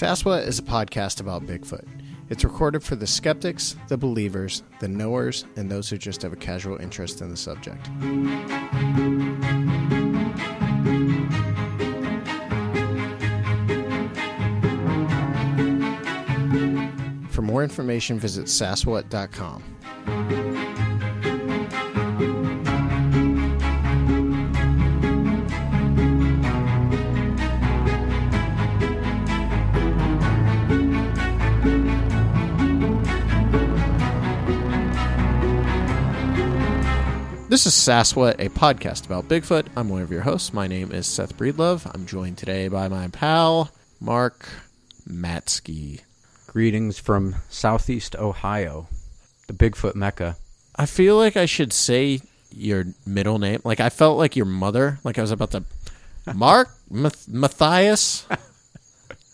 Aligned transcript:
Saswa 0.00 0.46
is 0.46 0.58
a 0.58 0.62
podcast 0.62 1.20
about 1.20 1.44
Bigfoot. 1.44 1.86
It's 2.30 2.42
recorded 2.42 2.82
for 2.82 2.96
the 2.96 3.06
skeptics, 3.06 3.76
the 3.88 3.98
believers, 3.98 4.62
the 4.78 4.88
knowers, 4.88 5.44
and 5.56 5.70
those 5.70 5.90
who 5.90 5.98
just 5.98 6.22
have 6.22 6.32
a 6.32 6.36
casual 6.36 6.78
interest 6.78 7.20
in 7.20 7.28
the 7.28 7.36
subject. 7.36 7.86
For 17.30 17.42
more 17.42 17.62
information, 17.62 18.18
visit 18.18 18.46
saswat.com. 18.46 19.62
This 37.50 37.66
is 37.66 37.72
Saswa, 37.74 38.36
a 38.38 38.48
podcast 38.48 39.06
about 39.06 39.26
Bigfoot. 39.26 39.66
I'm 39.76 39.88
one 39.88 40.02
of 40.02 40.10
your 40.12 40.20
hosts. 40.20 40.52
My 40.52 40.68
name 40.68 40.92
is 40.92 41.08
Seth 41.08 41.36
Breedlove. 41.36 41.90
I'm 41.92 42.06
joined 42.06 42.38
today 42.38 42.68
by 42.68 42.86
my 42.86 43.08
pal, 43.08 43.72
Mark 44.00 44.48
Matzke. 45.08 46.00
Greetings 46.46 47.00
from 47.00 47.34
Southeast 47.48 48.14
Ohio, 48.14 48.86
the 49.48 49.52
Bigfoot 49.52 49.96
Mecca. 49.96 50.36
I 50.76 50.86
feel 50.86 51.16
like 51.16 51.36
I 51.36 51.46
should 51.46 51.72
say 51.72 52.20
your 52.54 52.84
middle 53.04 53.40
name. 53.40 53.60
Like 53.64 53.80
I 53.80 53.88
felt 53.88 54.16
like 54.16 54.36
your 54.36 54.46
mother. 54.46 55.00
Like 55.02 55.18
I 55.18 55.22
was 55.22 55.32
about 55.32 55.50
to, 55.50 55.64
Mark 56.32 56.68
Math- 56.88 57.26
Matthias. 57.28 58.26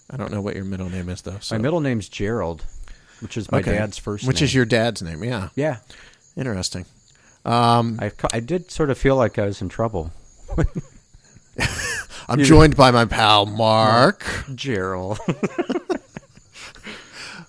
I 0.09 0.17
don't 0.17 0.33
know 0.33 0.41
what 0.41 0.55
your 0.57 0.65
middle 0.65 0.89
name 0.89 1.11
is 1.11 1.21
though. 1.21 1.37
So. 1.41 1.55
My 1.57 1.61
middle 1.61 1.81
name's 1.81 2.09
Gerald, 2.09 2.65
which 3.21 3.37
is 3.37 3.53
my 3.53 3.59
Okay. 3.59 3.73
dad's 3.73 3.99
first 3.99 4.27
which 4.27 4.41
name. 4.41 4.45
is 4.45 4.55
your 4.55 4.65
dad's 4.65 5.03
name. 5.03 5.23
Yeah, 5.23 5.51
Yeah. 5.55 5.79
interesting. 6.35 6.87
Um, 7.47 7.99
I, 8.03 8.11
I 8.33 8.41
did 8.41 8.71
sort 8.71 8.91
of 8.91 8.99
feel 8.99 9.17
like 9.17 9.39
I 9.39 9.47
was 9.47 9.63
in 9.63 9.69
trouble. 9.69 10.11
I'm 12.29 12.43
joined 12.43 12.77
by 12.77 12.91
my 12.91 13.05
pal 13.05 13.47
Mark. 13.47 14.25
Gerald. 14.55 15.19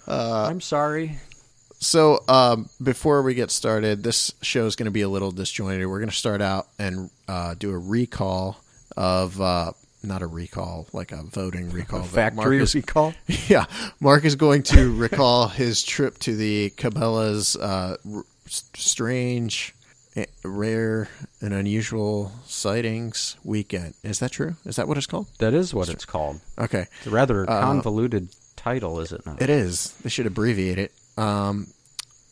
Uh, 0.08 0.48
I'm 0.50 0.62
sorry. 0.62 1.18
So, 1.80 2.24
um, 2.30 2.70
before 2.82 3.22
we 3.24 3.34
get 3.34 3.52
started, 3.52 4.04
this 4.04 4.34
show 4.42 4.66
is 4.66 4.78
going 4.78 4.86
to 4.86 4.92
be 4.92 5.02
a 5.02 5.10
little 5.10 5.32
disjointed. 5.32 5.86
We're 5.86 6.00
going 6.00 6.10
to 6.10 6.16
start 6.16 6.42
out 6.42 6.68
and 6.80 7.10
uh, 7.28 7.56
do 7.56 7.72
a 7.72 7.78
recall 7.78 8.58
of 8.96 9.42
uh, 9.42 9.74
not 10.04 10.22
a 10.22 10.28
recall, 10.28 10.88
like 10.94 11.12
a 11.12 11.24
voting 11.24 11.72
recall. 11.72 12.00
Mark 12.00 12.12
Factory 12.12 12.60
is- 12.62 12.74
recall. 12.74 13.14
yeah, 13.50 13.66
Mark 14.00 14.24
is 14.24 14.36
going 14.36 14.64
to 14.64 14.96
recall 14.96 15.50
his 15.50 15.84
trip 15.84 16.18
to 16.20 16.38
the 16.38 16.70
Cabela's 16.78 17.58
uh, 17.58 17.98
r- 18.10 18.24
strange, 18.46 19.76
rare, 20.44 21.10
and 21.42 21.54
unusual 21.54 22.32
sightings 22.46 23.36
weekend. 23.44 23.94
Is 24.04 24.20
that 24.20 24.32
true? 24.32 24.56
Is 24.66 24.76
that 24.78 24.88
what 24.88 24.98
it's 24.98 25.08
called? 25.08 25.28
That 25.40 25.54
is 25.54 25.74
what 25.74 25.90
it's 25.90 26.06
called. 26.06 26.40
Okay, 26.58 26.86
It's 26.98 27.08
a 27.08 27.10
rather 27.10 27.44
Uh, 27.50 27.62
convoluted 27.62 28.30
title, 28.56 29.00
is 29.00 29.12
it 29.12 29.26
not? 29.26 29.42
It 29.42 29.50
is. 29.50 29.94
They 30.04 30.10
should 30.10 30.26
abbreviate 30.26 30.78
it. 30.80 30.92
Um, 31.18 31.68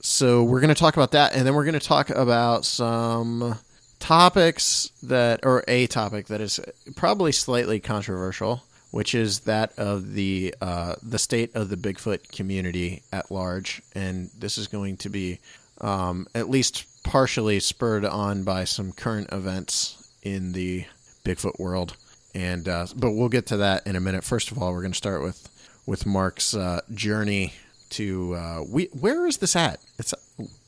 so 0.02 0.44
we're 0.44 0.60
going 0.62 0.74
to 0.74 0.80
talk 0.80 0.96
about 0.96 1.12
that, 1.12 1.34
and 1.36 1.46
then 1.46 1.54
we're 1.56 1.66
going 1.66 1.80
to 1.80 1.88
talk 1.88 2.10
about 2.10 2.66
some 2.66 3.58
topics 4.00 4.92
that, 5.04 5.40
or 5.44 5.64
a 5.68 5.88
topic 5.88 6.28
that 6.28 6.42
is 6.42 6.60
probably 6.96 7.32
slightly 7.32 7.80
controversial, 7.80 8.64
which 8.92 9.16
is 9.16 9.42
that 9.42 9.78
of 9.80 10.14
the 10.14 10.54
uh, 10.62 10.96
the 11.02 11.18
state 11.18 11.56
of 11.56 11.70
the 11.70 11.76
Bigfoot 11.78 12.32
community 12.32 13.02
at 13.12 13.32
large, 13.32 13.82
and 13.94 14.30
this 14.38 14.58
is 14.58 14.68
going 14.68 14.98
to 14.98 15.10
be 15.10 15.40
um, 15.82 16.28
at 16.36 16.50
least 16.50 16.86
partially 17.06 17.60
spurred 17.62 18.04
on 18.04 18.44
by 18.44 18.66
some 18.66 18.92
current 18.92 19.30
events 19.32 20.12
in 20.24 20.52
the 20.52 20.86
Bigfoot 21.24 21.58
world. 21.60 21.96
And 22.34 22.68
uh, 22.68 22.88
but 22.96 23.12
we'll 23.12 23.30
get 23.30 23.46
to 23.48 23.58
that 23.58 23.88
in 23.88 23.96
a 23.96 24.02
minute. 24.02 24.26
First 24.26 24.52
of 24.52 24.58
all, 24.62 24.74
we're 24.74 24.82
going 24.82 24.92
to 24.92 24.98
start 24.98 25.22
with 25.24 25.48
with 25.86 26.06
Mark's 26.06 26.54
uh, 26.54 26.82
journey 26.94 27.54
to 27.92 28.36
uh, 28.36 28.64
we. 28.68 28.86
Where 29.00 29.26
is 29.26 29.38
this 29.38 29.56
at? 29.56 29.80
It's 29.98 30.14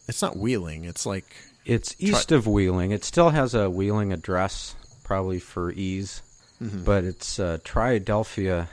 it's 0.07 0.21
not 0.21 0.37
Wheeling. 0.37 0.85
It's 0.85 1.05
like 1.05 1.25
It's 1.65 1.93
east 1.99 2.31
of 2.31 2.47
Wheeling. 2.47 2.91
It 2.91 3.03
still 3.03 3.31
has 3.31 3.53
a 3.53 3.69
Wheeling 3.69 4.13
address, 4.13 4.75
probably 5.03 5.39
for 5.39 5.71
ease, 5.73 6.21
but 6.61 7.03
it's 7.03 7.37
a 7.37 7.59
Triadelphia 7.65 8.67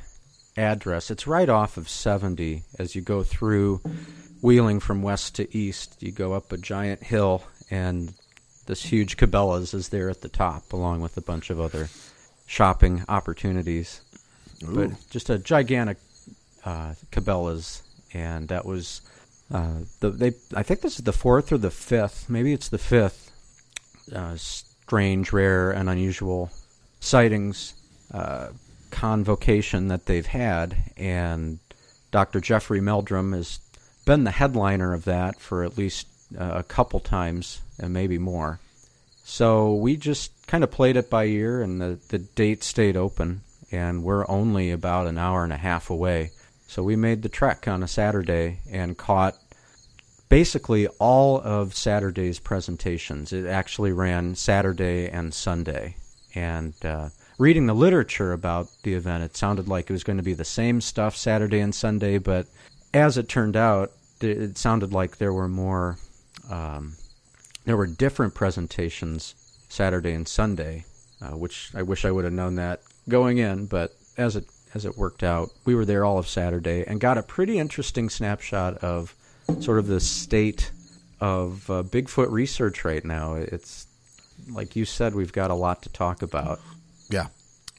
address. 0.56 1.10
It's 1.10 1.26
right 1.26 1.48
off 1.48 1.76
of 1.76 1.88
70 1.88 2.62
as 2.78 2.94
you 2.94 3.02
go 3.02 3.24
through 3.24 3.80
Wheeling 4.40 4.78
from 4.78 5.02
west 5.02 5.34
to 5.36 5.56
east. 5.56 6.00
You 6.00 6.12
go 6.12 6.32
up 6.32 6.52
a 6.52 6.56
giant 6.56 7.02
hill, 7.02 7.42
and 7.74 8.14
this 8.66 8.84
huge 8.84 9.16
Cabela's 9.16 9.74
is 9.74 9.88
there 9.88 10.08
at 10.08 10.20
the 10.20 10.28
top, 10.28 10.72
along 10.72 11.00
with 11.00 11.16
a 11.16 11.20
bunch 11.20 11.50
of 11.50 11.60
other 11.60 11.88
shopping 12.46 13.02
opportunities. 13.08 14.00
But 14.66 14.90
just 15.10 15.28
a 15.28 15.38
gigantic 15.38 15.98
uh, 16.64 16.94
Cabela's, 17.10 17.82
and 18.12 18.48
that 18.48 18.64
was 18.64 19.02
uh, 19.52 19.80
the 20.00 20.10
they. 20.10 20.32
I 20.54 20.62
think 20.62 20.80
this 20.80 20.98
is 20.98 21.04
the 21.04 21.12
fourth 21.12 21.52
or 21.52 21.58
the 21.58 21.70
fifth. 21.70 22.30
Maybe 22.30 22.52
it's 22.52 22.68
the 22.68 22.78
fifth. 22.78 23.30
Uh, 24.14 24.36
strange, 24.36 25.32
rare, 25.32 25.70
and 25.70 25.88
unusual 25.88 26.50
sightings 27.00 27.74
uh, 28.12 28.48
convocation 28.90 29.88
that 29.88 30.06
they've 30.06 30.26
had, 30.26 30.76
and 30.96 31.58
Dr. 32.10 32.40
Jeffrey 32.40 32.80
Meldrum 32.80 33.32
has 33.32 33.58
been 34.06 34.24
the 34.24 34.30
headliner 34.30 34.92
of 34.92 35.04
that 35.04 35.40
for 35.40 35.64
at 35.64 35.76
least 35.76 36.06
uh, 36.38 36.52
a 36.56 36.62
couple 36.62 37.00
times, 37.00 37.60
and 37.78 37.92
maybe 37.92 38.18
more. 38.18 38.60
So 39.24 39.74
we 39.74 39.96
just 39.96 40.46
kind 40.46 40.62
of 40.62 40.70
played 40.70 40.96
it 40.96 41.08
by 41.08 41.24
ear, 41.24 41.62
and 41.62 41.80
the, 41.80 41.98
the 42.08 42.18
date 42.18 42.62
stayed 42.62 42.96
open, 42.96 43.40
and 43.72 44.02
we're 44.02 44.28
only 44.28 44.70
about 44.70 45.06
an 45.06 45.18
hour 45.18 45.44
and 45.44 45.52
a 45.52 45.56
half 45.56 45.90
away. 45.90 46.30
So 46.66 46.82
we 46.82 46.96
made 46.96 47.22
the 47.22 47.28
trek 47.28 47.68
on 47.68 47.82
a 47.82 47.88
Saturday 47.88 48.60
and 48.70 48.98
caught 48.98 49.36
basically 50.28 50.88
all 50.98 51.40
of 51.40 51.74
Saturday's 51.74 52.38
presentations. 52.38 53.32
It 53.32 53.46
actually 53.46 53.92
ran 53.92 54.34
Saturday 54.34 55.08
and 55.08 55.32
Sunday. 55.32 55.96
And 56.34 56.74
uh, 56.84 57.10
reading 57.38 57.66
the 57.66 57.74
literature 57.74 58.32
about 58.32 58.68
the 58.82 58.94
event, 58.94 59.22
it 59.22 59.36
sounded 59.36 59.68
like 59.68 59.88
it 59.88 59.92
was 59.92 60.04
going 60.04 60.16
to 60.16 60.22
be 60.22 60.34
the 60.34 60.44
same 60.44 60.80
stuff 60.80 61.16
Saturday 61.16 61.60
and 61.60 61.74
Sunday, 61.74 62.18
but 62.18 62.46
as 62.92 63.16
it 63.16 63.28
turned 63.28 63.56
out, 63.56 63.92
it 64.20 64.56
sounded 64.56 64.92
like 64.92 65.18
there 65.18 65.32
were 65.32 65.48
more, 65.48 65.98
um, 66.50 66.96
there 67.64 67.76
were 67.76 67.86
different 67.86 68.34
presentations 68.34 69.34
Saturday 69.68 70.12
and 70.12 70.28
Sunday, 70.28 70.84
uh, 71.20 71.36
which 71.36 71.70
I 71.74 71.82
wish 71.82 72.04
I 72.04 72.10
would 72.10 72.24
have 72.24 72.32
known 72.32 72.56
that 72.56 72.82
going 73.08 73.38
in, 73.38 73.66
but 73.66 73.94
as 74.16 74.36
it 74.36 74.46
as 74.74 74.84
it 74.84 74.98
worked 74.98 75.22
out, 75.22 75.50
we 75.64 75.74
were 75.74 75.84
there 75.84 76.04
all 76.04 76.18
of 76.18 76.26
Saturday 76.26 76.84
and 76.86 77.00
got 77.00 77.16
a 77.16 77.22
pretty 77.22 77.58
interesting 77.58 78.08
snapshot 78.08 78.76
of 78.78 79.14
sort 79.60 79.78
of 79.78 79.86
the 79.86 80.00
state 80.00 80.72
of 81.20 81.70
uh, 81.70 81.82
Bigfoot 81.84 82.30
research 82.30 82.84
right 82.84 83.04
now. 83.04 83.34
It's 83.34 83.86
like 84.50 84.74
you 84.74 84.84
said, 84.84 85.14
we've 85.14 85.32
got 85.32 85.50
a 85.50 85.54
lot 85.54 85.82
to 85.82 85.88
talk 85.90 86.22
about. 86.22 86.60
yeah. 87.08 87.28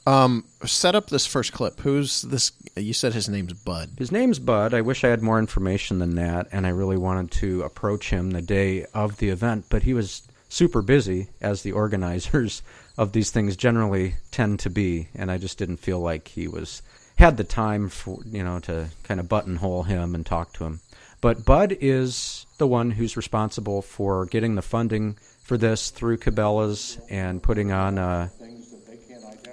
Um, 0.08 0.46
set 0.64 0.94
up 0.94 1.08
this 1.08 1.26
first 1.26 1.52
clip. 1.52 1.80
Who's 1.80 2.22
this? 2.22 2.52
You 2.76 2.94
said 2.94 3.14
his 3.14 3.28
name's 3.28 3.54
Bud. 3.54 3.92
His 3.98 4.12
name's 4.12 4.38
Bud. 4.38 4.74
I 4.74 4.82
wish 4.82 5.04
I 5.04 5.10
had 5.10 5.24
more 5.24 5.40
information 5.40 5.98
than 6.00 6.16
that, 6.16 6.48
and 6.52 6.68
I 6.68 6.70
really 6.70 6.98
wanted 6.98 7.32
to 7.40 7.64
approach 7.64 8.12
him 8.12 8.32
the 8.32 8.42
day 8.42 8.86
of 8.94 9.18
the 9.18 9.29
event, 9.29 9.66
but 9.70 9.84
he 9.84 9.94
was 9.94 10.28
super 10.47 10.84
busy, 10.84 11.29
as 11.41 11.64
the 11.64 11.72
organizers 11.72 12.62
of 12.97 13.14
these 13.14 13.32
things 13.32 13.56
generally 13.56 14.16
tend 14.32 14.59
to 14.59 14.70
be, 14.70 15.09
and 15.16 15.32
I 15.32 15.38
just 15.38 15.58
didn't 15.58 15.78
feel 15.78 16.00
like 16.00 16.28
he 16.28 16.47
was 16.47 16.82
had 17.18 17.38
the 17.38 17.44
time 17.44 17.90
for 17.90 18.20
you 18.26 18.44
know 18.44 18.59
to 18.59 18.90
kind 19.03 19.20
of 19.20 19.29
buttonhole 19.29 19.84
him 19.84 20.14
and 20.14 20.26
talk 20.26 20.53
to 20.53 20.66
him. 20.66 20.82
But 21.20 21.46
Bud 21.46 21.76
is 21.82 22.46
the 22.58 22.68
one 22.68 22.91
who's 22.91 23.18
responsible 23.18 23.82
for 23.82 24.26
getting 24.28 24.56
the 24.56 24.62
funding 24.62 25.18
for 25.41 25.58
this 25.58 25.90
through 25.90 26.18
Cabela's 26.18 27.00
and 27.09 27.41
putting 27.41 27.72
on 27.72 27.97
uh, 27.97 28.29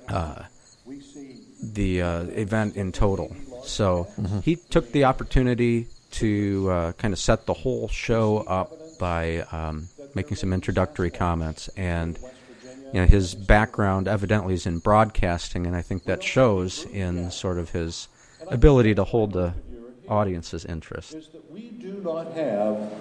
uh, 0.08 0.42
the 1.62 2.02
uh, 2.02 2.22
event 2.24 2.76
in 2.76 2.92
total. 2.92 3.34
So 3.64 4.08
he 4.44 4.56
took 4.56 4.90
the 4.92 5.04
opportunity 5.04 5.86
to 6.12 6.70
uh, 6.70 6.92
kind 6.92 7.14
of 7.14 7.18
set 7.18 7.46
the 7.46 7.54
whole 7.54 7.88
show 7.88 8.38
up 8.38 8.72
by 8.98 9.40
um, 9.52 9.88
making 10.14 10.36
some 10.36 10.52
introductory 10.52 11.10
comments. 11.10 11.68
And 11.76 12.18
you 12.92 13.00
know, 13.00 13.06
his 13.06 13.34
background 13.34 14.06
evidently 14.06 14.54
is 14.54 14.66
in 14.66 14.78
broadcasting, 14.78 15.66
and 15.66 15.74
I 15.74 15.82
think 15.82 16.04
that 16.04 16.22
shows 16.22 16.84
in 16.84 17.30
sort 17.30 17.58
of 17.58 17.70
his 17.70 18.08
ability 18.48 18.94
to 18.96 19.04
hold 19.04 19.32
the 19.32 19.54
audience's 20.08 20.64
interest. 20.64 21.14
is 21.14 21.28
that 21.28 21.50
we 21.50 21.70
do 21.70 21.94
not 22.04 22.32
have 22.32 22.92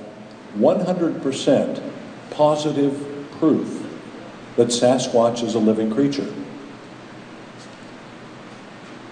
100% 0.58 1.92
positive 2.30 3.28
proof 3.40 3.86
that 4.56 4.68
Sasquatch 4.68 5.44
is 5.44 5.56
a 5.56 5.60
living 5.60 5.92
creature. 5.92 6.32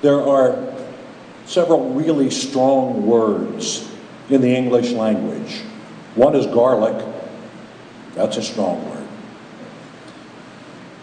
There 0.01 0.21
are 0.21 0.73
several 1.45 1.93
really 1.93 2.29
strong 2.29 3.05
words 3.05 3.89
in 4.29 4.41
the 4.41 4.55
English 4.55 4.91
language. 4.91 5.61
One 6.15 6.35
is 6.35 6.45
garlic, 6.47 7.05
that's 8.13 8.37
a 8.37 8.43
strong 8.43 8.87
word. 8.89 9.07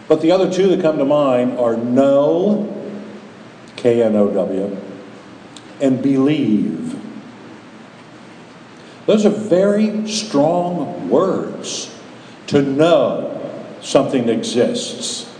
But 0.07 0.21
the 0.21 0.31
other 0.31 0.51
two 0.51 0.69
that 0.69 0.81
come 0.81 0.97
to 0.97 1.05
mind 1.05 1.59
are 1.59 1.75
know, 1.75 2.73
K 3.75 4.01
N 4.01 4.15
O 4.15 4.31
W, 4.31 4.77
and 5.81 6.01
believe. 6.01 6.95
Those 9.05 9.25
are 9.25 9.29
very 9.29 10.07
strong 10.07 11.09
words 11.09 11.93
to 12.47 12.61
know 12.61 13.33
something 13.81 14.29
exists, 14.29 15.33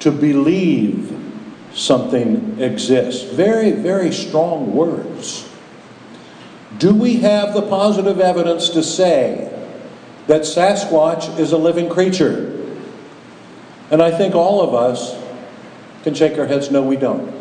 to 0.00 0.10
believe 0.10 1.29
something 1.74 2.60
exists. 2.60 3.22
Very, 3.22 3.72
very 3.72 4.12
strong 4.12 4.74
words. 4.74 5.48
Do 6.78 6.94
we 6.94 7.16
have 7.16 7.54
the 7.54 7.62
positive 7.62 8.20
evidence 8.20 8.70
to 8.70 8.82
say 8.82 9.52
that 10.26 10.42
Sasquatch 10.42 11.38
is 11.38 11.52
a 11.52 11.58
living 11.58 11.88
creature? 11.88 12.56
And 13.90 14.02
I 14.02 14.10
think 14.10 14.34
all 14.34 14.60
of 14.62 14.74
us 14.74 15.20
can 16.04 16.14
shake 16.14 16.38
our 16.38 16.46
heads 16.46 16.70
no, 16.70 16.82
we 16.82 16.96
don't. 16.96 17.34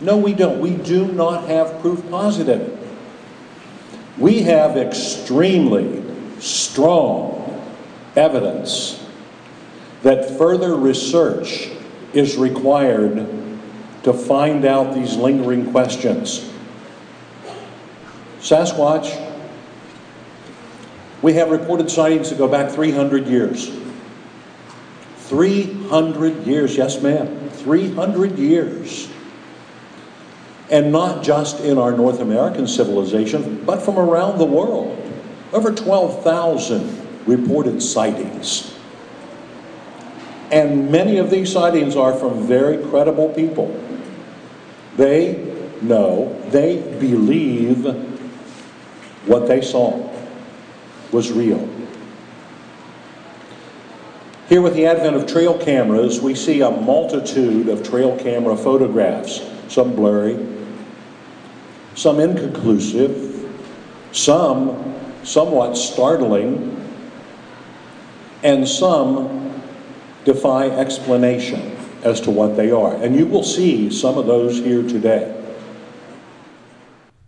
No, 0.00 0.16
we 0.16 0.34
don't. 0.34 0.60
We 0.60 0.70
do 0.70 1.06
not 1.12 1.48
have 1.48 1.80
proof 1.80 2.08
positive. 2.10 2.78
We 4.18 4.42
have 4.42 4.76
extremely 4.76 6.02
strong 6.40 7.62
evidence 8.16 9.04
that 10.02 10.36
further 10.36 10.76
research 10.76 11.70
is 12.14 12.36
required 12.36 13.26
to 14.04 14.12
find 14.12 14.64
out 14.64 14.94
these 14.94 15.16
lingering 15.16 15.70
questions. 15.70 16.50
Sasquatch, 18.40 19.20
we 21.22 21.32
have 21.32 21.50
reported 21.50 21.90
sightings 21.90 22.28
that 22.28 22.38
go 22.38 22.46
back 22.46 22.70
300 22.70 23.26
years. 23.26 23.70
300 25.16 26.46
years, 26.46 26.76
yes, 26.76 27.00
ma'am, 27.00 27.48
300 27.48 28.38
years. 28.38 29.08
And 30.70 30.92
not 30.92 31.22
just 31.22 31.60
in 31.60 31.78
our 31.78 31.92
North 31.92 32.20
American 32.20 32.66
civilization, 32.66 33.64
but 33.64 33.80
from 33.80 33.98
around 33.98 34.38
the 34.38 34.44
world. 34.44 35.00
Over 35.52 35.72
12,000 35.72 37.26
reported 37.26 37.82
sightings. 37.82 38.73
And 40.54 40.88
many 40.88 41.16
of 41.18 41.30
these 41.30 41.52
sightings 41.52 41.96
are 41.96 42.14
from 42.14 42.46
very 42.46 42.78
credible 42.78 43.28
people. 43.30 43.76
They 44.96 45.52
know, 45.82 46.40
they 46.50 46.76
believe 47.00 47.84
what 49.26 49.48
they 49.48 49.60
saw 49.62 50.14
was 51.10 51.32
real. 51.32 51.68
Here, 54.48 54.62
with 54.62 54.74
the 54.74 54.86
advent 54.86 55.16
of 55.16 55.26
trail 55.26 55.58
cameras, 55.58 56.20
we 56.20 56.36
see 56.36 56.60
a 56.60 56.70
multitude 56.70 57.68
of 57.68 57.82
trail 57.82 58.16
camera 58.16 58.56
photographs, 58.56 59.42
some 59.66 59.96
blurry, 59.96 60.38
some 61.96 62.20
inconclusive, 62.20 63.52
some 64.12 64.94
somewhat 65.24 65.76
startling, 65.76 66.80
and 68.44 68.68
some 68.68 69.43
defy 70.24 70.68
explanation 70.68 71.76
as 72.02 72.20
to 72.22 72.30
what 72.30 72.56
they 72.56 72.70
are. 72.70 72.94
And 72.96 73.16
you 73.16 73.26
will 73.26 73.42
see 73.42 73.90
some 73.90 74.18
of 74.18 74.26
those 74.26 74.58
here 74.58 74.82
today. 74.82 75.40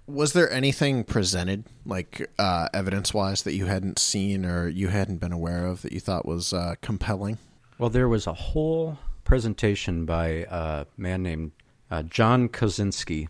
Was 0.06 0.34
there 0.34 0.50
anything 0.50 1.02
presented, 1.02 1.64
like 1.84 2.31
uh, 2.38 2.69
evidence 2.72 3.12
wise, 3.12 3.43
that 3.43 3.54
you 3.54 3.66
hadn't 3.66 3.98
seen 3.98 4.46
or 4.46 4.69
you 4.69 4.88
hadn't 4.88 5.19
been 5.19 5.32
aware 5.32 5.66
of 5.66 5.82
that 5.82 5.93
you 5.93 6.00
thought 6.00 6.26
was 6.26 6.52
uh, 6.52 6.76
compelling? 6.81 7.38
Well, 7.78 7.90
there 7.90 8.08
was 8.08 8.26
a 8.26 8.32
whole 8.32 8.99
presentation 9.25 10.06
by 10.06 10.46
a 10.49 10.87
man 10.96 11.22
named 11.22 11.52
uh, 11.90 12.02
John 12.04 12.49
Kozinski, 12.49 13.28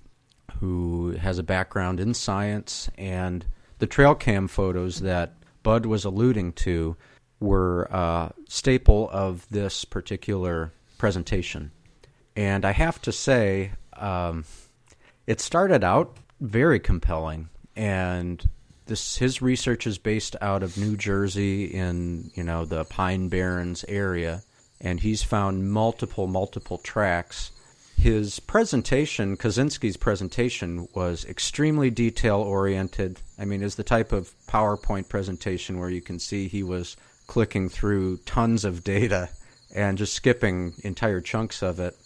who 0.60 1.12
has 1.12 1.38
a 1.38 1.42
background 1.42 1.98
in 1.98 2.14
science, 2.14 2.90
and 2.98 3.46
the 3.78 3.86
trail 3.86 4.14
cam 4.14 4.46
photos 4.46 5.00
that 5.00 5.34
Bud 5.62 5.86
was 5.86 6.04
alluding 6.04 6.52
to 6.52 6.96
were 7.40 7.84
a 7.84 8.32
staple 8.48 9.08
of 9.12 9.46
this 9.50 9.84
particular 9.84 10.72
presentation. 10.98 11.70
And 12.34 12.64
I 12.64 12.72
have 12.72 13.00
to 13.02 13.12
say, 13.12 13.72
um, 13.94 14.44
it 15.26 15.40
started 15.40 15.82
out 15.82 16.16
very 16.40 16.78
compelling, 16.78 17.48
and 17.74 18.48
this 18.86 19.16
his 19.16 19.42
research 19.42 19.86
is 19.86 19.98
based 19.98 20.36
out 20.40 20.62
of 20.62 20.76
New 20.76 20.96
Jersey 20.96 21.64
in 21.64 22.30
you 22.34 22.44
know 22.44 22.64
the 22.64 22.84
Pine 22.84 23.28
Barrens 23.28 23.84
area, 23.88 24.42
and 24.80 25.00
he's 25.00 25.22
found 25.22 25.70
multiple 25.70 26.26
multiple 26.26 26.78
tracks. 26.78 27.52
His 27.96 28.38
presentation, 28.40 29.38
Kozinski's 29.38 29.96
presentation, 29.96 30.86
was 30.94 31.24
extremely 31.24 31.90
detail 31.90 32.36
oriented. 32.36 33.20
I 33.38 33.46
mean, 33.46 33.62
is 33.62 33.76
the 33.76 33.82
type 33.82 34.12
of 34.12 34.34
PowerPoint 34.46 35.08
presentation 35.08 35.80
where 35.80 35.88
you 35.88 36.02
can 36.02 36.18
see 36.18 36.46
he 36.46 36.62
was 36.62 36.96
clicking 37.26 37.68
through 37.68 38.18
tons 38.18 38.64
of 38.64 38.84
data 38.84 39.28
and 39.74 39.98
just 39.98 40.14
skipping 40.14 40.74
entire 40.84 41.20
chunks 41.20 41.62
of 41.62 41.80
it. 41.80 41.96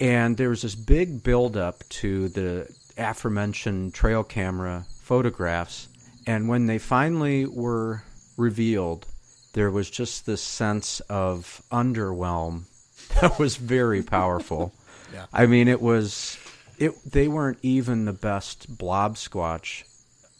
And 0.00 0.36
there 0.36 0.50
was 0.50 0.62
this 0.62 0.74
big 0.74 1.22
buildup 1.22 1.88
to 1.88 2.28
the 2.28 2.72
aforementioned 2.96 3.94
trail 3.94 4.22
camera 4.22 4.86
photographs. 5.02 5.88
And 6.26 6.48
when 6.48 6.66
they 6.66 6.78
finally 6.78 7.46
were 7.46 8.04
revealed, 8.36 9.06
there 9.54 9.70
was 9.70 9.90
just 9.90 10.26
this 10.26 10.42
sense 10.42 11.00
of 11.08 11.62
underwhelm 11.72 12.64
that 13.20 13.38
was 13.38 13.56
very 13.56 14.02
powerful. 14.02 14.72
Yeah. 15.10 15.24
I 15.32 15.46
mean, 15.46 15.68
it 15.68 15.80
was 15.80 16.36
it. 16.76 16.92
They 17.10 17.28
weren't 17.28 17.56
even 17.62 18.04
the 18.04 18.12
best 18.12 18.76
blob 18.76 19.16
squatch 19.16 19.84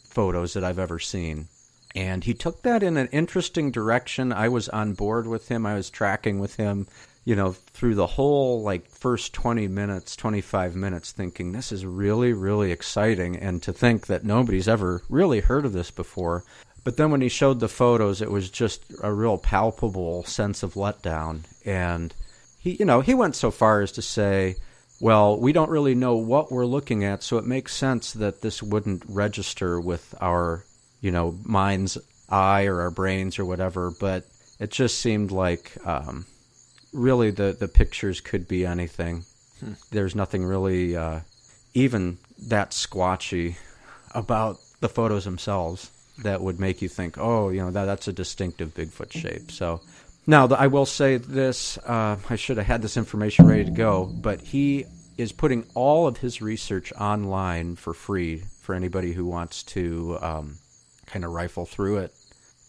photos 0.07 0.53
that 0.53 0.63
I've 0.63 0.77
ever 0.77 0.99
seen. 0.99 1.47
And 1.95 2.23
he 2.23 2.33
took 2.33 2.61
that 2.63 2.83
in 2.83 2.97
an 2.97 3.07
interesting 3.07 3.71
direction. 3.71 4.31
I 4.31 4.49
was 4.49 4.69
on 4.69 4.93
board 4.93 5.27
with 5.27 5.47
him. 5.47 5.65
I 5.65 5.73
was 5.73 5.89
tracking 5.89 6.39
with 6.39 6.55
him, 6.55 6.87
you 7.25 7.35
know, 7.35 7.53
through 7.53 7.95
the 7.95 8.07
whole 8.07 8.61
like 8.61 8.89
first 8.89 9.33
20 9.33 9.67
minutes, 9.67 10.15
25 10.15 10.75
minutes 10.75 11.11
thinking 11.11 11.51
this 11.51 11.71
is 11.71 11.85
really 11.85 12.33
really 12.33 12.71
exciting 12.71 13.35
and 13.35 13.61
to 13.63 13.73
think 13.73 14.07
that 14.07 14.23
nobody's 14.23 14.67
ever 14.67 15.01
really 15.09 15.39
heard 15.39 15.65
of 15.65 15.73
this 15.73 15.89
before. 15.89 16.43
But 16.83 16.97
then 16.97 17.11
when 17.11 17.21
he 17.21 17.29
showed 17.29 17.59
the 17.59 17.67
photos, 17.67 18.21
it 18.21 18.31
was 18.31 18.49
just 18.49 18.83
a 19.03 19.11
real 19.11 19.37
palpable 19.37 20.23
sense 20.25 20.63
of 20.63 20.75
letdown 20.75 21.41
and 21.65 22.13
he 22.59 22.75
you 22.75 22.85
know, 22.85 23.01
he 23.01 23.15
went 23.15 23.35
so 23.35 23.49
far 23.49 23.81
as 23.81 23.91
to 23.93 24.01
say 24.01 24.55
well, 25.01 25.39
we 25.39 25.53
don't 25.53 25.69
really 25.69 25.95
know 25.95 26.17
what 26.17 26.51
we're 26.51 26.65
looking 26.65 27.05
at, 27.05 27.23
so 27.23 27.37
it 27.37 27.45
makes 27.45 27.73
sense 27.73 28.11
that 28.11 28.41
this 28.41 28.61
wouldn't 28.61 29.01
register 29.07 29.79
with 29.79 30.13
our 30.19 30.65
you 31.01 31.11
know, 31.11 31.37
mind's 31.43 31.97
eye 32.29 32.65
or 32.65 32.81
our 32.81 32.91
brains 32.91 33.39
or 33.39 33.45
whatever, 33.45 33.91
but 33.99 34.25
it 34.59 34.71
just 34.71 34.99
seemed 34.99 35.31
like 35.31 35.75
um, 35.85 36.25
really 36.93 37.31
the, 37.31 37.55
the 37.57 37.67
pictures 37.67 38.21
could 38.21 38.47
be 38.47 38.65
anything. 38.65 39.23
Hmm. 39.59 39.73
There's 39.91 40.15
nothing 40.15 40.43
really 40.43 40.95
uh, 40.95 41.21
even 41.73 42.17
that 42.47 42.71
squatchy 42.71 43.57
about 44.13 44.57
the 44.79 44.89
photos 44.89 45.25
themselves 45.25 45.91
that 46.23 46.41
would 46.41 46.59
make 46.59 46.81
you 46.81 46.89
think, 46.89 47.17
oh, 47.17 47.49
you 47.49 47.61
know, 47.61 47.71
that, 47.71 47.85
that's 47.85 48.07
a 48.07 48.13
distinctive 48.13 48.73
Bigfoot 48.73 49.11
shape. 49.11 49.51
So 49.51 49.81
now 50.27 50.47
I 50.47 50.67
will 50.67 50.85
say 50.85 51.17
this 51.17 51.77
uh, 51.79 52.17
I 52.29 52.35
should 52.35 52.57
have 52.57 52.65
had 52.65 52.81
this 52.81 52.97
information 52.97 53.47
ready 53.47 53.65
to 53.65 53.71
go, 53.71 54.05
but 54.05 54.41
he 54.41 54.85
is 55.17 55.31
putting 55.31 55.65
all 55.73 56.07
of 56.07 56.17
his 56.17 56.41
research 56.41 56.93
online 56.93 57.75
for 57.75 57.93
free 57.93 58.43
for 58.61 58.75
anybody 58.75 59.13
who 59.13 59.25
wants 59.25 59.63
to. 59.63 60.17
Um, 60.21 60.57
kind 61.09 61.25
of 61.25 61.31
rifle 61.31 61.65
through 61.65 61.97
it 61.97 62.13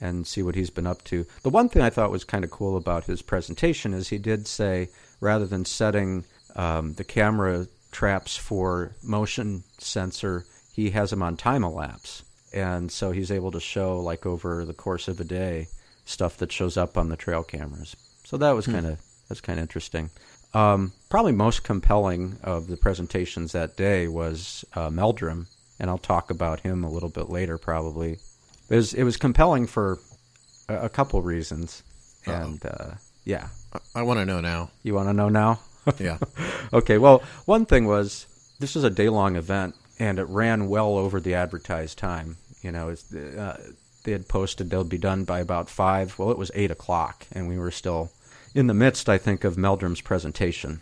and 0.01 0.27
see 0.27 0.43
what 0.43 0.55
he's 0.55 0.71
been 0.71 0.87
up 0.87 1.05
to. 1.05 1.27
The 1.43 1.51
one 1.51 1.69
thing 1.69 1.83
I 1.83 1.91
thought 1.91 2.11
was 2.11 2.25
kind 2.25 2.45
of 2.45 2.51
cool 2.51 2.77
about 2.77 3.05
his 3.05 3.23
presentation 3.23 3.93
is 3.93 4.09
he 4.09 4.19
did 4.19 4.47
say 4.47 4.89
rather 5.21 5.47
than 5.47 5.65
setting 5.65 6.25
um, 6.57 6.95
the 6.95 7.05
camera 7.05 7.67
traps 7.93 8.37
for 8.37 8.93
motion 9.03 9.63
sensor, 9.79 10.47
he 10.73 10.91
has 10.91 11.11
them 11.11 11.23
on 11.23 11.37
time 11.37 11.65
elapse, 11.65 12.25
and 12.53 12.91
so 12.91 13.11
he's 13.11 13.31
able 13.31 13.51
to 13.51 13.61
show 13.61 14.01
like 14.01 14.25
over 14.25 14.65
the 14.65 14.73
course 14.73 15.09
of 15.09 15.21
a 15.21 15.25
day 15.25 15.69
stuff 16.05 16.37
that 16.39 16.51
shows 16.51 16.77
up 16.77 16.97
on 16.97 17.09
the 17.09 17.17
trail 17.17 17.43
cameras. 17.43 17.95
So 18.25 18.37
that 18.39 18.53
was 18.53 18.67
hmm. 18.67 18.73
kind 18.73 18.87
of 18.87 19.01
that's 19.29 19.41
kind 19.41 19.59
of 19.59 19.63
interesting. 19.63 20.11
Um, 20.53 20.93
probably 21.09 21.33
most 21.33 21.63
compelling 21.63 22.39
of 22.43 22.67
the 22.67 22.77
presentations 22.77 23.53
that 23.53 23.77
day 23.77 24.09
was 24.09 24.65
uh, 24.75 24.91
Meldrum, 24.91 25.47
and 25.79 25.89
I'll 25.89 25.99
talk 25.99 26.31
about 26.31 26.61
him 26.61 26.83
a 26.83 26.91
little 26.91 27.09
bit 27.09 27.31
later, 27.31 27.57
probably 27.57 28.19
it 28.71 28.77
was 28.77 28.95
it 28.95 29.03
was 29.03 29.17
compelling 29.17 29.67
for 29.67 29.99
a, 30.69 30.87
a 30.87 30.89
couple 30.89 31.21
reasons, 31.21 31.83
and 32.27 32.65
uh, 32.65 32.93
yeah. 33.25 33.49
I, 33.73 34.01
I 34.01 34.03
want 34.03 34.21
to 34.21 34.27
know 34.27 34.41
now. 34.41 34.71
You 34.83 34.95
want 34.95 35.09
to 35.09 35.13
know 35.13 35.29
now? 35.29 35.61
yeah. 35.99 36.19
okay. 36.73 36.99
Well, 36.99 37.23
one 37.45 37.67
thing 37.67 37.87
was 37.87 38.27
this 38.59 38.75
was 38.75 38.85
a 38.85 38.91
day 38.91 39.09
long 39.09 39.37
event, 39.37 39.75
and 39.99 40.19
it 40.19 40.29
ran 40.29 40.69
well 40.69 40.97
over 40.97 41.21
the 41.21 41.35
advertised 41.35 41.99
time. 41.99 42.37
You 42.63 42.73
know, 42.73 42.95
uh, 43.39 43.57
they 44.05 44.13
had 44.13 44.29
posted 44.29 44.71
they'll 44.71 44.85
be 44.85 44.99
done 44.99 45.25
by 45.25 45.41
about 45.41 45.69
five. 45.69 46.19
Well, 46.19 46.31
it 46.31 46.39
was 46.39 46.51
eight 46.55 46.71
o'clock, 46.71 47.27
and 47.33 47.49
we 47.49 47.59
were 47.59 47.71
still 47.71 48.11
in 48.55 48.67
the 48.67 48.75
midst, 48.75 49.09
I 49.09 49.19
think, 49.19 49.45
of 49.45 49.57
Meldrum's 49.57 50.01
presentation. 50.01 50.81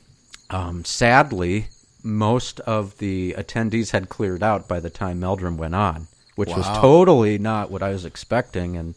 Um, 0.50 0.85
sadly, 0.85 1.68
most 2.02 2.61
of 2.61 2.99
the 2.99 3.35
attendees 3.37 3.90
had 3.90 4.09
cleared 4.09 4.42
out 4.42 4.66
by 4.66 4.80
the 4.80 4.90
time 4.90 5.21
Meldrum 5.21 5.57
went 5.57 5.75
on, 5.75 6.09
which 6.38 6.50
was 6.50 6.66
totally 6.78 7.37
not 7.38 7.71
what 7.71 7.83
I 7.83 7.90
was 7.90 8.04
expecting. 8.04 8.76
And 8.76 8.95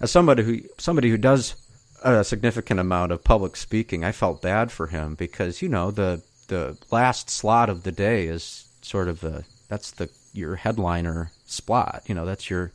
as 0.00 0.10
somebody 0.10 0.42
who 0.44 0.60
somebody 0.78 1.10
who 1.10 1.16
does 1.18 1.54
a 2.02 2.22
significant 2.24 2.78
amount 2.80 3.12
of 3.12 3.24
public 3.24 3.56
speaking, 3.56 4.04
I 4.04 4.12
felt 4.12 4.40
bad 4.40 4.70
for 4.70 4.86
him 4.86 5.14
because 5.16 5.62
you 5.62 5.68
know 5.68 5.90
the 5.90 6.22
the 6.48 6.76
last 6.90 7.28
slot 7.30 7.68
of 7.68 7.82
the 7.82 7.92
day 7.92 8.26
is 8.26 8.68
sort 8.82 9.08
of 9.08 9.20
the 9.20 9.44
that's 9.68 9.90
the 9.90 10.08
your 10.32 10.56
headliner 10.56 11.32
spot. 11.44 12.02
You 12.06 12.14
know 12.14 12.24
that's 12.24 12.48
your 12.48 12.70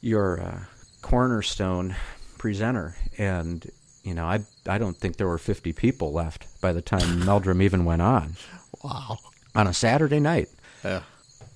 your 0.00 0.40
uh, 0.40 0.60
cornerstone 1.02 1.96
presenter, 2.38 2.94
and 3.18 3.68
you 4.04 4.14
know 4.14 4.24
I 4.26 4.44
I 4.66 4.78
don't 4.78 4.96
think 4.96 5.16
there 5.16 5.28
were 5.28 5.38
50 5.38 5.72
people 5.72 6.12
left 6.12 6.46
by 6.60 6.72
the 6.72 6.82
time 6.82 7.24
Meldrum 7.26 7.60
even 7.62 7.84
went 7.84 8.02
on 8.02 8.36
Wow. 8.84 9.18
on 9.54 9.66
a 9.66 9.74
Saturday 9.74 10.20
night. 10.20 10.48
Yeah. 10.84 11.02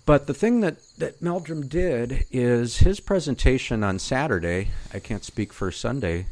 But 0.06 0.26
the 0.26 0.34
thing 0.34 0.60
that, 0.60 0.76
that 0.98 1.22
Meldrum 1.22 1.66
did 1.66 2.26
is 2.30 2.78
his 2.78 3.00
presentation 3.00 3.82
on 3.82 3.98
Saturday, 3.98 4.68
I 4.92 4.98
can't 4.98 5.24
speak 5.24 5.52
for 5.52 5.70
Sunday, 5.70 6.26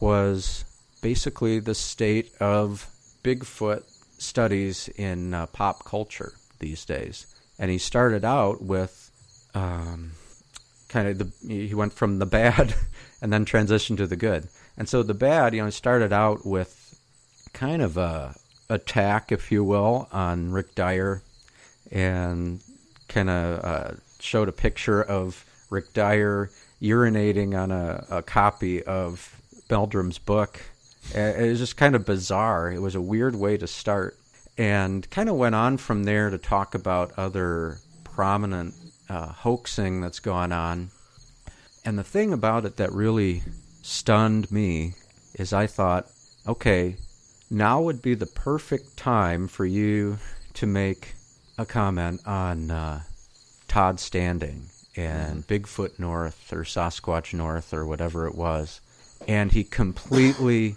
was 0.00 0.64
basically 1.02 1.58
the 1.58 1.74
state 1.74 2.32
of 2.40 2.88
Bigfoot 3.22 3.82
studies 4.18 4.88
in 4.96 5.34
uh, 5.34 5.46
pop 5.46 5.84
culture 5.84 6.32
these 6.58 6.84
days. 6.86 7.26
And 7.58 7.70
he 7.70 7.78
started 7.78 8.24
out 8.24 8.62
with 8.62 9.10
um, 9.54 10.12
kind 10.88 11.08
of 11.08 11.18
the, 11.18 11.54
he 11.54 11.74
went 11.74 11.92
from 11.92 12.18
the 12.18 12.26
bad 12.26 12.74
and 13.22 13.32
then 13.32 13.44
transitioned 13.44 13.98
to 13.98 14.06
the 14.06 14.16
good. 14.16 14.48
And 14.76 14.88
so 14.88 15.02
the 15.02 15.14
bad, 15.14 15.54
you 15.54 15.62
know, 15.62 15.70
started 15.70 16.12
out 16.12 16.46
with 16.46 16.98
kind 17.52 17.82
of 17.82 17.96
a 17.96 18.36
attack, 18.70 19.32
if 19.32 19.52
you 19.52 19.64
will, 19.64 20.08
on 20.12 20.52
Rick 20.52 20.74
Dyer 20.74 21.22
and 21.90 22.62
kind 23.08 23.30
of 23.30 23.64
uh, 23.64 23.90
showed 24.20 24.48
a 24.48 24.52
picture 24.52 25.02
of 25.02 25.44
Rick 25.70 25.92
Dyer 25.92 26.50
urinating 26.80 27.58
on 27.58 27.70
a, 27.70 28.06
a 28.10 28.22
copy 28.22 28.82
of 28.82 29.40
Meldrum's 29.68 30.18
book. 30.18 30.60
It 31.14 31.48
was 31.50 31.58
just 31.58 31.76
kind 31.76 31.94
of 31.94 32.04
bizarre. 32.04 32.70
It 32.70 32.80
was 32.80 32.94
a 32.94 33.00
weird 33.00 33.34
way 33.34 33.56
to 33.56 33.66
start, 33.66 34.16
and 34.56 35.08
kind 35.10 35.28
of 35.28 35.36
went 35.36 35.54
on 35.54 35.78
from 35.78 36.04
there 36.04 36.30
to 36.30 36.38
talk 36.38 36.74
about 36.74 37.12
other 37.16 37.78
prominent 38.04 38.74
uh, 39.08 39.28
hoaxing 39.28 40.00
that's 40.00 40.20
gone 40.20 40.52
on. 40.52 40.90
And 41.84 41.98
the 41.98 42.04
thing 42.04 42.32
about 42.32 42.64
it 42.64 42.76
that 42.76 42.92
really 42.92 43.42
stunned 43.82 44.50
me 44.52 44.94
is 45.34 45.52
I 45.52 45.66
thought, 45.66 46.08
okay, 46.46 46.96
now 47.50 47.80
would 47.80 48.02
be 48.02 48.14
the 48.14 48.26
perfect 48.26 48.96
time 48.96 49.48
for 49.48 49.64
you 49.64 50.18
to 50.54 50.66
make 50.66 51.14
a 51.58 51.66
comment 51.66 52.20
on 52.24 52.70
uh, 52.70 53.02
Todd 53.66 54.00
Standing 54.00 54.70
and 54.96 55.46
Bigfoot 55.46 55.98
North 55.98 56.52
or 56.52 56.62
Sasquatch 56.62 57.34
North 57.34 57.74
or 57.74 57.84
whatever 57.84 58.26
it 58.26 58.34
was. 58.34 58.80
And 59.26 59.52
he 59.52 59.64
completely 59.64 60.76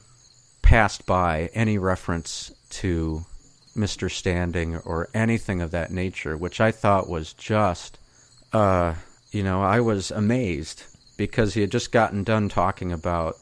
passed 0.62 1.06
by 1.06 1.50
any 1.54 1.78
reference 1.78 2.52
to 2.70 3.26
Mr. 3.76 4.12
Standing 4.12 4.78
or 4.78 5.10
anything 5.14 5.62
of 5.62 5.72
that 5.72 5.92
nature, 5.92 6.36
which 6.36 6.60
I 6.60 6.72
thought 6.72 7.10
was 7.10 7.34
just, 7.34 8.00
uh, 8.52 8.96
you 9.32 9.44
know, 9.44 9.62
I 9.62 9.80
was 9.80 10.12
amazed 10.12 10.84
because 11.16 11.54
he 11.54 11.62
had 11.62 11.72
just 11.72 11.92
gotten 11.92 12.24
done 12.24 12.50
talking 12.50 12.92
about 12.92 13.36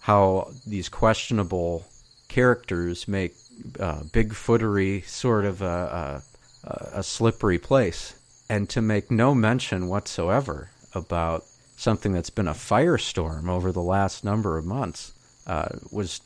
how 0.00 0.50
these 0.66 0.88
questionable 0.88 1.86
characters 2.28 3.08
make 3.08 3.34
uh, 3.80 4.00
Bigfootery 4.00 5.04
sort 5.06 5.44
of 5.44 5.62
a, 5.62 5.66
a, 5.66 6.22
a 6.64 7.02
slippery 7.02 7.58
place, 7.58 8.14
and 8.48 8.68
to 8.70 8.82
make 8.82 9.10
no 9.10 9.34
mention 9.34 9.88
whatsoever 9.88 10.70
about 10.94 11.44
something 11.76 12.12
that's 12.12 12.30
been 12.30 12.48
a 12.48 12.54
firestorm 12.54 13.48
over 13.48 13.72
the 13.72 13.82
last 13.82 14.24
number 14.24 14.56
of 14.58 14.64
months 14.64 15.12
uh, 15.46 15.68
was, 15.90 16.20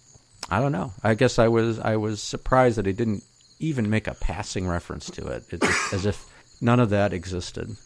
I 0.51 0.61
don't 0.61 0.73
know. 0.73 0.93
I 1.03 1.15
guess 1.15 1.39
I 1.39 1.49
was 1.49 1.79
I 1.79 1.97
was 1.97 2.23
surprised 2.23 2.77
that 2.77 2.87
he 2.87 2.93
didn't 2.93 3.25
even 3.59 3.89
make 3.89 4.07
a 4.07 4.15
passing 4.15 4.69
reference 4.69 5.09
to 5.11 5.27
it, 5.29 5.45
as 5.93 6.05
if 6.05 6.27
none 6.61 6.81
of 6.81 6.91
that 6.91 7.13
existed. 7.13 7.77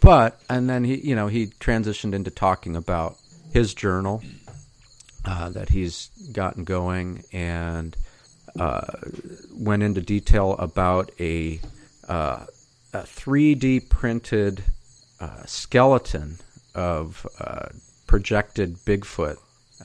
But 0.00 0.40
and 0.48 0.70
then 0.70 0.84
he, 0.84 0.96
you 0.96 1.16
know, 1.16 1.26
he 1.26 1.46
transitioned 1.46 2.14
into 2.14 2.30
talking 2.30 2.76
about 2.76 3.16
his 3.52 3.74
journal 3.74 4.22
uh, 5.24 5.50
that 5.50 5.70
he's 5.70 6.10
gotten 6.32 6.64
going 6.64 7.24
and 7.32 7.96
uh, 8.58 8.86
went 9.52 9.82
into 9.82 10.00
detail 10.00 10.56
about 10.58 11.10
a, 11.20 11.60
uh, 12.10 12.44
a 12.92 13.02
3D 13.02 13.88
printed 13.88 14.62
uh, 15.20 15.44
skeleton 15.46 16.38
of 16.74 17.26
uh, 17.38 17.68
projected 18.06 18.76
Bigfoot 18.84 19.36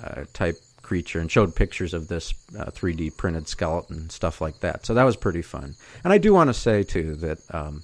uh, 0.03 0.25
type 0.33 0.57
creature 0.81 1.19
and 1.19 1.31
showed 1.31 1.55
pictures 1.55 1.93
of 1.93 2.07
this 2.07 2.33
uh, 2.57 2.65
3D 2.65 3.15
printed 3.15 3.47
skeleton, 3.47 4.09
stuff 4.09 4.41
like 4.41 4.59
that. 4.59 4.85
So 4.85 4.93
that 4.93 5.03
was 5.03 5.15
pretty 5.15 5.41
fun. 5.41 5.75
And 6.03 6.11
I 6.11 6.17
do 6.17 6.33
want 6.33 6.49
to 6.49 6.53
say, 6.53 6.83
too, 6.83 7.15
that. 7.15 7.39
Um, 7.53 7.83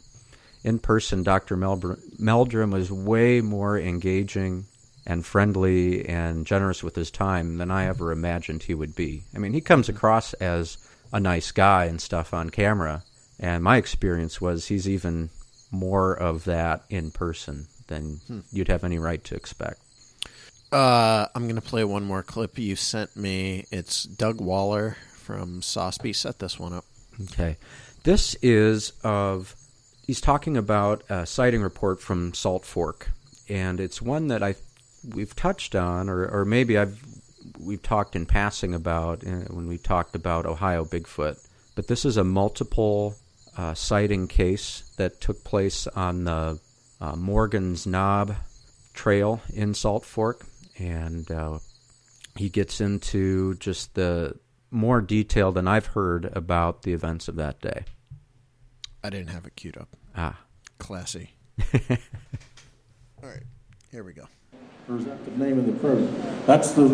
in 0.63 0.77
person, 0.79 1.23
Dr. 1.23 1.57
Melbr- 1.57 2.19
Meldrum 2.19 2.71
was 2.71 2.91
way 2.91 3.41
more 3.41 3.79
engaging 3.79 4.65
and 5.05 5.25
friendly 5.25 6.07
and 6.07 6.45
generous 6.45 6.83
with 6.83 6.95
his 6.95 7.09
time 7.09 7.57
than 7.57 7.71
I 7.71 7.87
ever 7.87 8.11
imagined 8.11 8.63
he 8.63 8.75
would 8.75 8.95
be. 8.95 9.23
I 9.33 9.39
mean, 9.39 9.53
he 9.53 9.61
comes 9.61 9.89
across 9.89 10.33
as 10.33 10.77
a 11.11 11.19
nice 11.19 11.51
guy 11.51 11.85
and 11.85 11.99
stuff 11.99 12.33
on 12.33 12.51
camera, 12.51 13.03
and 13.41 13.63
my 13.63 13.77
experience 13.77 14.39
was 14.39 14.67
he's 14.67 14.87
even 14.87 15.31
more 15.71 16.13
of 16.13 16.45
that 16.45 16.83
in 16.89 17.11
person 17.11 17.67
than 17.87 18.21
you'd 18.51 18.67
have 18.67 18.83
any 18.83 18.99
right 18.99 19.23
to 19.25 19.35
expect. 19.35 19.81
Uh, 20.71 21.27
I'm 21.35 21.43
going 21.43 21.55
to 21.55 21.61
play 21.61 21.83
one 21.83 22.05
more 22.05 22.23
clip 22.23 22.57
you 22.57 22.77
sent 22.77 23.17
me. 23.17 23.65
It's 23.71 24.03
Doug 24.03 24.39
Waller 24.39 24.95
from 25.11 25.59
Sosby. 25.59 26.15
Set 26.15 26.39
this 26.39 26.57
one 26.57 26.71
up. 26.71 26.85
Okay. 27.23 27.57
This 28.03 28.35
is 28.41 28.93
of 29.03 29.55
he's 30.07 30.21
talking 30.21 30.55
about 30.55 31.03
a 31.09 31.25
sighting 31.25 31.61
report 31.61 32.01
from 32.01 32.33
Salt 32.33 32.65
Fork, 32.65 33.11
and 33.49 33.79
it's 33.79 34.01
one 34.01 34.27
that 34.27 34.41
I 34.41 34.55
we've 35.13 35.35
touched 35.35 35.75
on, 35.75 36.09
or, 36.09 36.25
or 36.27 36.45
maybe 36.45 36.77
I've 36.77 37.03
we've 37.59 37.83
talked 37.83 38.15
in 38.15 38.25
passing 38.25 38.73
about 38.73 39.25
uh, 39.25 39.45
when 39.49 39.67
we 39.67 39.77
talked 39.77 40.15
about 40.15 40.45
Ohio 40.45 40.85
Bigfoot. 40.85 41.37
But 41.75 41.87
this 41.87 42.05
is 42.05 42.17
a 42.17 42.23
multiple 42.23 43.15
uh, 43.57 43.73
sighting 43.73 44.27
case 44.27 44.91
that 44.97 45.21
took 45.21 45.43
place 45.43 45.87
on 45.87 46.23
the 46.23 46.59
uh, 46.99 47.15
Morgan's 47.15 47.85
Knob 47.85 48.35
Trail 48.93 49.41
in 49.53 49.73
Salt 49.73 50.05
Fork, 50.05 50.45
and 50.77 51.29
uh, 51.31 51.59
he 52.35 52.49
gets 52.49 52.79
into 52.81 53.55
just 53.55 53.95
the 53.95 54.37
more 54.69 55.01
detail 55.01 55.51
than 55.51 55.67
I've 55.67 55.87
heard 55.87 56.29
about 56.33 56.83
the 56.83 56.93
events 56.93 57.27
of 57.27 57.35
that 57.35 57.61
day. 57.61 57.85
I 59.03 59.09
didn't 59.09 59.29
have 59.29 59.45
it 59.45 59.55
queued 59.55 59.77
up. 59.77 59.89
Ah. 60.15 60.39
Classy. 60.77 61.31
All 61.73 63.29
right, 63.29 63.43
here 63.91 64.03
we 64.03 64.13
go. 64.13 64.23
Or 64.89 64.97
is 64.97 65.05
that 65.05 65.23
the 65.25 65.31
name 65.31 65.59
of 65.59 65.65
the 65.65 65.73
program? 65.73 66.13
That's 66.45 66.71
the 66.71 66.89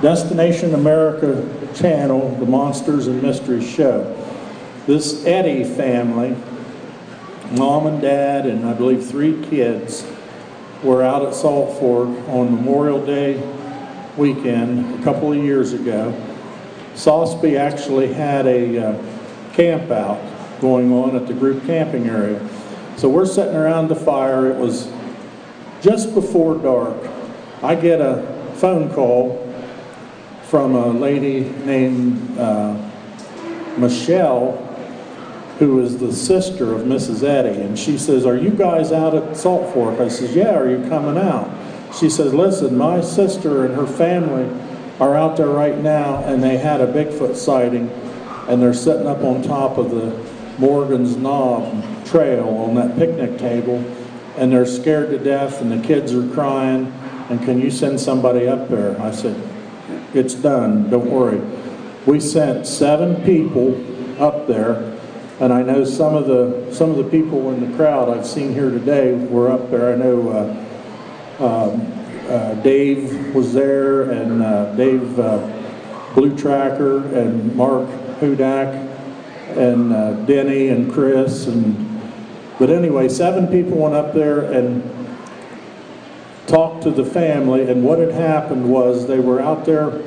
Destination 0.00 0.74
America 0.74 1.44
channel, 1.74 2.34
the 2.36 2.46
Monsters 2.46 3.08
and 3.08 3.20
Mysteries 3.20 3.68
show. 3.68 4.14
This 4.88 5.26
Eddie 5.26 5.64
family, 5.64 6.34
mom 7.50 7.86
and 7.86 8.00
dad, 8.00 8.46
and 8.46 8.64
I 8.64 8.72
believe 8.72 9.06
three 9.06 9.38
kids, 9.50 10.10
were 10.82 11.02
out 11.02 11.22
at 11.26 11.34
Salt 11.34 11.78
Fork 11.78 12.08
on 12.30 12.54
Memorial 12.54 13.04
Day 13.04 13.36
weekend 14.16 14.98
a 14.98 15.04
couple 15.04 15.30
of 15.30 15.44
years 15.44 15.74
ago. 15.74 16.18
Sosby 16.94 17.58
actually 17.58 18.14
had 18.14 18.46
a 18.46 18.78
uh, 18.78 19.52
camp 19.52 19.90
out 19.90 20.18
going 20.58 20.90
on 20.90 21.14
at 21.14 21.26
the 21.26 21.34
group 21.34 21.66
camping 21.66 22.08
area. 22.08 22.40
So 22.96 23.10
we're 23.10 23.26
sitting 23.26 23.56
around 23.56 23.88
the 23.88 23.94
fire. 23.94 24.50
It 24.50 24.56
was 24.56 24.90
just 25.82 26.14
before 26.14 26.56
dark, 26.56 26.96
I 27.62 27.74
get 27.74 28.00
a 28.00 28.22
phone 28.54 28.90
call 28.94 29.54
from 30.44 30.74
a 30.74 30.88
lady 30.88 31.40
named 31.66 32.38
uh, 32.38 32.90
Michelle, 33.76 34.64
who 35.58 35.80
is 35.80 35.98
the 35.98 36.12
sister 36.12 36.74
of 36.74 36.82
Mrs. 36.82 37.22
Eddy, 37.22 37.60
and 37.60 37.78
she 37.78 37.98
says, 37.98 38.24
"Are 38.24 38.36
you 38.36 38.50
guys 38.50 38.92
out 38.92 39.14
at 39.14 39.36
Salt 39.36 39.72
Fork?" 39.74 40.00
I 40.00 40.08
says, 40.08 40.34
"Yeah. 40.34 40.56
Are 40.56 40.68
you 40.68 40.88
coming 40.88 41.20
out?" 41.20 41.48
She 41.98 42.08
says, 42.08 42.32
"Listen, 42.32 42.76
my 42.76 43.00
sister 43.00 43.64
and 43.64 43.74
her 43.74 43.86
family 43.86 44.46
are 45.00 45.16
out 45.16 45.36
there 45.36 45.48
right 45.48 45.82
now, 45.82 46.22
and 46.26 46.42
they 46.42 46.58
had 46.58 46.80
a 46.80 46.86
Bigfoot 46.86 47.36
sighting, 47.36 47.90
and 48.48 48.60
they're 48.62 48.74
sitting 48.74 49.06
up 49.06 49.22
on 49.24 49.42
top 49.42 49.78
of 49.78 49.90
the 49.90 50.12
Morgan's 50.58 51.16
Knob 51.16 51.84
Trail 52.04 52.48
on 52.48 52.74
that 52.74 52.96
picnic 52.96 53.38
table, 53.38 53.84
and 54.36 54.52
they're 54.52 54.66
scared 54.66 55.10
to 55.10 55.18
death, 55.18 55.60
and 55.60 55.70
the 55.70 55.86
kids 55.86 56.12
are 56.12 56.26
crying. 56.28 56.92
And 57.30 57.42
can 57.42 57.60
you 57.60 57.70
send 57.70 58.00
somebody 58.00 58.48
up 58.48 58.68
there? 58.68 59.00
I 59.00 59.10
said, 59.10 59.36
It's 60.14 60.34
done. 60.34 60.88
Don't 60.90 61.10
worry. 61.10 61.40
We 62.06 62.20
sent 62.20 62.66
seven 62.66 63.22
people 63.24 63.76
up 64.18 64.46
there, 64.46 64.97
and 65.40 65.52
I 65.52 65.62
know 65.62 65.84
some 65.84 66.16
of 66.16 66.26
the 66.26 66.74
some 66.74 66.90
of 66.90 66.96
the 66.96 67.04
people 67.04 67.52
in 67.52 67.70
the 67.70 67.76
crowd 67.76 68.08
I've 68.08 68.26
seen 68.26 68.52
here 68.52 68.70
today 68.70 69.12
were 69.14 69.50
up 69.50 69.70
there. 69.70 69.92
I 69.92 69.96
know 69.96 70.28
uh, 70.30 71.44
um, 71.44 71.92
uh, 72.28 72.54
Dave 72.54 73.34
was 73.34 73.54
there, 73.54 74.10
and 74.10 74.42
uh, 74.42 74.74
Dave 74.74 75.18
uh, 75.18 75.48
Blue 76.14 76.36
Tracker, 76.36 77.04
and 77.14 77.54
Mark 77.54 77.88
Hudak, 78.20 78.74
and 79.56 80.26
Denny, 80.26 80.68
and 80.68 80.92
Chris, 80.92 81.46
and 81.46 81.86
but 82.58 82.70
anyway, 82.70 83.08
seven 83.08 83.46
people 83.46 83.78
went 83.78 83.94
up 83.94 84.12
there 84.12 84.40
and 84.52 84.82
talked 86.48 86.82
to 86.82 86.90
the 86.90 87.04
family, 87.04 87.70
and 87.70 87.84
what 87.84 88.00
had 88.00 88.10
happened 88.10 88.68
was 88.68 89.06
they 89.06 89.20
were 89.20 89.40
out 89.40 89.64
there 89.64 90.02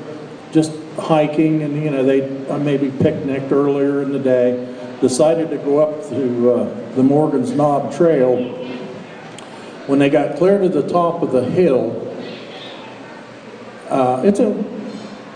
just 0.51 0.73
hiking, 0.97 1.63
and 1.63 1.81
you 1.81 1.89
know 1.89 2.03
they 2.03 2.27
maybe 2.57 2.91
picnicked 2.91 3.53
earlier 3.53 4.01
in 4.01 4.11
the 4.11 4.19
day, 4.19 4.67
decided 5.01 5.50
to 5.50 5.58
go 5.58 5.79
up 5.79 6.08
to 6.10 6.51
uh, 6.51 6.93
the 6.96 7.03
Morgan's 7.03 7.51
Knob 7.51 7.93
Trail. 7.93 8.38
When 9.88 10.00
they 10.00 10.10
got 10.10 10.38
clear 10.38 10.60
to 10.60 10.70
the 10.70 10.88
top 10.88 11.24
of 11.24 11.31
the 11.31 11.43
hill, 11.43 12.08
uh, 13.89 14.22
it's 14.24 14.39
a 14.39 14.53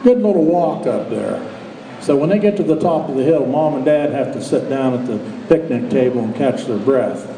good 0.04 0.20
little 0.20 0.46
walk 0.46 0.88
up 0.88 1.10
there. 1.10 1.52
So 2.00 2.16
when 2.16 2.30
they 2.30 2.38
get 2.38 2.56
to 2.58 2.64
the 2.64 2.80
top 2.80 3.10
of 3.10 3.16
the 3.16 3.24
hill, 3.24 3.48
mom 3.48 3.74
and 3.74 3.84
dad 3.84 4.12
have 4.12 4.32
to 4.34 4.42
sit 4.42 4.70
down 4.70 4.94
at 4.94 5.08
the 5.08 5.18
picnic 5.48 5.90
table 5.90 6.24
and 6.24 6.36
catch 6.36 6.66
their 6.66 6.78
breath. 6.78 7.32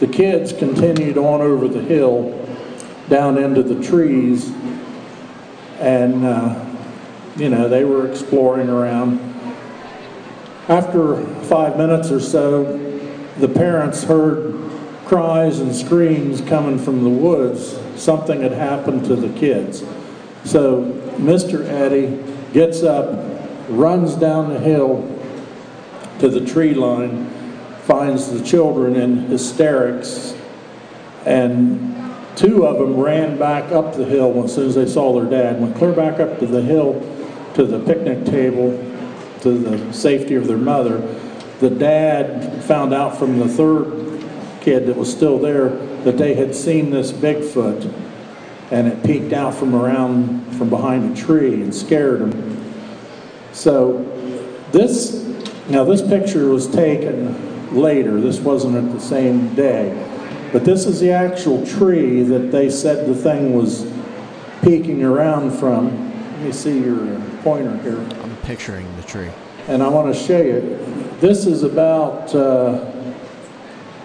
The 0.00 0.06
kids 0.06 0.52
continued 0.52 1.18
on 1.18 1.42
over 1.42 1.68
the 1.68 1.82
hill 1.82 2.34
down 3.10 3.36
into 3.36 3.62
the 3.62 3.82
trees, 3.82 4.50
and 5.80 6.24
uh, 6.24 6.64
you 7.36 7.50
know 7.50 7.68
they 7.68 7.84
were 7.84 8.10
exploring 8.10 8.70
around. 8.70 9.27
After 10.68 11.24
five 11.44 11.78
minutes 11.78 12.10
or 12.10 12.20
so, 12.20 12.76
the 13.38 13.48
parents 13.48 14.04
heard 14.04 14.54
cries 15.06 15.60
and 15.60 15.74
screams 15.74 16.42
coming 16.42 16.78
from 16.78 17.04
the 17.04 17.08
woods. 17.08 17.78
Something 17.96 18.42
had 18.42 18.52
happened 18.52 19.06
to 19.06 19.16
the 19.16 19.30
kids. 19.38 19.82
So 20.44 20.92
Mr. 21.16 21.64
Eddie 21.64 22.22
gets 22.52 22.82
up, 22.82 23.08
runs 23.70 24.14
down 24.14 24.52
the 24.52 24.60
hill 24.60 25.08
to 26.18 26.28
the 26.28 26.44
tree 26.44 26.74
line, 26.74 27.30
finds 27.84 28.30
the 28.30 28.44
children 28.44 28.94
in 28.94 29.24
hysterics, 29.28 30.36
and 31.24 32.14
two 32.36 32.66
of 32.66 32.78
them 32.78 32.98
ran 32.98 33.38
back 33.38 33.72
up 33.72 33.94
the 33.94 34.04
hill 34.04 34.44
as 34.44 34.54
soon 34.54 34.68
as 34.68 34.74
they 34.74 34.86
saw 34.86 35.18
their 35.18 35.30
dad, 35.30 35.62
went 35.62 35.76
clear 35.76 35.92
back 35.92 36.20
up 36.20 36.38
to 36.40 36.46
the 36.46 36.60
hill 36.60 37.00
to 37.54 37.64
the 37.64 37.80
picnic 37.80 38.26
table 38.26 38.87
to 39.48 39.58
the 39.58 39.92
safety 39.92 40.34
of 40.34 40.46
their 40.46 40.58
mother. 40.58 40.98
The 41.60 41.70
dad 41.70 42.62
found 42.64 42.94
out 42.94 43.18
from 43.18 43.38
the 43.38 43.48
third 43.48 44.22
kid 44.60 44.86
that 44.86 44.96
was 44.96 45.10
still 45.10 45.38
there 45.38 45.70
that 46.04 46.18
they 46.18 46.34
had 46.34 46.54
seen 46.54 46.90
this 46.90 47.10
Bigfoot 47.12 47.92
and 48.70 48.86
it 48.86 49.02
peeked 49.02 49.32
out 49.32 49.54
from 49.54 49.74
around 49.74 50.56
from 50.56 50.68
behind 50.68 51.16
a 51.16 51.20
tree 51.20 51.62
and 51.62 51.74
scared 51.74 52.20
him. 52.20 52.74
So 53.52 54.02
this 54.72 55.24
now 55.68 55.84
this 55.84 56.02
picture 56.02 56.48
was 56.48 56.66
taken 56.66 57.76
later. 57.76 58.20
This 58.20 58.40
wasn't 58.40 58.76
at 58.76 58.92
the 58.92 59.00
same 59.00 59.54
day. 59.54 60.04
But 60.52 60.64
this 60.64 60.86
is 60.86 61.00
the 61.00 61.10
actual 61.10 61.66
tree 61.66 62.22
that 62.22 62.50
they 62.50 62.70
said 62.70 63.06
the 63.06 63.14
thing 63.14 63.54
was 63.54 63.90
peeking 64.62 65.02
around 65.02 65.50
from. 65.52 66.06
Let 66.32 66.42
me 66.42 66.52
see 66.52 66.78
your 66.78 67.20
pointer 67.42 67.76
here. 67.78 68.17
Picturing 68.48 68.96
the 68.96 69.02
tree. 69.02 69.28
And 69.66 69.82
I 69.82 69.88
want 69.88 70.10
to 70.10 70.18
show 70.18 70.40
you. 70.40 70.78
This 71.20 71.44
is 71.44 71.64
about, 71.64 72.34
uh, 72.34 72.82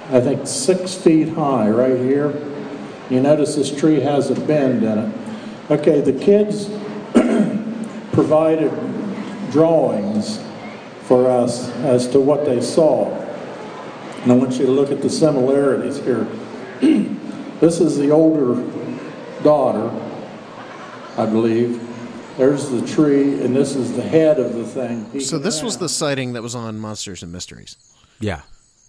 I 0.09 0.19
think, 0.19 0.45
six 0.45 0.95
feet 0.95 1.29
high 1.29 1.69
right 1.69 1.97
here. 1.97 2.33
You 3.09 3.21
notice 3.21 3.55
this 3.55 3.73
tree 3.73 4.01
has 4.01 4.31
a 4.31 4.35
bend 4.35 4.83
in 4.83 4.97
it. 4.97 5.15
Okay, 5.71 6.01
the 6.01 6.11
kids 6.11 6.65
provided 8.11 8.69
drawings 9.49 10.43
for 11.03 11.29
us 11.29 11.69
as 11.77 12.05
to 12.09 12.19
what 12.19 12.43
they 12.43 12.59
saw. 12.59 13.13
And 14.23 14.31
I 14.33 14.35
want 14.35 14.55
you 14.55 14.65
to 14.65 14.73
look 14.73 14.91
at 14.91 15.01
the 15.01 15.09
similarities 15.09 15.99
here. 15.99 16.25
this 17.61 17.79
is 17.79 17.97
the 17.97 18.11
older 18.11 18.61
daughter, 19.41 19.89
I 21.17 21.27
believe. 21.27 21.82
There's 22.37 22.69
the 22.69 22.85
tree, 22.87 23.43
and 23.43 23.55
this 23.55 23.75
is 23.75 23.93
the 23.95 24.01
head 24.01 24.39
of 24.39 24.53
the 24.55 24.65
thing. 24.65 25.19
So 25.19 25.37
this 25.37 25.61
was 25.61 25.77
the 25.77 25.87
sighting 25.89 26.33
that 26.33 26.41
was 26.41 26.55
on 26.55 26.79
Monsters 26.79 27.21
and 27.21 27.31
Mysteries. 27.31 27.77
Yeah. 28.19 28.41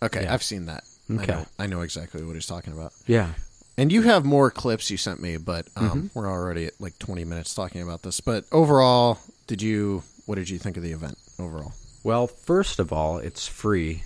Okay, 0.02 0.22
Yeah. 0.22 0.32
I've 0.32 0.42
seen 0.42 0.66
that. 0.66 0.84
I 1.10 1.12
Okay. 1.14 1.26
know, 1.32 1.46
I 1.58 1.66
know 1.66 1.82
exactly 1.82 2.24
what 2.24 2.34
he's 2.34 2.46
talking 2.46 2.72
about. 2.72 2.92
Yeah. 3.06 3.34
And 3.76 3.92
you 3.92 4.02
have 4.02 4.24
more 4.24 4.50
clips 4.50 4.90
you 4.90 4.96
sent 4.96 5.20
me, 5.20 5.36
but 5.36 5.66
um, 5.76 5.84
Mm-hmm. 5.88 6.18
we're 6.18 6.30
already 6.30 6.66
at 6.66 6.80
like 6.80 6.98
20 6.98 7.24
minutes 7.24 7.54
talking 7.54 7.82
about 7.82 8.02
this. 8.02 8.20
But 8.20 8.44
overall, 8.52 9.18
did 9.46 9.60
you? 9.60 10.02
What 10.26 10.36
did 10.36 10.48
you 10.48 10.58
think 10.58 10.76
of 10.78 10.82
the 10.82 10.92
event 10.92 11.18
overall? 11.38 11.72
Well, 12.02 12.26
first 12.26 12.78
of 12.78 12.92
all, 12.92 13.18
it's 13.18 13.46
free. 13.46 14.04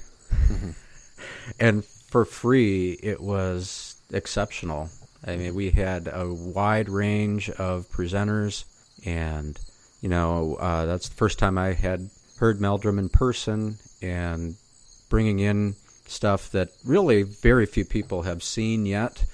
and 1.61 1.85
for 1.85 2.25
free, 2.25 2.93
it 3.03 3.21
was 3.21 3.97
exceptional. 4.13 4.91
I 5.25 5.37
mean, 5.37 5.55
we 5.55 5.71
had 5.71 6.09
a 6.13 6.33
wide 6.33 6.89
range 6.89 7.51
of 7.51 7.89
presenters, 7.91 8.65
and, 9.05 9.59
you 10.01 10.09
know, 10.09 10.57
uh, 10.57 10.87
that's 10.87 11.09
the 11.09 11.15
first 11.15 11.39
time 11.39 11.59
I 11.59 11.73
had 11.73 12.09
heard 12.39 12.61
Meldrum 12.61 12.99
in 12.99 13.09
person 13.09 13.79
and 14.01 14.57
bringing 15.09 15.39
in 15.41 15.75
stuff 16.07 16.51
that 16.51 16.69
really 16.85 17.23
very 17.23 17.67
few 17.67 17.85
people 17.85 18.23
have 18.23 18.43
seen 18.43 18.87
yet. 18.87 19.25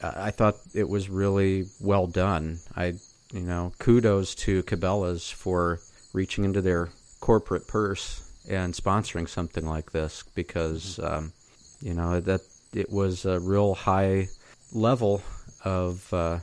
Uh, 0.00 0.12
I 0.16 0.30
thought 0.30 0.56
it 0.74 0.88
was 0.88 1.08
really 1.08 1.66
well 1.80 2.06
done. 2.06 2.60
I, 2.76 2.94
you 3.32 3.40
know, 3.40 3.72
kudos 3.78 4.34
to 4.36 4.62
Cabela's 4.62 5.30
for 5.30 5.80
reaching 6.12 6.44
into 6.44 6.60
their 6.60 6.90
corporate 7.20 7.66
purse 7.66 8.28
and 8.48 8.74
sponsoring 8.74 9.28
something 9.28 9.66
like 9.66 9.92
this 9.92 10.24
because, 10.34 10.98
um, 10.98 11.32
you 11.80 11.94
know, 11.94 12.20
that 12.20 12.40
it 12.72 12.90
was 12.90 13.24
a 13.24 13.40
real 13.40 13.74
high 13.74 14.28
level 14.72 15.22
of 15.64 16.12
uh, 16.12 16.38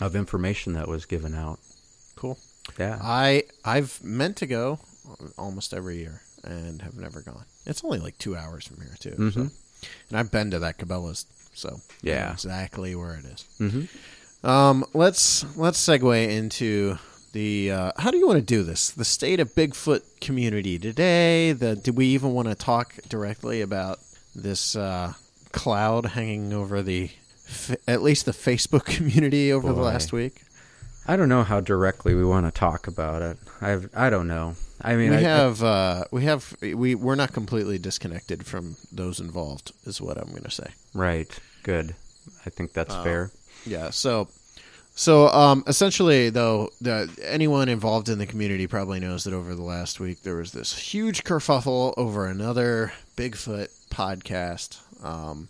of 0.00 0.16
information 0.16 0.74
that 0.74 0.88
was 0.88 1.06
given 1.06 1.34
out. 1.34 1.58
Cool. 2.22 2.38
Yeah. 2.78 2.98
I 3.02 3.42
I've 3.64 4.02
meant 4.04 4.36
to 4.38 4.46
go 4.46 4.78
almost 5.36 5.74
every 5.74 5.96
year 5.98 6.22
and 6.44 6.80
have 6.82 6.96
never 6.96 7.20
gone. 7.20 7.44
It's 7.66 7.82
only 7.84 7.98
like 7.98 8.16
two 8.18 8.36
hours 8.36 8.66
from 8.66 8.76
here 8.78 8.94
too. 9.00 9.14
So. 9.32 9.40
Mhm. 9.40 9.50
And 10.10 10.18
I've 10.18 10.30
been 10.30 10.52
to 10.52 10.60
that 10.60 10.78
Cabela's, 10.78 11.26
so 11.52 11.80
Yeah. 12.02 12.32
exactly 12.32 12.94
where 12.94 13.14
it 13.16 13.24
is. 13.24 13.44
hmm 13.58 14.46
Um, 14.48 14.84
let's 14.94 15.44
let's 15.56 15.84
segue 15.84 16.28
into 16.30 16.98
the 17.32 17.72
uh, 17.72 17.92
how 17.98 18.10
do 18.12 18.18
you 18.18 18.26
want 18.28 18.38
to 18.38 18.54
do 18.56 18.62
this? 18.62 18.90
The 18.90 19.04
state 19.04 19.40
of 19.40 19.54
Bigfoot 19.56 20.02
community 20.20 20.78
today. 20.78 21.52
The 21.52 21.74
do 21.74 21.92
we 21.92 22.06
even 22.06 22.32
want 22.34 22.48
to 22.48 22.54
talk 22.54 22.94
directly 23.08 23.60
about 23.62 23.98
this 24.34 24.76
uh, 24.76 25.14
cloud 25.50 26.06
hanging 26.06 26.52
over 26.52 26.82
the 26.82 27.10
f- 27.48 27.76
at 27.88 28.00
least 28.02 28.26
the 28.26 28.32
Facebook 28.32 28.84
community 28.96 29.52
over 29.52 29.72
the 29.72 29.80
last 29.80 30.12
week? 30.12 30.42
I 31.06 31.16
don't 31.16 31.28
know 31.28 31.42
how 31.42 31.60
directly 31.60 32.14
we 32.14 32.24
want 32.24 32.46
to 32.46 32.52
talk 32.52 32.86
about 32.86 33.22
it. 33.22 33.36
I've, 33.60 33.90
I 33.94 34.08
don't 34.10 34.28
know. 34.28 34.54
I 34.80 34.96
mean, 34.96 35.10
we 35.10 35.16
I, 35.16 35.20
have 35.20 35.62
uh, 35.62 36.04
we 36.10 36.24
have 36.24 36.56
we 36.60 36.94
we're 36.94 37.14
not 37.14 37.32
completely 37.32 37.78
disconnected 37.78 38.46
from 38.46 38.76
those 38.90 39.20
involved, 39.20 39.72
is 39.84 40.00
what 40.00 40.16
I'm 40.16 40.30
going 40.30 40.42
to 40.42 40.50
say. 40.50 40.68
right. 40.94 41.28
Good. 41.62 41.94
I 42.44 42.50
think 42.50 42.72
that's 42.72 42.94
fair. 42.94 43.30
Yeah. 43.64 43.90
So, 43.90 44.28
so 44.94 45.28
um, 45.28 45.64
essentially, 45.66 46.30
though, 46.30 46.70
the, 46.80 47.08
anyone 47.22 47.68
involved 47.68 48.08
in 48.08 48.18
the 48.18 48.26
community 48.26 48.66
probably 48.66 49.00
knows 49.00 49.24
that 49.24 49.34
over 49.34 49.54
the 49.54 49.62
last 49.62 50.00
week 50.00 50.22
there 50.22 50.36
was 50.36 50.52
this 50.52 50.76
huge 50.76 51.24
kerfuffle 51.24 51.94
over 51.96 52.26
another 52.26 52.92
Bigfoot 53.16 53.68
podcast. 53.90 54.80
Um, 55.04 55.48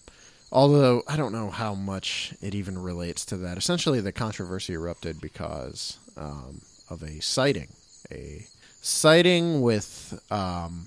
although 0.53 1.03
I 1.09 1.17
don't 1.17 1.33
know 1.33 1.51
how 1.51 1.75
much 1.75 2.35
it 2.41 2.55
even 2.55 2.81
relates 2.81 3.25
to 3.27 3.37
that. 3.39 3.59
Essentially, 3.59 4.01
the 4.01 4.13
controversy 4.13 4.75
erupted 4.75 5.21
because 5.21 5.99
um, 6.17 6.61
of 6.91 7.03
a 7.03 7.21
sighting, 7.21 7.69
a 8.11 8.47
sighting 8.83 9.63
with 9.63 10.23
um, 10.31 10.87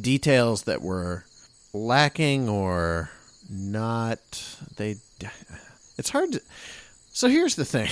details 0.00 0.62
that 0.62 0.80
were 0.80 1.24
lacking 1.72 2.48
or 2.48 3.10
not. 3.50 4.56
They. 4.76 4.96
It's 5.98 6.10
hard 6.10 6.32
to. 6.32 6.42
So 7.12 7.28
here's 7.28 7.56
the 7.56 7.64
thing. 7.64 7.90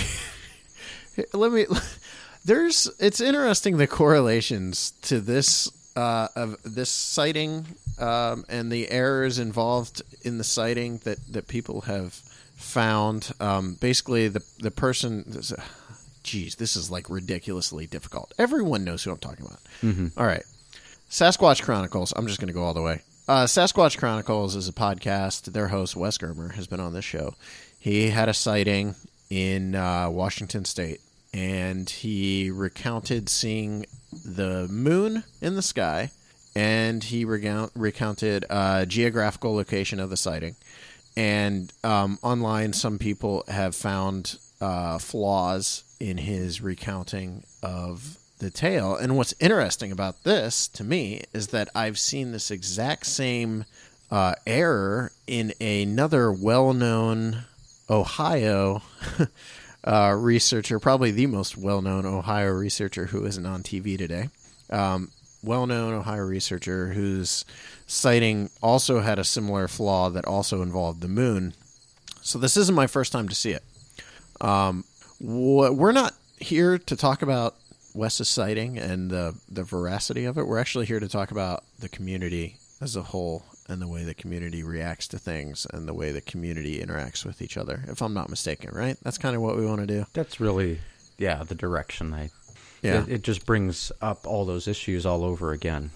Let 1.33 1.53
me. 1.53 1.67
There's. 2.45 2.91
It's 2.99 3.21
interesting 3.21 3.77
the 3.77 3.87
correlations 3.87 4.93
to 5.03 5.21
this 5.21 5.71
uh, 5.97 6.29
of 6.37 6.57
this 6.65 6.91
sighting 6.91 7.67
um, 7.99 8.45
and 8.49 8.71
the 8.73 8.91
errors 8.91 9.39
involved 9.39 10.03
in 10.23 10.39
the 10.39 10.45
sighting 10.45 10.99
that, 11.05 11.19
that 11.33 11.49
people 11.49 11.83
have 11.83 12.15
found. 12.57 13.33
Um, 13.41 13.77
basically, 13.81 14.29
the 14.29 14.43
the 14.61 14.71
person. 14.71 15.25
this- 15.27 15.53
Geez, 16.25 16.55
this 16.55 16.77
is 16.77 16.89
like 16.89 17.11
ridiculously 17.11 17.89
difficult. 17.89 18.33
Everyone 18.39 18.85
knows 18.85 19.03
who 19.03 19.11
I'm 19.11 19.17
talking 19.19 19.45
about. 19.45 19.59
All 20.17 20.25
right. 20.25 20.45
Sasquatch 21.11 21.63
Chronicles. 21.65 22.13
I'm 22.15 22.29
just 22.29 22.39
going 22.39 22.47
to 22.47 22.55
go 22.55 22.63
all 22.63 22.75
the 22.75 22.81
way. 22.81 23.03
Uh, 23.27 23.45
Sasquatch 23.45 23.99
Chronicles 23.99 24.55
is 24.55 24.69
a 24.69 24.73
podcast. 24.73 25.53
Their 25.53 25.67
host, 25.67 25.97
Wes 25.97 26.19
Germer, 26.19 26.53
has 26.55 26.69
been 26.69 26.79
on 26.79 26.93
this 26.93 27.05
show. 27.05 27.35
He 27.77 28.11
had 28.11 28.29
a 28.29 28.35
sighting 28.35 28.95
in 29.31 29.75
uh, 29.75 30.11
Washington 30.11 30.65
State, 30.65 31.01
and 31.33 31.89
he 31.89 32.51
recounted 32.51 33.29
seeing 33.29 33.87
the 34.25 34.69
moon 34.69 35.25
in 35.41 35.55
the 35.55 35.63
sky, 35.63 36.11
and 36.55 37.03
he 37.03 37.25
recount, 37.25 37.73
recounted 37.75 38.45
uh, 38.51 38.85
geographical 38.85 39.55
location 39.55 39.99
of 39.99 40.11
the 40.11 40.17
sighting. 40.17 40.57
And 41.17 41.73
um, 41.85 42.19
online, 42.23 42.73
some 42.73 42.99
people 42.99 43.45
have 43.49 43.75
found 43.75 44.39
uh, 44.61 44.99
flaws 44.99 45.85
in 46.01 46.19
his 46.19 46.61
recounting 46.61 47.45
of 47.63 48.19
the 48.39 48.51
tale. 48.51 48.97
And 48.97 49.17
what's 49.17 49.35
interesting 49.41 49.93
about 49.93 50.25
this 50.25 50.69
to 50.69 50.85
me 50.85 51.23
is 51.33 51.49
that 51.49 51.69
I've 51.75 51.99
seen 51.99 52.33
this 52.33 52.51
exact 52.51 53.07
same 53.07 53.65
uh, 54.11 54.35
error 54.47 55.13
in 55.27 55.53
another 55.61 56.31
well 56.31 56.73
known 56.75 57.45
Ohio 57.89 58.83
uh, 59.85 60.15
researcher, 60.17 60.79
probably 60.79 61.11
the 61.11 61.27
most 61.27 61.57
well 61.57 61.83
known 61.83 62.07
Ohio 62.07 62.51
researcher 62.51 63.07
who 63.07 63.25
isn't 63.25 63.47
on 63.47 63.63
TV 63.63 63.99
today. 63.99 64.29
Um, 64.71 65.11
well 65.43 65.67
known 65.67 65.93
Ohio 65.95 66.23
researcher 66.23 66.93
whose 66.93 67.45
sighting 67.87 68.51
also 68.63 69.01
had 69.01 69.19
a 69.19 69.25
similar 69.25 69.69
flaw 69.69 70.09
that 70.11 70.25
also 70.25 70.63
involved 70.63 71.01
the 71.01 71.09
moon. 71.09 71.55
So 72.21 72.39
this 72.39 72.57
isn't 72.57 72.75
my 72.75 72.87
first 72.87 73.13
time 73.13 73.29
to 73.29 73.35
see 73.35 73.51
it. 73.51 73.65
Um, 74.41 74.85
wh- 75.19 75.75
we're 75.75 75.93
not 75.93 76.15
here 76.39 76.79
to 76.79 76.97
talk 76.97 77.23
about 77.23 77.57
Wes's 77.95 78.29
sighting 78.29 78.79
and 78.79 79.11
the 79.11 79.39
the 79.51 79.65
veracity 79.65 80.25
of 80.25 80.39
it. 80.39 80.47
We're 80.47 80.59
actually 80.59 80.87
here 80.87 81.01
to 81.01 81.09
talk 81.09 81.31
about 81.31 81.65
the 81.81 81.89
community 81.89 82.57
as 82.81 82.97
a 82.97 83.03
whole 83.03 83.45
and 83.69 83.81
the 83.81 83.89
way 83.89 84.05
the 84.05 84.15
community 84.15 84.63
reacts 84.63 85.09
to 85.09 85.19
things 85.19 85.67
and 85.73 85.87
the 85.87 85.95
way 85.95 86.13
the 86.13 86.21
community 86.21 86.81
interacts 86.81 87.25
with 87.25 87.41
each 87.41 87.57
other. 87.57 87.85
If 87.89 88.03
I'm 88.03 88.15
not 88.15 88.29
mistaken, 88.29 88.71
right? 88.75 88.97
That's 89.03 89.19
kind 89.19 89.37
of 89.37 89.43
what 89.43 89.57
we 89.57 89.67
want 89.67 89.81
to 89.81 89.87
do. 89.87 90.07
That's 90.13 90.41
really, 90.41 90.81
yeah, 91.19 91.43
the 91.45 91.55
direction 91.55 92.13
I. 92.13 92.31
Yeah. 92.83 93.03
It, 93.03 93.09
it 93.09 93.23
just 93.23 93.47
brings 93.47 93.93
up 94.01 94.27
all 94.27 94.45
those 94.45 94.67
issues 94.67 95.07
all 95.07 95.23
over 95.25 95.53
again. 95.53 95.91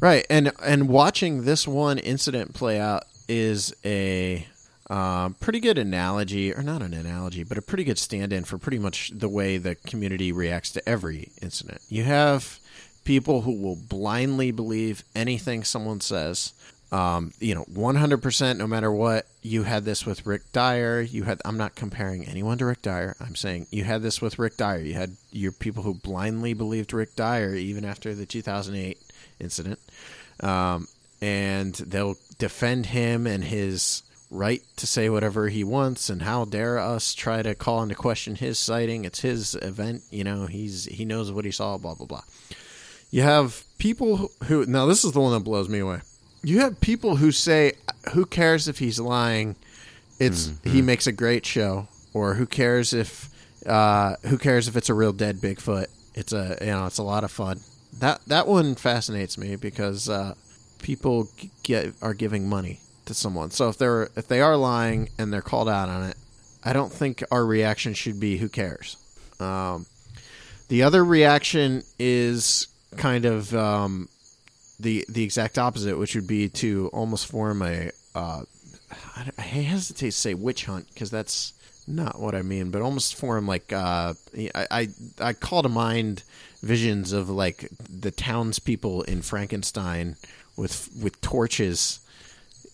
Right, 0.00 0.26
and 0.30 0.52
and 0.62 0.88
watching 0.88 1.44
this 1.44 1.68
one 1.68 1.98
incident 1.98 2.54
play 2.54 2.80
out 2.80 3.04
is 3.28 3.74
a 3.84 4.46
um, 4.88 5.34
pretty 5.34 5.60
good 5.60 5.78
analogy, 5.78 6.54
or 6.54 6.62
not 6.62 6.80
an 6.80 6.94
analogy, 6.94 7.42
but 7.42 7.58
a 7.58 7.62
pretty 7.62 7.84
good 7.84 7.98
stand-in 7.98 8.44
for 8.44 8.56
pretty 8.56 8.78
much 8.78 9.10
the 9.14 9.28
way 9.28 9.58
the 9.58 9.74
community 9.74 10.32
reacts 10.32 10.70
to 10.72 10.88
every 10.88 11.32
incident. 11.42 11.80
You 11.88 12.04
have 12.04 12.58
people 13.04 13.42
who 13.42 13.60
will 13.60 13.76
blindly 13.76 14.50
believe 14.50 15.04
anything 15.14 15.64
someone 15.64 16.00
says. 16.00 16.52
Um, 16.92 17.32
you 17.40 17.54
know, 17.54 17.62
one 17.62 17.96
hundred 17.96 18.22
percent, 18.22 18.58
no 18.58 18.66
matter 18.66 18.92
what. 18.92 19.26
You 19.42 19.64
had 19.64 19.84
this 19.84 20.06
with 20.06 20.26
Rick 20.26 20.52
Dyer. 20.52 21.00
You 21.00 21.24
had. 21.24 21.40
I'm 21.44 21.56
not 21.56 21.74
comparing 21.74 22.24
anyone 22.24 22.58
to 22.58 22.66
Rick 22.66 22.82
Dyer. 22.82 23.16
I'm 23.20 23.34
saying 23.34 23.66
you 23.70 23.84
had 23.84 24.02
this 24.02 24.20
with 24.20 24.38
Rick 24.38 24.56
Dyer. 24.56 24.78
You 24.78 24.94
had 24.94 25.16
your 25.32 25.52
people 25.52 25.82
who 25.82 25.94
blindly 25.94 26.54
believed 26.54 26.92
Rick 26.92 27.16
Dyer 27.16 27.54
even 27.54 27.84
after 27.84 28.14
the 28.14 28.26
2008 28.26 28.98
incident, 29.40 29.80
um, 30.40 30.86
and 31.20 31.74
they'll 31.74 32.16
defend 32.38 32.86
him 32.86 33.26
and 33.26 33.42
his 33.44 34.02
right 34.30 34.62
to 34.76 34.86
say 34.86 35.08
whatever 35.08 35.48
he 35.48 35.64
wants. 35.64 36.08
And 36.08 36.22
how 36.22 36.44
dare 36.44 36.78
us 36.78 37.14
try 37.14 37.42
to 37.42 37.54
call 37.54 37.82
into 37.82 37.94
question 37.94 38.36
his 38.36 38.58
sighting? 38.58 39.04
It's 39.04 39.20
his 39.20 39.54
event. 39.56 40.02
You 40.10 40.24
know, 40.24 40.46
he's 40.46 40.84
he 40.84 41.04
knows 41.04 41.32
what 41.32 41.44
he 41.44 41.50
saw. 41.50 41.76
Blah 41.78 41.94
blah 41.94 42.06
blah. 42.06 42.22
You 43.10 43.22
have 43.22 43.64
people 43.78 44.30
who 44.44 44.66
now 44.66 44.86
this 44.86 45.04
is 45.04 45.12
the 45.12 45.20
one 45.20 45.32
that 45.32 45.40
blows 45.40 45.68
me 45.68 45.78
away. 45.78 46.00
You 46.46 46.60
have 46.60 46.80
people 46.80 47.16
who 47.16 47.32
say, 47.32 47.72
"Who 48.12 48.24
cares 48.24 48.68
if 48.68 48.78
he's 48.78 49.00
lying? 49.00 49.56
It's 50.20 50.52
he 50.62 50.80
makes 50.80 51.08
a 51.08 51.12
great 51.12 51.44
show." 51.44 51.88
Or 52.14 52.34
who 52.34 52.46
cares 52.46 52.92
if 52.92 53.28
uh, 53.66 54.14
who 54.26 54.38
cares 54.38 54.68
if 54.68 54.76
it's 54.76 54.88
a 54.88 54.94
real 54.94 55.12
dead 55.12 55.38
Bigfoot? 55.38 55.86
It's 56.14 56.32
a 56.32 56.56
you 56.60 56.68
know 56.68 56.86
it's 56.86 56.98
a 56.98 57.02
lot 57.02 57.24
of 57.24 57.32
fun. 57.32 57.58
That 57.98 58.20
that 58.28 58.46
one 58.46 58.76
fascinates 58.76 59.36
me 59.36 59.56
because 59.56 60.08
uh, 60.08 60.34
people 60.80 61.28
get 61.64 61.94
are 62.00 62.14
giving 62.14 62.48
money 62.48 62.78
to 63.06 63.12
someone. 63.12 63.50
So 63.50 63.68
if 63.68 63.76
they're 63.76 64.08
if 64.14 64.28
they 64.28 64.40
are 64.40 64.56
lying 64.56 65.08
and 65.18 65.32
they're 65.32 65.42
called 65.42 65.68
out 65.68 65.88
on 65.88 66.04
it, 66.08 66.16
I 66.62 66.72
don't 66.72 66.92
think 66.92 67.24
our 67.32 67.44
reaction 67.44 67.92
should 67.92 68.20
be 68.20 68.36
"Who 68.36 68.48
cares." 68.48 68.96
Um, 69.40 69.86
the 70.68 70.84
other 70.84 71.04
reaction 71.04 71.82
is 71.98 72.68
kind 72.96 73.24
of 73.24 73.52
um, 73.52 74.08
the 74.78 75.04
the 75.08 75.22
exact 75.22 75.58
opposite, 75.58 75.98
which 75.98 76.14
would 76.14 76.26
be 76.26 76.48
to 76.48 76.88
almost 76.92 77.26
form 77.26 77.62
a. 77.62 77.90
Uh, 78.14 78.42
I, 79.16 79.30
I 79.36 79.42
hesitate 79.42 80.06
to 80.06 80.12
say 80.12 80.34
witch 80.34 80.64
hunt 80.66 80.86
because 80.92 81.10
that's 81.10 81.52
not 81.86 82.20
what 82.20 82.34
I 82.34 82.42
mean, 82.42 82.70
but 82.70 82.82
almost 82.82 83.14
form 83.14 83.46
like 83.46 83.72
uh, 83.72 84.14
I, 84.54 84.66
I 84.70 84.88
I 85.20 85.32
call 85.32 85.62
to 85.62 85.68
mind 85.68 86.22
visions 86.62 87.12
of 87.12 87.30
like 87.30 87.68
the 87.88 88.10
townspeople 88.10 89.02
in 89.02 89.22
Frankenstein 89.22 90.16
with 90.56 90.90
with 91.00 91.20
torches, 91.20 92.00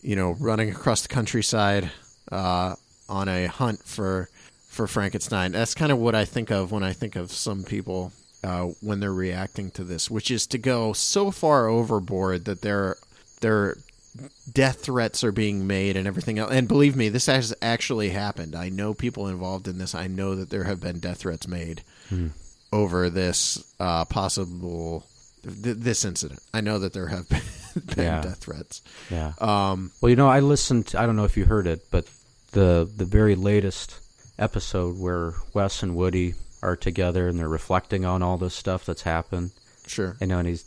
you 0.02 0.16
know, 0.16 0.32
running 0.32 0.70
across 0.70 1.02
the 1.02 1.08
countryside 1.08 1.90
uh, 2.30 2.74
on 3.08 3.28
a 3.28 3.46
hunt 3.46 3.82
for 3.84 4.28
for 4.68 4.86
Frankenstein. 4.86 5.52
That's 5.52 5.74
kind 5.74 5.92
of 5.92 5.98
what 5.98 6.14
I 6.14 6.24
think 6.24 6.50
of 6.50 6.72
when 6.72 6.82
I 6.82 6.92
think 6.92 7.16
of 7.16 7.30
some 7.30 7.64
people 7.64 8.12
uh, 8.44 8.66
when 8.80 9.00
they're 9.00 9.12
reacting 9.12 9.70
to 9.72 9.84
this, 9.84 10.10
which 10.10 10.30
is 10.30 10.46
to 10.48 10.58
go 10.58 10.92
so 10.92 11.30
far 11.30 11.68
overboard 11.68 12.44
that 12.46 12.62
their 12.62 12.96
their 13.40 13.76
death 14.52 14.80
threats 14.82 15.24
are 15.24 15.32
being 15.32 15.66
made 15.66 15.96
and 15.96 16.06
everything 16.06 16.38
else. 16.38 16.50
And 16.52 16.68
believe 16.68 16.96
me, 16.96 17.08
this 17.08 17.26
has 17.26 17.54
actually 17.62 18.10
happened. 18.10 18.54
I 18.54 18.68
know 18.68 18.92
people 18.94 19.26
involved 19.28 19.66
in 19.68 19.78
this. 19.78 19.94
I 19.94 20.06
know 20.06 20.34
that 20.34 20.50
there 20.50 20.64
have 20.64 20.80
been 20.80 20.98
death 21.00 21.18
threats 21.18 21.48
made 21.48 21.82
over 22.72 23.10
this 23.10 23.62
uh, 23.80 24.04
possible 24.04 25.06
th- 25.42 25.76
this 25.78 26.04
incident. 26.04 26.40
I 26.52 26.60
know 26.60 26.78
that 26.78 26.92
there 26.92 27.08
have 27.08 27.28
been, 27.30 27.40
been 27.94 28.04
Yeah. 28.04 28.20
death 28.20 28.38
threats. 28.38 28.82
Yeah. 29.10 29.32
Um, 29.40 29.92
Well, 30.00 30.10
you 30.10 30.16
know, 30.16 30.28
I 30.28 30.40
listened. 30.40 30.94
I 30.96 31.06
don't 31.06 31.16
know 31.16 31.24
if 31.24 31.36
you 31.36 31.44
heard 31.46 31.66
it, 31.66 31.86
but 31.90 32.06
the 32.52 32.88
the 32.96 33.06
very 33.06 33.34
latest 33.34 33.94
episode 34.38 34.98
where 34.98 35.32
Wes 35.54 35.82
and 35.82 35.94
Woody 35.96 36.34
are 36.62 36.76
together 36.76 37.28
and 37.28 37.38
they're 37.38 37.48
reflecting 37.48 38.04
on 38.04 38.22
all 38.22 38.38
this 38.38 38.54
stuff 38.54 38.84
that's 38.84 39.02
happened. 39.02 39.50
sure. 39.86 40.16
I 40.20 40.24
know, 40.26 40.38
and 40.38 40.48
he's 40.48 40.64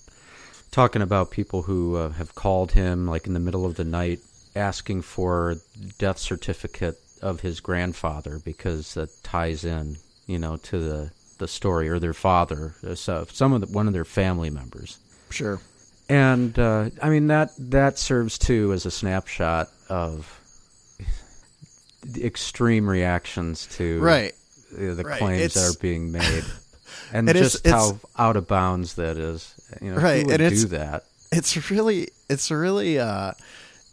talking 0.72 1.02
about 1.02 1.32
people 1.32 1.64
who 1.64 1.96
uh, 1.96 2.10
have 2.10 2.36
called 2.36 2.74
him 2.74 3.08
like 3.08 3.28
in 3.28 3.34
the 3.34 3.40
middle 3.40 3.66
of 3.66 3.76
the 3.76 3.86
night 3.86 4.20
asking 4.56 5.02
for 5.02 5.56
death 5.98 6.18
certificate 6.18 7.00
of 7.22 7.42
his 7.42 7.60
grandfather 7.60 8.40
because 8.44 8.94
that 8.94 9.10
ties 9.24 9.64
in, 9.64 9.98
you 10.28 10.38
know, 10.38 10.58
to 10.58 10.80
the 10.80 11.12
the 11.38 11.48
story 11.48 11.90
or 11.90 12.00
their 12.00 12.14
father, 12.14 12.76
uh, 12.88 12.96
so 12.96 13.26
some 13.30 13.52
of 13.52 13.60
the, 13.60 13.68
one 13.68 13.88
of 13.88 13.94
their 13.94 14.06
family 14.06 14.50
members. 14.50 14.98
Sure. 15.30 15.60
And 16.08 16.58
uh, 16.58 16.90
I 17.02 17.10
mean 17.10 17.28
that 17.28 17.52
that 17.58 17.98
serves 17.98 18.38
too 18.38 18.72
as 18.74 18.86
a 18.86 18.92
snapshot 18.92 19.70
of 19.90 20.40
extreme 22.18 22.90
reactions 22.90 23.68
to 23.78 24.00
Right. 24.00 24.34
The 24.72 25.04
Right. 25.04 25.20
claims 25.20 25.54
that 25.54 25.64
are 25.76 25.80
being 25.80 26.12
made, 26.12 26.44
and 27.14 27.28
just 27.30 27.66
it's- 27.66 27.72
how 27.74 28.00
out 28.18 28.36
of 28.36 28.48
bounds 28.48 28.96
that 28.96 29.18
is. 29.18 29.54
You 29.82 29.92
know, 29.94 30.02
Right, 30.02 30.24
and 30.24 30.42
it's- 30.42 30.62
do 30.62 30.68
that? 30.70 31.04
it's 31.32 31.70
really 31.72 32.10
it's 32.30 32.50
really 32.52 33.00
uh, 33.00 33.32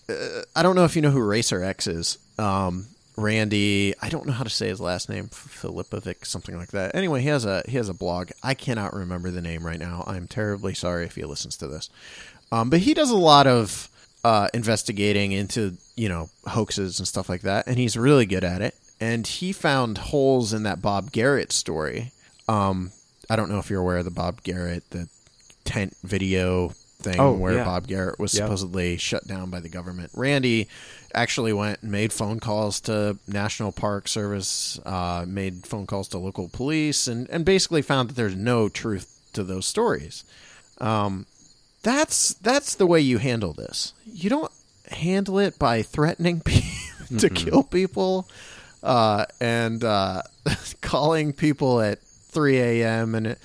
uh 0.09 0.43
I 0.55 0.63
don't 0.63 0.77
know 0.77 0.85
if 0.85 0.95
you 0.97 1.03
know 1.03 1.11
who 1.11 1.23
Racer 1.23 1.63
X 1.63 1.87
is. 1.87 2.19
Um 2.39 2.87
Randy, 3.17 3.95
I 4.01 4.09
don't 4.09 4.27
know 4.27 4.33
how 4.33 4.43
to 4.45 4.49
say 4.51 4.69
his 4.69 4.81
last 4.81 5.11
name, 5.11 5.29
Filipovic, 5.29 6.25
something 6.25 6.57
like 6.57 6.71
that. 6.71 6.95
Anyway, 6.95 7.21
he 7.21 7.29
has 7.29 7.45
a 7.45 7.63
he 7.69 7.77
has 7.77 7.89
a 7.91 7.95
blog. 7.95 8.31
I 8.43 8.55
cannot 8.55 8.95
remember 8.95 9.31
the 9.31 9.43
name 9.43 9.65
right 9.67 9.79
now. 9.79 10.03
I'm 10.07 10.27
terribly 10.27 10.73
sorry 10.75 11.05
if 11.05 11.15
he 11.17 11.25
listens 11.25 11.57
to 11.59 11.69
this. 11.69 11.91
Um, 12.51 12.71
but 12.71 12.81
he 12.81 12.95
does 12.95 13.11
a 13.11 13.17
lot 13.17 13.47
of 13.47 13.89
uh, 14.25 14.49
investigating 14.55 15.33
into 15.33 15.75
you 15.97 16.09
know 16.09 16.31
hoaxes 16.47 16.99
and 17.01 17.07
stuff 17.09 17.29
like 17.29 17.43
that, 17.43 17.67
and 17.67 17.77
he's 17.77 17.97
really 17.99 18.25
good 18.27 18.45
at 18.45 18.63
it. 18.63 18.75
And 19.03 19.27
he 19.27 19.53
found 19.53 19.99
holes 19.99 20.53
in 20.53 20.63
that 20.63 20.81
Bob 20.81 21.11
Garrett 21.11 21.51
story. 21.51 22.13
Um, 22.49 22.93
I 23.29 23.35
don't 23.35 23.51
know 23.51 23.59
if 23.59 23.69
you're 23.69 23.81
aware 23.81 23.97
of 23.97 24.05
the 24.05 24.13
Bob 24.13 24.45
Garrett, 24.45 24.89
the 24.91 25.09
tent 25.65 25.97
video 26.05 26.69
thing 26.69 27.19
Oh, 27.19 27.33
where 27.33 27.55
yeah. 27.55 27.65
Bob 27.65 27.89
Garrett 27.89 28.21
was 28.21 28.31
supposedly 28.31 28.97
shut 28.97 29.27
down 29.27 29.51
by 29.51 29.59
the 29.59 29.69
government. 29.69 30.13
Randy 30.15 30.69
actually 31.17 31.53
went 31.53 31.83
and 31.83 31.91
made 31.91 32.13
phone 32.13 32.39
calls 32.39 32.81
to 32.83 33.19
National 33.27 33.73
Park 33.73 34.07
Service, 34.07 34.79
uh, 34.87 35.25
made 35.27 35.67
phone 35.67 35.87
calls 35.89 36.07
to 36.11 36.19
local 36.19 36.49
police, 36.49 37.09
and, 37.09 37.29
and 37.29 37.45
basically 37.45 37.83
found 37.83 38.09
that 38.09 38.15
there's 38.15 38.37
no 38.37 38.69
truth 38.69 39.21
to 39.33 39.43
those 39.43 39.67
stories. 39.67 40.23
Um, 40.79 41.27
that's 41.83 42.35
that's 42.35 42.77
the 42.77 42.87
way 42.87 43.01
you 43.01 43.19
handle 43.19 43.53
this. 43.53 43.95
You 44.07 44.31
don't 44.31 44.53
handle 44.93 45.41
it 45.41 45.59
by 45.59 45.83
threatening 45.83 46.41
people 46.45 47.19
to 47.19 47.29
kill 47.29 47.65
people 47.65 48.29
uh, 48.83 49.27
and 49.41 49.83
uh, 49.85 50.23
calling 50.81 51.33
people 51.33 51.81
at 51.81 52.01
3 52.01 52.59
a.m. 52.59 53.15
and 53.15 53.27
it, 53.29 53.39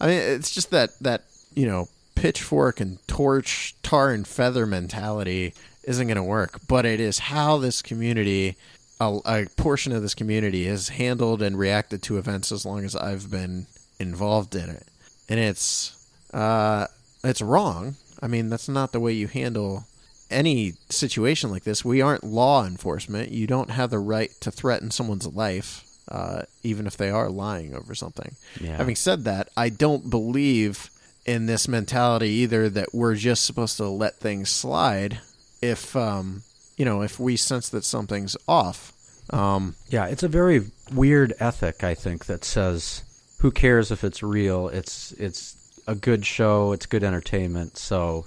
I 0.00 0.06
mean 0.06 0.18
it's 0.18 0.50
just 0.50 0.70
that 0.70 0.98
that 1.00 1.22
you 1.54 1.66
know 1.66 1.88
pitchfork 2.14 2.80
and 2.80 3.06
torch 3.08 3.74
tar 3.82 4.10
and 4.10 4.26
feather 4.26 4.66
mentality 4.66 5.54
isn't 5.84 6.06
going 6.06 6.16
to 6.16 6.22
work. 6.22 6.60
But 6.68 6.86
it 6.86 7.00
is 7.00 7.18
how 7.18 7.58
this 7.58 7.82
community. 7.82 8.56
A, 9.00 9.18
a 9.24 9.46
portion 9.56 9.90
of 9.90 10.00
this 10.00 10.14
community 10.14 10.66
has 10.66 10.90
handled 10.90 11.42
and 11.42 11.58
reacted 11.58 12.04
to 12.04 12.18
events 12.18 12.52
as 12.52 12.64
long 12.64 12.84
as 12.84 12.94
I've 12.94 13.32
been 13.32 13.66
involved 13.98 14.54
in 14.54 14.70
it, 14.70 14.86
and 15.28 15.40
it's 15.40 16.06
uh, 16.32 16.86
it's 17.24 17.42
wrong. 17.42 17.96
I 18.22 18.28
mean, 18.28 18.48
that's 18.48 18.68
not 18.68 18.92
the 18.92 19.00
way 19.00 19.12
you 19.12 19.26
handle 19.26 19.86
any 20.32 20.74
situation 20.88 21.50
like 21.50 21.64
this. 21.64 21.84
We 21.84 22.00
aren't 22.00 22.24
law 22.24 22.66
enforcement. 22.66 23.30
You 23.30 23.46
don't 23.46 23.70
have 23.70 23.90
the 23.90 23.98
right 23.98 24.30
to 24.40 24.50
threaten 24.50 24.90
someone's 24.90 25.26
life, 25.26 25.84
uh, 26.08 26.42
even 26.62 26.86
if 26.86 26.96
they 26.96 27.10
are 27.10 27.30
lying 27.30 27.74
over 27.74 27.94
something. 27.94 28.34
Yeah. 28.60 28.76
Having 28.76 28.96
said 28.96 29.24
that, 29.24 29.48
I 29.56 29.68
don't 29.68 30.10
believe 30.10 30.90
in 31.24 31.46
this 31.46 31.68
mentality 31.68 32.28
either 32.28 32.68
that 32.68 32.92
we're 32.92 33.14
just 33.14 33.44
supposed 33.44 33.76
to 33.76 33.86
let 33.86 34.16
things 34.16 34.50
slide 34.50 35.20
if 35.60 35.94
um, 35.94 36.42
you 36.76 36.84
know 36.84 37.02
if 37.02 37.20
we 37.20 37.36
sense 37.36 37.68
that 37.68 37.84
something's 37.84 38.36
off. 38.48 38.92
Um, 39.30 39.76
Yeah, 39.88 40.06
it's 40.06 40.24
a 40.24 40.28
very 40.28 40.62
weird 40.92 41.32
ethic, 41.38 41.84
I 41.84 41.94
think, 41.94 42.26
that 42.26 42.44
says 42.44 43.04
who 43.38 43.50
cares 43.50 43.90
if 43.90 44.04
it's 44.04 44.22
real? 44.22 44.68
It's 44.68 45.12
it's 45.12 45.56
a 45.86 45.94
good 45.94 46.26
show, 46.26 46.72
it's 46.72 46.86
good 46.86 47.04
entertainment, 47.04 47.76
so 47.76 48.26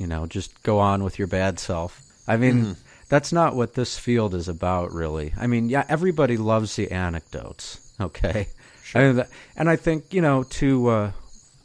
you 0.00 0.06
know, 0.06 0.26
just 0.26 0.62
go 0.62 0.78
on 0.80 1.04
with 1.04 1.18
your 1.18 1.28
bad 1.28 1.58
self. 1.60 2.00
I 2.26 2.36
mean, 2.36 2.76
that's 3.08 3.32
not 3.32 3.54
what 3.54 3.74
this 3.74 3.98
field 3.98 4.34
is 4.34 4.48
about, 4.48 4.92
really. 4.92 5.32
I 5.38 5.46
mean, 5.46 5.68
yeah, 5.68 5.84
everybody 5.88 6.36
loves 6.36 6.74
the 6.76 6.90
anecdotes, 6.90 7.92
okay? 8.00 8.48
I 8.94 8.98
mean, 9.00 9.16
that- 9.16 9.30
and 9.56 9.68
I 9.68 9.76
think 9.76 10.12
you 10.14 10.22
know, 10.22 10.42
to 10.60 10.88
uh, 10.88 11.12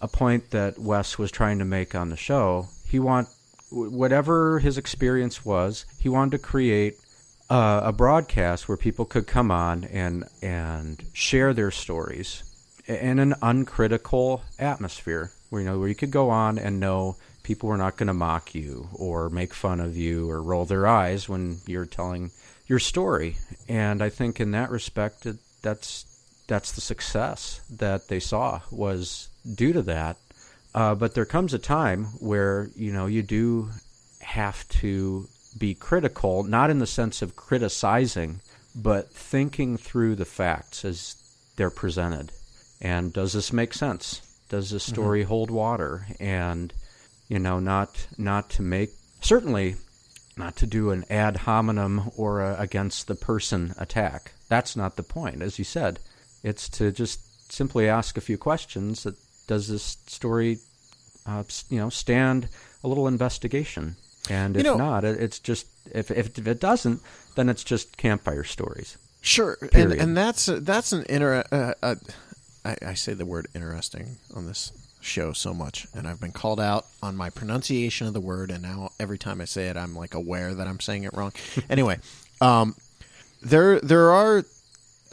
a 0.01 0.07
point 0.07 0.51
that 0.51 0.77
Wes 0.77 1.17
was 1.17 1.31
trying 1.31 1.59
to 1.59 1.65
make 1.65 1.95
on 1.95 2.09
the 2.09 2.17
show, 2.17 2.67
he 2.87 2.99
want 2.99 3.29
whatever 3.71 4.59
his 4.59 4.77
experience 4.77 5.43
was, 5.45 5.85
he 5.99 6.09
wanted 6.09 6.31
to 6.31 6.37
create 6.39 6.95
uh, 7.49 7.81
a 7.83 7.91
broadcast 7.93 8.67
where 8.67 8.77
people 8.77 9.05
could 9.05 9.27
come 9.27 9.51
on 9.51 9.83
and 9.85 10.25
and 10.41 11.03
share 11.13 11.53
their 11.53 11.71
stories 11.71 12.43
in 12.87 13.19
an 13.19 13.33
uncritical 13.41 14.41
atmosphere 14.59 15.31
where 15.49 15.61
you 15.61 15.67
know 15.67 15.79
where 15.79 15.87
you 15.87 15.95
could 15.95 16.11
go 16.11 16.29
on 16.29 16.57
and 16.57 16.79
know 16.79 17.15
people 17.45 17.69
were 17.69 17.77
not 17.77 17.95
going 17.97 18.07
to 18.07 18.13
mock 18.13 18.53
you 18.53 18.89
or 18.93 19.29
make 19.29 19.53
fun 19.53 19.79
of 19.79 19.95
you 19.95 20.29
or 20.29 20.41
roll 20.41 20.65
their 20.65 20.87
eyes 20.87 21.29
when 21.29 21.57
you're 21.65 21.85
telling 21.85 22.31
your 22.67 22.79
story 22.79 23.37
and 23.69 24.01
i 24.01 24.09
think 24.09 24.39
in 24.39 24.51
that 24.51 24.71
respect 24.71 25.25
it, 25.25 25.37
that's 25.61 26.05
that's 26.47 26.73
the 26.73 26.81
success 26.81 27.61
that 27.69 28.07
they 28.07 28.19
saw 28.19 28.59
was 28.71 29.29
due 29.55 29.73
to 29.73 29.81
that 29.81 30.17
uh, 30.73 30.93
but 30.93 31.13
there 31.13 31.25
comes 31.25 31.53
a 31.53 31.59
time 31.59 32.05
where 32.19 32.69
you 32.75 32.91
know 32.91 33.05
you 33.05 33.21
do 33.21 33.69
have 34.21 34.67
to 34.67 35.27
be 35.57 35.73
critical, 35.73 36.43
not 36.43 36.69
in 36.69 36.79
the 36.79 36.87
sense 36.87 37.21
of 37.21 37.35
criticizing, 37.35 38.41
but 38.75 39.11
thinking 39.11 39.77
through 39.77 40.15
the 40.15 40.25
facts 40.25 40.83
as 40.83 41.15
they're 41.55 41.69
presented. 41.69 42.31
And 42.81 43.13
does 43.13 43.33
this 43.33 43.53
make 43.53 43.73
sense? 43.73 44.21
Does 44.49 44.69
this 44.69 44.83
story 44.83 45.23
hold 45.23 45.49
water? 45.49 46.05
And 46.19 46.73
you 47.27 47.39
know, 47.39 47.59
not 47.59 48.07
not 48.17 48.49
to 48.51 48.61
make 48.61 48.91
certainly 49.21 49.75
not 50.37 50.55
to 50.57 50.67
do 50.67 50.91
an 50.91 51.05
ad 51.09 51.37
hominem 51.37 52.11
or 52.17 52.41
a 52.41 52.55
against 52.59 53.07
the 53.07 53.15
person 53.15 53.73
attack. 53.77 54.31
That's 54.49 54.75
not 54.75 54.95
the 54.95 55.03
point, 55.03 55.41
as 55.41 55.57
you 55.57 55.65
said. 55.65 55.99
It's 56.43 56.69
to 56.69 56.91
just 56.91 57.51
simply 57.51 57.87
ask 57.89 58.17
a 58.17 58.21
few 58.21 58.37
questions. 58.37 59.03
That 59.03 59.15
does 59.47 59.67
this 59.67 59.97
story, 60.07 60.59
uh, 61.25 61.43
you 61.69 61.79
know, 61.79 61.89
stand 61.89 62.47
a 62.83 62.87
little 62.87 63.07
investigation? 63.07 63.95
And 64.29 64.55
You 64.55 64.59
if 64.61 64.65
know- 64.65 64.77
not, 64.77 65.03
it's 65.03 65.39
just 65.39 65.67
if, 65.93 66.11
if 66.11 66.37
if 66.37 66.47
it 66.47 66.59
doesn't, 66.59 67.01
then 67.35 67.49
it's 67.49 67.63
just 67.63 67.95
campfire 67.97 68.43
stories. 68.43 68.97
Sure, 69.21 69.57
and 69.73 69.91
and 69.93 70.15
that's 70.17 70.45
that's 70.47 70.91
an 70.93 71.03
inter. 71.09 71.43
Uh, 71.51 71.73
uh, 71.81 71.95
I, 72.63 72.75
I 72.87 72.93
say 72.95 73.13
the 73.13 73.25
word 73.25 73.47
interesting 73.55 74.17
on 74.35 74.45
this 74.47 74.71
show 75.05 75.33
so 75.33 75.53
much, 75.53 75.87
and 75.93 76.07
I've 76.07 76.19
been 76.19 76.31
called 76.31 76.59
out 76.59 76.85
on 77.01 77.15
my 77.15 77.29
pronunciation 77.29 78.07
of 78.07 78.13
the 78.13 78.19
word, 78.19 78.51
and 78.51 78.63
now 78.63 78.91
every 78.99 79.17
time 79.17 79.41
I 79.41 79.45
say 79.45 79.67
it, 79.67 79.77
I'm 79.77 79.95
like 79.95 80.13
aware 80.13 80.53
that 80.53 80.67
I'm 80.67 80.79
saying 80.79 81.03
it 81.03 81.13
wrong. 81.13 81.31
anyway, 81.69 81.99
um, 82.41 82.75
there 83.41 83.79
there 83.79 84.11
are. 84.11 84.43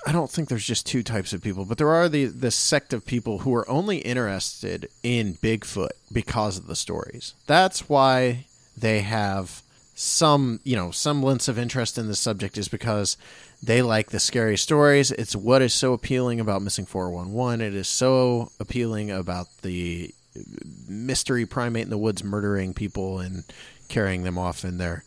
I 0.04 0.10
don't 0.10 0.30
think 0.30 0.48
there's 0.48 0.66
just 0.66 0.84
two 0.84 1.04
types 1.04 1.32
of 1.32 1.42
people, 1.42 1.64
but 1.64 1.78
there 1.78 1.90
are 1.90 2.08
the 2.08 2.26
the 2.26 2.50
sect 2.50 2.92
of 2.92 3.06
people 3.06 3.38
who 3.40 3.54
are 3.54 3.68
only 3.68 3.98
interested 3.98 4.88
in 5.02 5.34
Bigfoot 5.34 5.92
because 6.12 6.58
of 6.58 6.66
the 6.66 6.76
stories. 6.76 7.34
That's 7.46 7.88
why 7.88 8.46
they 8.76 9.00
have 9.00 9.62
some, 9.94 10.60
you 10.64 10.74
know, 10.74 10.90
semblance 10.90 11.48
of 11.48 11.58
interest 11.58 11.98
in 11.98 12.08
the 12.08 12.16
subject 12.16 12.58
is 12.58 12.68
because 12.68 13.16
they 13.62 13.80
like 13.80 14.10
the 14.10 14.18
scary 14.18 14.56
stories. 14.56 15.12
It's 15.12 15.36
what 15.36 15.62
is 15.62 15.72
so 15.72 15.92
appealing 15.92 16.40
about 16.40 16.62
Missing 16.62 16.86
411. 16.86 17.60
It 17.60 17.74
is 17.74 17.88
so 17.88 18.50
appealing 18.58 19.10
about 19.10 19.46
the 19.62 20.12
mystery 20.88 21.46
primate 21.46 21.84
in 21.84 21.90
the 21.90 21.98
woods 21.98 22.24
murdering 22.24 22.74
people 22.74 23.20
and 23.20 23.44
carrying 23.88 24.24
them 24.24 24.38
off 24.38 24.64
in 24.64 24.78
their 24.78 25.04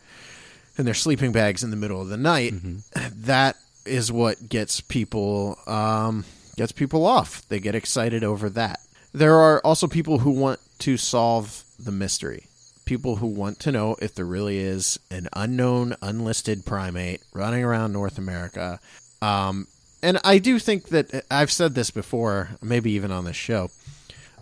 in 0.77 0.85
their 0.85 0.93
sleeping 0.93 1.31
bags 1.31 1.63
in 1.63 1.69
the 1.69 1.75
middle 1.75 2.01
of 2.01 2.07
the 2.07 2.17
night. 2.17 2.53
That 3.11 3.57
is 3.85 4.11
what 4.11 4.49
gets 4.49 4.81
people 4.81 5.57
um, 5.67 6.25
gets 6.55 6.71
people 6.71 7.05
off. 7.05 7.47
They 7.49 7.59
get 7.59 7.75
excited 7.75 8.23
over 8.23 8.49
that. 8.51 8.79
There 9.13 9.35
are 9.35 9.59
also 9.65 9.87
people 9.87 10.19
who 10.19 10.31
want 10.31 10.59
to 10.79 10.97
solve 10.97 11.63
the 11.79 11.91
mystery. 11.91 12.47
People 12.85 13.17
who 13.17 13.27
want 13.27 13.59
to 13.61 13.71
know 13.71 13.95
if 14.01 14.13
there 14.15 14.25
really 14.25 14.59
is 14.59 14.99
an 15.09 15.27
unknown, 15.33 15.95
unlisted 16.01 16.65
primate 16.65 17.21
running 17.33 17.63
around 17.63 17.93
North 17.93 18.17
America. 18.17 18.79
Um, 19.21 19.67
and 20.03 20.19
I 20.23 20.37
do 20.37 20.59
think 20.59 20.89
that 20.89 21.25
I've 21.31 21.51
said 21.51 21.73
this 21.73 21.89
before, 21.89 22.49
maybe 22.61 22.91
even 22.91 23.11
on 23.11 23.25
this 23.25 23.35
show. 23.35 23.71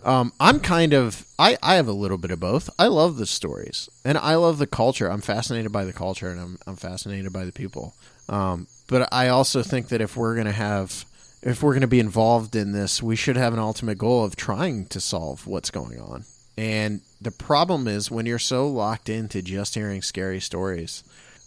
Um, 0.04 0.32
I'm 0.38 0.60
kind 0.60 0.92
of 0.92 1.24
I, 1.38 1.56
I 1.62 1.76
have 1.76 1.88
a 1.88 1.92
little 1.92 2.18
bit 2.18 2.30
of 2.30 2.38
both. 2.38 2.68
I 2.78 2.88
love 2.88 3.16
the 3.16 3.24
stories 3.24 3.88
and 4.04 4.18
I 4.18 4.34
love 4.34 4.58
the 4.58 4.66
culture. 4.66 5.10
I'm 5.10 5.22
fascinated 5.22 5.72
by 5.72 5.86
the 5.86 5.94
culture 5.94 6.30
and 6.30 6.38
I'm 6.38 6.58
I'm 6.66 6.76
fascinated 6.76 7.32
by 7.32 7.44
the 7.46 7.52
people. 7.52 7.94
Um, 8.28 8.66
but 8.86 9.08
I 9.12 9.28
also 9.28 9.62
think 9.62 9.88
that 9.88 10.02
if 10.02 10.16
we're 10.16 10.36
gonna 10.36 10.52
have 10.52 11.06
if 11.42 11.62
we're 11.62 11.72
gonna 11.72 11.86
be 11.86 12.00
involved 12.00 12.54
in 12.54 12.72
this, 12.72 13.02
we 13.02 13.16
should 13.16 13.36
have 13.36 13.54
an 13.54 13.58
ultimate 13.58 13.96
goal 13.96 14.24
of 14.24 14.36
trying 14.36 14.84
to 14.86 15.00
solve 15.00 15.46
what's 15.46 15.70
going 15.70 15.98
on. 15.98 16.24
And 16.58 17.00
the 17.24 17.30
problem 17.30 17.88
is 17.88 18.10
when 18.10 18.26
you're 18.26 18.38
so 18.38 18.68
locked 18.68 19.08
into 19.08 19.42
just 19.42 19.74
hearing 19.74 20.02
scary 20.02 20.40
stories, 20.40 21.02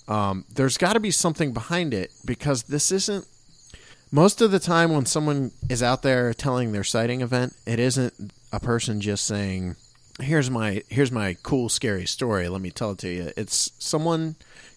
um, 0.08 0.46
there's 0.54 0.78
got 0.78 0.94
to 0.94 1.00
be 1.00 1.12
something 1.12 1.54
behind 1.54 1.94
it 1.94 2.12
because 2.26 2.64
this 2.64 2.92
isn't 2.92 3.26
most 4.12 4.42
of 4.42 4.52
the 4.52 4.60
time 4.60 4.92
when 4.92 5.06
someone 5.06 5.52
is 5.70 5.84
out 5.84 6.02
there 6.02 6.34
telling 6.34 6.72
their 6.72 6.84
sighting 6.84 7.22
event 7.22 7.54
it 7.66 7.78
isn't 7.78 8.14
a 8.54 8.60
person 8.60 9.02
just 9.02 9.26
saying 9.26 9.76
here's 10.22 10.50
my 10.50 10.82
here's 10.88 11.12
my 11.12 11.36
cool 11.44 11.68
scary 11.68 12.06
story 12.06 12.48
let 12.48 12.62
me 12.62 12.72
tell 12.72 12.92
it 12.92 12.98
to 13.00 13.10
you. 13.10 13.32
It's 13.38 13.72
someone 13.78 14.36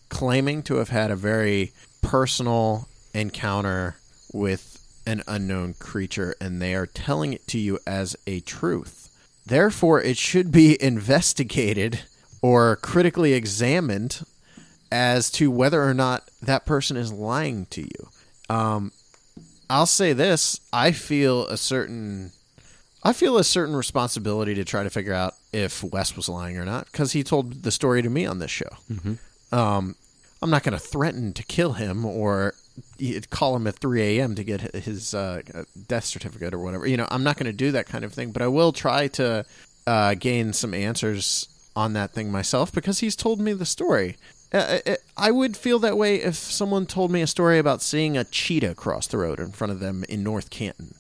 claiming 0.09 0.63
to 0.65 0.77
have 0.77 0.89
had 0.89 1.11
a 1.11 1.17
very 1.17 1.73
personal 2.03 2.89
encounter 3.15 3.97
with 4.33 4.77
an 5.07 5.23
unknown 5.27 5.75
creature 5.75 6.35
and 6.41 6.61
they 6.61 6.75
are 6.75 6.87
telling 6.87 7.33
it 7.33 7.47
to 7.49 7.59
you 7.59 7.79
as 7.87 8.17
a 8.27 8.41
truth 8.41 9.10
therefore 9.47 10.01
it 10.03 10.17
should 10.17 10.51
be 10.53 10.81
investigated 10.83 12.01
or 12.43 12.77
critically 12.77 13.33
examined 13.35 14.25
as 14.93 15.31
to 15.31 15.51
whether 15.51 15.83
or 15.83 15.95
not 15.95 16.29
that 16.43 16.67
person 16.67 16.97
is 16.97 17.13
lying 17.13 17.67
to 17.67 17.83
you. 17.83 18.09
Um, 18.49 18.93
I'll 19.69 19.87
say 19.87 20.13
this: 20.13 20.61
I 20.73 20.91
feel 20.93 21.47
a 21.47 21.57
certain, 21.57 22.33
I 23.05 23.13
feel 23.13 23.39
a 23.39 23.45
certain 23.45 23.77
responsibility 23.77 24.55
to 24.55 24.65
try 24.65 24.83
to 24.83 24.91
figure 24.91 25.15
out 25.15 25.35
if 25.53 25.85
Wes 25.85 26.17
was 26.17 26.29
lying 26.29 26.57
or 26.59 26.65
not 26.65 26.87
because 26.87 27.13
he 27.13 27.23
told 27.23 27.63
the 27.63 27.71
story 27.71 28.03
to 28.03 28.11
me 28.11 28.27
on 28.27 28.41
this 28.41 28.51
show. 28.51 28.71
Um, 29.53 29.95
I'm 30.43 30.51
not 30.51 30.63
going 30.63 30.73
to 30.73 30.85
threaten 30.85 31.33
to 31.35 31.43
kill 31.45 31.75
him 31.75 32.05
or 32.05 32.55
y- 33.01 33.21
call 33.31 33.57
him 33.57 33.67
at 33.67 33.77
3 33.77 34.03
a.m. 34.19 34.35
to 34.35 34.45
get 34.45 34.75
his 34.75 35.15
uh, 35.15 35.43
death 35.89 36.05
certificate 36.05 36.53
or 36.55 36.59
whatever. 36.59 36.87
You 36.87 36.97
know, 36.97 37.09
I'm 37.11 37.23
not 37.25 37.37
going 37.37 37.47
to 37.47 37.53
do 37.57 37.73
that 37.73 37.87
kind 37.87 38.05
of 38.05 38.13
thing, 38.13 38.31
but 38.33 38.43
I 38.43 38.47
will 38.49 38.73
try 38.73 39.09
to 39.09 39.45
uh, 39.87 40.15
gain 40.15 40.53
some 40.53 40.75
answers 40.75 41.49
on 41.77 41.93
that 41.95 42.13
thing 42.13 42.31
myself 42.31 42.73
because 42.73 42.99
he's 43.01 43.17
told 43.17 43.41
me 43.41 43.53
the 43.53 43.65
story. 43.67 44.17
Uh, 44.53 44.79
I 45.17 45.31
would 45.31 45.57
feel 45.57 45.79
that 45.79 45.97
way 45.97 46.17
if 46.17 46.35
someone 46.35 46.85
told 46.87 47.13
me 47.13 47.23
a 47.23 47.27
story 47.27 47.59
about 47.59 47.83
seeing 47.83 48.17
a 48.17 48.25
cheetah 48.25 48.75
cross 48.75 49.07
the 49.07 49.19
road 49.19 49.39
in 49.39 49.53
front 49.53 49.73
of 49.73 49.79
them 49.79 50.05
in 50.09 50.23
North 50.25 50.51
Canton. 50.51 50.95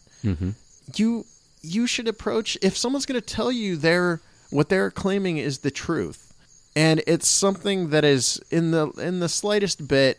You 0.95 1.25
you 1.63 1.87
should 1.87 2.09
approach 2.09 2.57
if 2.63 2.77
someone's 2.77 3.07
going 3.07 3.21
to 3.21 3.27
tell 3.27 3.51
you 3.53 3.77
their 3.77 4.21
what 4.51 4.69
they're 4.69 4.91
claiming 4.91 5.37
is 5.39 5.59
the 5.59 5.71
truth, 5.71 6.33
and 6.77 7.03
it's 7.07 7.29
something 7.29 7.91
that 7.91 8.05
is 8.05 8.41
in 8.51 8.71
the 8.71 8.89
in 8.93 9.19
the 9.21 9.29
slightest 9.29 9.87
bit 9.89 10.19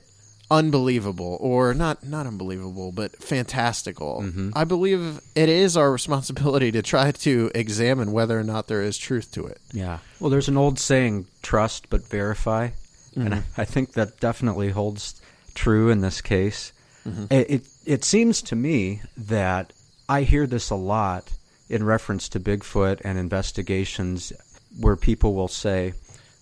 unbelievable 0.51 1.37
or 1.41 1.73
not 1.73 2.05
not 2.05 2.27
unbelievable 2.27 2.91
but 2.91 3.15
fantastical 3.23 4.21
mm-hmm. 4.21 4.51
i 4.53 4.63
believe 4.63 5.19
it 5.33 5.49
is 5.49 5.75
our 5.75 5.91
responsibility 5.91 6.71
to 6.71 6.81
try 6.81 7.09
to 7.11 7.49
examine 7.55 8.11
whether 8.11 8.37
or 8.37 8.43
not 8.43 8.67
there 8.67 8.83
is 8.83 8.97
truth 8.97 9.31
to 9.31 9.45
it 9.45 9.59
Yeah. 9.73 9.99
Well, 10.19 10.29
there's 10.29 10.47
an 10.47 10.57
old 10.57 10.79
saying, 10.79 11.27
trust 11.41 11.89
but 11.89 12.07
verify. 12.07 12.69
And 13.15 13.35
I, 13.35 13.43
I 13.57 13.65
think 13.65 13.93
that 13.93 14.19
definitely 14.19 14.69
holds 14.69 15.21
true 15.53 15.89
in 15.89 16.01
this 16.01 16.21
case. 16.21 16.71
Mm-hmm. 17.07 17.25
It, 17.29 17.49
it, 17.49 17.67
it 17.85 18.03
seems 18.03 18.41
to 18.43 18.55
me 18.55 19.01
that 19.17 19.73
I 20.07 20.21
hear 20.21 20.47
this 20.47 20.69
a 20.69 20.75
lot 20.75 21.33
in 21.69 21.83
reference 21.83 22.29
to 22.29 22.39
Bigfoot 22.39 23.01
and 23.03 23.17
investigations 23.17 24.31
where 24.79 24.95
people 24.95 25.33
will 25.33 25.47
say, 25.47 25.93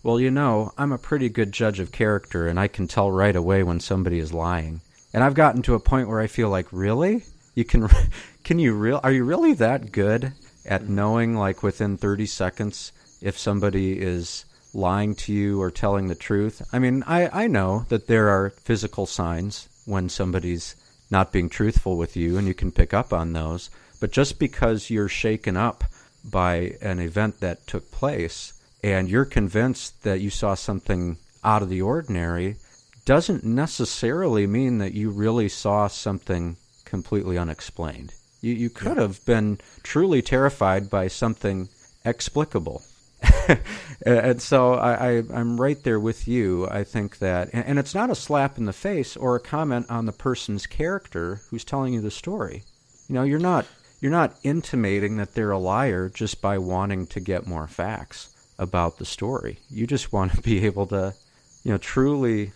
well, 0.02 0.20
you 0.20 0.32
know, 0.32 0.72
I'm 0.78 0.92
a 0.92 0.98
pretty 0.98 1.28
good 1.30 1.52
judge 1.52 1.80
of 1.80 1.92
character 1.92 2.48
and 2.48 2.60
I 2.60 2.68
can 2.68 2.88
tell 2.88 3.12
right 3.12 3.36
away 3.36 3.64
when 3.64 3.80
somebody 3.80 4.20
is 4.20 4.34
lying. 4.34 4.82
And 5.14 5.24
I've 5.24 5.34
gotten 5.34 5.62
to 5.64 5.74
a 5.74 5.80
point 5.80 6.08
where 6.08 6.22
I 6.22 6.28
feel 6.28 6.50
like, 6.50 6.68
really? 6.72 7.24
You 7.56 7.66
can 7.66 7.90
can 8.44 8.60
you 8.60 8.74
real 8.74 9.02
are 9.04 9.12
you 9.12 9.24
really 9.26 9.54
that 9.56 9.92
good 9.92 10.34
at 10.66 10.84
mm-hmm. 10.84 10.96
knowing 10.96 11.36
like 11.36 11.64
within 11.64 11.98
30 11.98 12.26
seconds 12.26 12.92
if 13.22 13.38
somebody 13.38 14.00
is 14.00 14.46
lying 14.74 15.16
to 15.16 15.34
you 15.34 15.62
or 15.62 15.70
telling 15.70 16.08
the 16.08 16.16
truth? 16.16 16.62
I 16.72 16.80
mean, 16.80 17.04
I 17.06 17.44
I 17.44 17.48
know 17.48 17.86
that 17.90 18.08
there 18.08 18.30
are 18.30 18.52
physical 18.52 19.06
signs 19.06 19.68
when 19.86 20.08
somebody's 20.08 20.76
not 21.12 21.34
being 21.34 21.50
truthful 21.50 21.98
with 21.98 22.16
you 22.16 22.38
and 22.38 22.48
you 22.48 22.54
can 22.54 22.72
pick 22.72 22.94
up 22.94 23.12
on 23.12 23.34
those, 23.34 23.70
but 24.00 24.12
just 24.12 24.40
because 24.40 24.90
you're 24.90 25.10
shaken 25.10 25.58
up 25.58 25.84
by 26.24 26.78
an 26.82 27.00
event 27.00 27.40
that 27.40 27.66
took 27.66 27.92
place 27.92 28.54
and 28.84 29.10
you're 29.10 29.26
convinced 29.26 30.04
that 30.04 30.22
you 30.22 30.30
saw 30.30 30.54
something 30.54 31.18
out 31.44 31.62
of 31.62 31.70
the 31.70 31.82
ordinary 31.82 32.58
doesn't 33.06 33.44
necessarily 33.44 34.46
mean 34.46 34.78
that 34.78 34.94
you 34.94 35.10
really 35.10 35.50
saw 35.50 35.88
something 35.88 36.58
completely 36.86 37.38
unexplained. 37.38 38.14
You, 38.42 38.54
you 38.54 38.70
could 38.70 38.98
have 38.98 39.24
been 39.26 39.60
truly 39.84 40.22
terrified 40.22 40.90
by 40.90 41.08
something 41.08 41.70
explicable. 42.06 42.84
and 44.06 44.42
so 44.42 44.76
I, 44.76 44.94
I, 44.94 45.24
I'm 45.34 45.60
right 45.60 45.82
there 45.84 46.00
with 46.00 46.28
you. 46.28 46.68
I 46.70 46.84
think 46.84 47.18
that, 47.20 47.50
and, 47.52 47.66
and 47.66 47.80
it's 47.80 47.96
not 47.96 48.10
a 48.10 48.16
slap 48.16 48.58
in 48.58 48.66
the 48.66 48.74
face 48.74 49.18
or 49.18 49.36
a 49.36 49.42
comment 49.42 49.88
on 49.90 50.06
the 50.06 50.14
person's 50.14 50.68
character 50.68 51.42
who's 51.50 51.66
telling 51.66 51.94
you 51.94 52.02
the 52.02 52.12
story. 52.12 52.64
You 53.08 53.16
know, 53.16 53.24
you're 53.24 53.40
not 53.40 53.66
you're 54.02 54.12
not 54.12 54.38
intimating 54.44 55.18
that 55.18 55.34
they're 55.34 55.52
a 55.52 55.58
liar 55.58 56.08
just 56.08 56.42
by 56.42 56.58
wanting 56.58 57.08
to 57.08 57.20
get 57.20 57.46
more 57.46 57.68
facts 57.68 58.29
about 58.60 59.00
the 59.00 59.06
story. 59.06 59.58
You 59.70 59.88
just 59.88 60.14
want 60.14 60.34
to 60.34 60.42
be 60.42 60.66
able 60.66 60.86
to, 60.88 61.16
you 61.64 61.72
know, 61.72 61.78
truly 61.80 62.52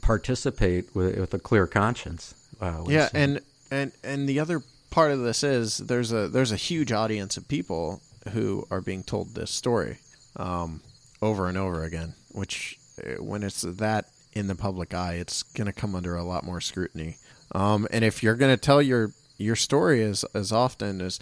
participate 0.00 0.94
with, 0.94 1.18
with 1.18 1.34
a 1.34 1.38
clear 1.38 1.66
conscience. 1.66 2.34
Uh, 2.60 2.84
yeah 2.88 3.08
and 3.14 3.40
and 3.70 3.92
and 4.04 4.28
the 4.28 4.38
other 4.38 4.62
part 4.90 5.12
of 5.12 5.20
this 5.20 5.42
is 5.42 5.78
there's 5.78 6.12
a 6.12 6.28
there's 6.28 6.52
a 6.52 6.56
huge 6.56 6.92
audience 6.92 7.36
of 7.36 7.48
people 7.48 8.02
who 8.32 8.66
are 8.70 8.80
being 8.80 9.02
told 9.02 9.34
this 9.34 9.50
story 9.50 9.98
um, 10.36 10.82
over 11.22 11.48
and 11.48 11.56
over 11.56 11.84
again 11.84 12.12
which 12.32 12.78
uh, 13.02 13.22
when 13.22 13.42
it's 13.42 13.62
that 13.62 14.06
in 14.34 14.46
the 14.46 14.54
public 14.54 14.92
eye 14.92 15.14
it's 15.14 15.42
going 15.42 15.66
to 15.66 15.72
come 15.72 15.94
under 15.94 16.16
a 16.16 16.22
lot 16.22 16.44
more 16.44 16.60
scrutiny 16.60 17.16
um, 17.52 17.88
and 17.90 18.04
if 18.04 18.22
you're 18.22 18.36
going 18.36 18.54
to 18.54 18.60
tell 18.60 18.82
your 18.82 19.12
your 19.38 19.56
story 19.56 20.02
as 20.02 20.24
as 20.34 20.52
often 20.52 21.00
as 21.00 21.18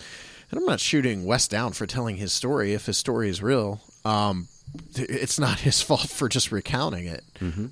and 0.50 0.58
I'm 0.58 0.66
not 0.66 0.80
shooting 0.80 1.24
West 1.24 1.50
down 1.50 1.72
for 1.72 1.86
telling 1.86 2.16
his 2.16 2.32
story 2.32 2.72
if 2.72 2.86
his 2.86 2.98
story 2.98 3.28
is 3.28 3.42
real 3.42 3.80
um, 4.04 4.48
it's 4.94 5.38
not 5.38 5.60
his 5.68 5.80
fault 5.82 6.08
for 6.08 6.28
just 6.28 6.52
recounting 6.52 7.06
it 7.06 7.24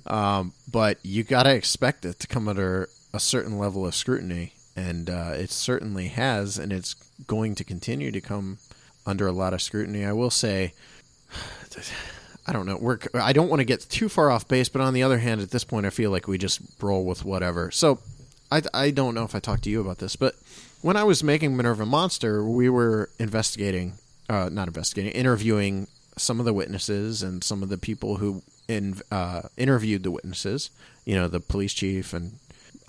um, 0.07 0.53
but 0.71 0.97
you 1.03 1.23
got 1.23 1.43
to 1.43 1.53
expect 1.53 2.05
it 2.05 2.19
to 2.19 2.27
come 2.27 2.47
under 2.47 2.89
a 3.13 3.19
certain 3.19 3.57
level 3.57 3.85
of 3.85 3.95
scrutiny, 3.95 4.53
and 4.75 5.09
uh, 5.09 5.31
it 5.35 5.49
certainly 5.49 6.07
has, 6.09 6.57
and 6.57 6.71
it's 6.71 6.93
going 7.25 7.55
to 7.55 7.63
continue 7.63 8.11
to 8.11 8.21
come 8.21 8.57
under 9.05 9.25
a 9.27 9.31
lot 9.31 9.53
of 9.53 9.61
scrutiny. 9.61 10.05
I 10.05 10.13
will 10.13 10.29
say, 10.29 10.73
I 12.47 12.53
don't 12.53 12.65
know. 12.65 12.77
We're 12.79 12.99
I 13.13 13.33
don't 13.33 13.49
want 13.49 13.59
to 13.59 13.65
get 13.65 13.81
too 13.81 14.07
far 14.07 14.29
off 14.29 14.47
base, 14.47 14.69
but 14.69 14.81
on 14.81 14.93
the 14.93 15.03
other 15.03 15.17
hand, 15.17 15.41
at 15.41 15.51
this 15.51 15.63
point, 15.63 15.85
I 15.85 15.89
feel 15.89 16.11
like 16.11 16.27
we 16.27 16.37
just 16.37 16.61
roll 16.81 17.03
with 17.05 17.25
whatever. 17.25 17.71
So, 17.71 17.99
I 18.51 18.61
I 18.73 18.91
don't 18.91 19.15
know 19.15 19.23
if 19.23 19.35
I 19.35 19.39
talked 19.39 19.63
to 19.63 19.69
you 19.69 19.81
about 19.81 19.97
this, 19.97 20.15
but 20.15 20.35
when 20.81 20.95
I 20.95 21.03
was 21.03 21.23
making 21.23 21.57
Minerva 21.57 21.85
Monster, 21.85 22.43
we 22.43 22.69
were 22.69 23.09
investigating, 23.19 23.93
uh, 24.29 24.49
not 24.51 24.67
investigating, 24.67 25.11
interviewing 25.11 25.87
some 26.17 26.39
of 26.39 26.45
the 26.45 26.53
witnesses 26.53 27.23
and 27.23 27.43
some 27.43 27.63
of 27.63 27.69
the 27.69 27.77
people 27.77 28.17
who 28.17 28.43
in, 28.67 28.97
uh, 29.11 29.43
interviewed 29.57 30.03
the 30.03 30.11
witnesses. 30.11 30.69
You 31.05 31.15
know, 31.15 31.27
the 31.27 31.39
police 31.39 31.73
chief 31.73 32.13
and 32.13 32.33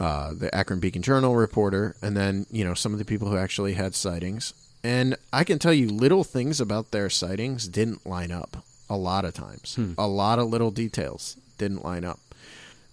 uh, 0.00 0.32
the 0.34 0.54
Akron 0.54 0.80
Beacon 0.80 1.02
Journal 1.02 1.36
reporter, 1.36 1.94
and 2.02 2.16
then 2.16 2.46
you 2.50 2.64
know 2.64 2.74
some 2.74 2.92
of 2.92 2.98
the 2.98 3.04
people 3.04 3.28
who 3.28 3.36
actually 3.36 3.74
had 3.74 3.94
sightings. 3.94 4.52
And 4.84 5.16
I 5.32 5.42
can 5.44 5.58
tell 5.58 5.72
you, 5.72 5.88
little 5.88 6.22
things 6.24 6.60
about 6.60 6.92
their 6.92 7.10
sightings 7.10 7.66
didn't 7.68 8.06
line 8.06 8.30
up 8.30 8.64
a 8.88 8.96
lot 8.96 9.24
of 9.24 9.34
times. 9.34 9.76
A 9.98 10.06
lot 10.06 10.38
of 10.38 10.48
little 10.48 10.70
details 10.70 11.36
didn't 11.58 11.84
line 11.84 12.04
up. 12.04 12.20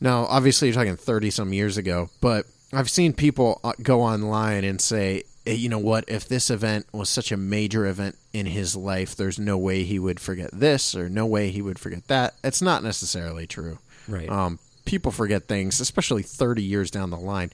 Now, 0.01 0.25
obviously, 0.25 0.67
you're 0.67 0.75
talking 0.75 0.95
30 0.97 1.29
some 1.29 1.53
years 1.53 1.77
ago, 1.77 2.09
but 2.21 2.47
I've 2.73 2.89
seen 2.89 3.13
people 3.13 3.61
uh, 3.63 3.73
go 3.81 4.01
online 4.01 4.63
and 4.63 4.81
say, 4.81 5.19
"Eh, 5.19 5.21
you 5.45 5.69
know 5.69 5.79
what, 5.79 6.05
if 6.07 6.27
this 6.27 6.49
event 6.49 6.87
was 6.91 7.09
such 7.09 7.31
a 7.31 7.37
major 7.37 7.85
event 7.85 8.17
in 8.33 8.47
his 8.47 8.75
life, 8.75 9.15
there's 9.15 9.39
no 9.39 9.57
way 9.57 9.83
he 9.83 9.99
would 9.99 10.19
forget 10.19 10.49
this 10.51 10.95
or 10.95 11.09
no 11.09 11.25
way 11.25 11.51
he 11.51 11.61
would 11.61 11.79
forget 11.79 12.07
that. 12.07 12.33
It's 12.43 12.61
not 12.61 12.83
necessarily 12.83 13.45
true. 13.45 13.77
Right. 14.07 14.29
Um, 14.29 14.59
people 14.85 15.11
forget 15.11 15.47
things, 15.47 15.79
especially 15.79 16.23
30 16.23 16.63
years 16.63 16.89
down 16.91 17.09
the 17.09 17.17
line. 17.17 17.51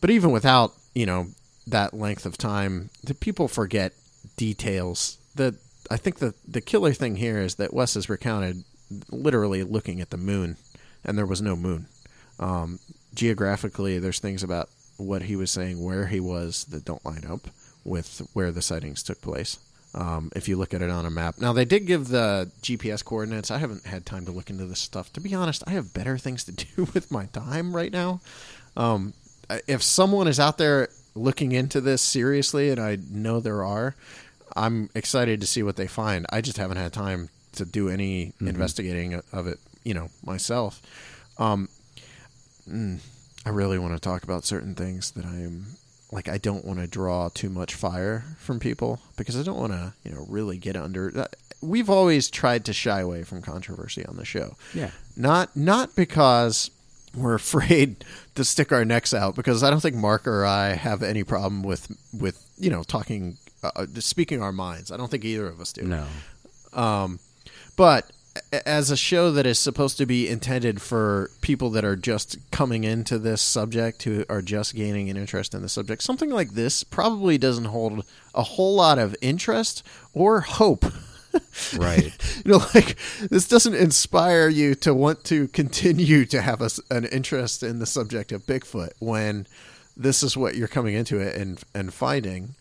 But 0.00 0.10
even 0.10 0.30
without, 0.30 0.72
you 0.94 1.06
know, 1.06 1.28
that 1.66 1.94
length 1.94 2.26
of 2.26 2.36
time, 2.36 2.90
the 3.04 3.14
people 3.14 3.48
forget 3.48 3.92
details. 4.36 5.18
The 5.34 5.56
I 5.90 5.96
think 5.96 6.18
the 6.18 6.34
the 6.46 6.60
killer 6.60 6.92
thing 6.92 7.16
here 7.16 7.38
is 7.38 7.56
that 7.56 7.72
Wes 7.74 7.94
has 7.94 8.08
recounted 8.08 8.64
literally 9.10 9.62
looking 9.62 10.00
at 10.00 10.10
the 10.10 10.16
moon, 10.16 10.56
and 11.04 11.16
there 11.16 11.26
was 11.26 11.42
no 11.42 11.56
moon. 11.56 11.86
Um, 12.38 12.78
geographically, 13.14 13.98
there's 13.98 14.18
things 14.18 14.42
about 14.42 14.68
what 15.00 15.22
he 15.22 15.36
was 15.36 15.50
saying 15.50 15.82
where 15.82 16.06
he 16.06 16.20
was 16.20 16.64
that 16.66 16.84
don't 16.84 17.04
line 17.04 17.24
up 17.28 17.48
with 17.84 18.22
where 18.32 18.52
the 18.52 18.62
sightings 18.62 19.02
took 19.02 19.20
place. 19.20 19.58
Um, 19.92 20.30
if 20.36 20.48
you 20.48 20.56
look 20.56 20.72
at 20.72 20.82
it 20.82 20.90
on 20.90 21.04
a 21.04 21.10
map, 21.10 21.40
now 21.40 21.52
they 21.52 21.64
did 21.64 21.86
give 21.86 22.08
the 22.08 22.50
GPS 22.62 23.04
coordinates. 23.04 23.50
I 23.50 23.58
haven't 23.58 23.86
had 23.86 24.06
time 24.06 24.24
to 24.26 24.32
look 24.32 24.48
into 24.48 24.64
this 24.64 24.78
stuff. 24.78 25.12
To 25.14 25.20
be 25.20 25.34
honest, 25.34 25.64
I 25.66 25.70
have 25.70 25.92
better 25.92 26.16
things 26.16 26.44
to 26.44 26.52
do 26.76 26.86
with 26.94 27.10
my 27.10 27.26
time 27.26 27.74
right 27.74 27.92
now. 27.92 28.20
Um, 28.76 29.14
if 29.66 29.82
someone 29.82 30.28
is 30.28 30.38
out 30.38 30.58
there 30.58 30.88
looking 31.16 31.50
into 31.52 31.80
this 31.80 32.02
seriously, 32.02 32.70
and 32.70 32.78
I 32.78 32.98
know 33.10 33.40
there 33.40 33.64
are, 33.64 33.96
I'm 34.54 34.90
excited 34.94 35.40
to 35.40 35.46
see 35.46 35.62
what 35.62 35.76
they 35.76 35.88
find. 35.88 36.26
I 36.30 36.40
just 36.40 36.56
haven't 36.56 36.76
had 36.76 36.92
time 36.92 37.30
to 37.52 37.64
do 37.64 37.88
any 37.88 38.32
investigating 38.40 39.20
of 39.32 39.46
it, 39.48 39.58
you 39.82 39.94
know, 39.94 40.08
myself. 40.24 40.80
Um, 41.38 41.68
mm, 42.68 43.00
I 43.44 43.50
really 43.50 43.78
want 43.78 43.94
to 43.94 44.00
talk 44.00 44.22
about 44.22 44.44
certain 44.44 44.74
things 44.74 45.10
that 45.12 45.24
I 45.24 45.34
am 45.36 45.66
like. 46.12 46.28
I 46.28 46.38
don't 46.38 46.64
want 46.64 46.78
to 46.80 46.86
draw 46.86 47.28
too 47.32 47.48
much 47.48 47.74
fire 47.74 48.24
from 48.38 48.60
people 48.60 49.00
because 49.16 49.38
I 49.38 49.42
don't 49.42 49.58
want 49.58 49.72
to, 49.72 49.94
you 50.04 50.12
know, 50.14 50.26
really 50.28 50.58
get 50.58 50.76
under. 50.76 51.12
uh, 51.18 51.26
We've 51.62 51.90
always 51.90 52.30
tried 52.30 52.64
to 52.66 52.72
shy 52.72 53.00
away 53.00 53.22
from 53.22 53.42
controversy 53.42 54.04
on 54.06 54.16
the 54.16 54.24
show. 54.24 54.56
Yeah. 54.74 54.90
Not 55.16 55.54
not 55.56 55.94
because 55.96 56.70
we're 57.14 57.34
afraid 57.44 58.04
to 58.34 58.44
stick 58.44 58.72
our 58.72 58.84
necks 58.84 59.12
out 59.14 59.34
because 59.36 59.62
I 59.62 59.70
don't 59.70 59.80
think 59.80 59.96
Mark 59.96 60.26
or 60.26 60.44
I 60.44 60.70
have 60.74 61.02
any 61.02 61.24
problem 61.24 61.62
with 61.62 61.90
with 62.12 62.42
you 62.58 62.70
know 62.70 62.82
talking 62.82 63.36
uh, 63.62 63.86
speaking 63.94 64.42
our 64.42 64.52
minds. 64.52 64.90
I 64.92 64.96
don't 64.96 65.10
think 65.10 65.24
either 65.24 65.46
of 65.48 65.60
us 65.60 65.72
do. 65.72 65.82
No. 65.82 66.06
Um, 66.72 67.18
but 67.76 68.10
as 68.64 68.90
a 68.90 68.96
show 68.96 69.30
that 69.32 69.46
is 69.46 69.58
supposed 69.58 69.98
to 69.98 70.06
be 70.06 70.28
intended 70.28 70.80
for 70.80 71.30
people 71.40 71.70
that 71.70 71.84
are 71.84 71.96
just 71.96 72.38
coming 72.50 72.84
into 72.84 73.18
this 73.18 73.42
subject, 73.42 74.02
who 74.04 74.24
are 74.28 74.42
just 74.42 74.74
gaining 74.74 75.10
an 75.10 75.16
interest 75.16 75.54
in 75.54 75.62
the 75.62 75.68
subject, 75.68 76.02
something 76.02 76.30
like 76.30 76.50
this 76.50 76.84
probably 76.84 77.38
doesn't 77.38 77.66
hold 77.66 78.04
a 78.34 78.42
whole 78.42 78.74
lot 78.74 78.98
of 78.98 79.16
interest 79.20 79.82
or 80.12 80.40
hope. 80.40 80.84
Right. 81.76 82.12
you 82.44 82.50
know, 82.50 82.60
like 82.74 82.96
this 83.30 83.46
doesn't 83.46 83.76
inspire 83.76 84.48
you 84.48 84.74
to 84.76 84.92
want 84.92 85.22
to 85.26 85.46
continue 85.48 86.24
to 86.24 86.42
have 86.42 86.60
a 86.60 86.70
an 86.90 87.04
interest 87.04 87.62
in 87.62 87.78
the 87.78 87.86
subject 87.86 88.32
of 88.32 88.46
Bigfoot 88.46 88.90
when 88.98 89.46
this 89.96 90.24
is 90.24 90.36
what 90.36 90.56
you're 90.56 90.66
coming 90.66 90.96
into 90.96 91.20
it 91.20 91.36
and 91.36 91.62
and 91.72 91.94
finding. 91.94 92.56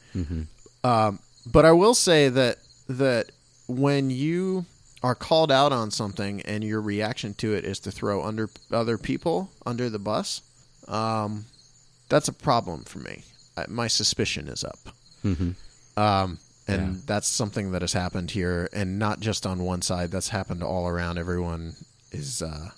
Um, 0.84 1.18
but 1.52 1.66
I 1.66 1.72
will 1.72 1.96
say 1.96 2.30
that 2.30 2.58
that 2.88 3.32
when 3.68 4.12
you 4.12 4.66
are 5.02 5.16
called 5.16 5.52
out 5.52 5.72
on 5.72 5.92
something 5.92 6.42
and 6.42 6.64
your 6.64 6.82
reaction 6.82 7.34
to 7.36 7.54
it 7.54 7.64
is 7.66 7.80
to 7.82 7.92
throw 7.92 8.22
under 8.24 8.50
other 8.72 8.98
people 8.98 9.50
under 9.66 9.90
the 9.90 10.00
bus, 10.00 10.42
um, 10.88 11.46
that's 12.10 12.28
a 12.28 12.34
problem 12.34 12.84
for 12.84 13.00
me. 13.00 13.24
Uh, 13.56 13.66
My 13.70 13.88
suspicion 13.88 14.48
is 14.48 14.64
up. 14.64 14.80
hmm 15.22 15.52
Um, 15.98 16.40
and 16.68 16.96
Yeah. 16.96 17.02
that's 17.06 17.28
something 17.28 17.72
that 17.72 17.82
has 17.82 17.94
happened 17.94 18.32
here, 18.32 18.70
and 18.74 19.00
not 19.00 19.20
just 19.20 19.46
on 19.46 19.64
one 19.64 19.82
side. 19.82 20.12
That's 20.12 20.30
happened 20.30 20.64
all 20.64 20.88
around. 20.88 21.18
Everyone 21.18 21.76
is. 22.12 22.42
Uh, 22.42 22.70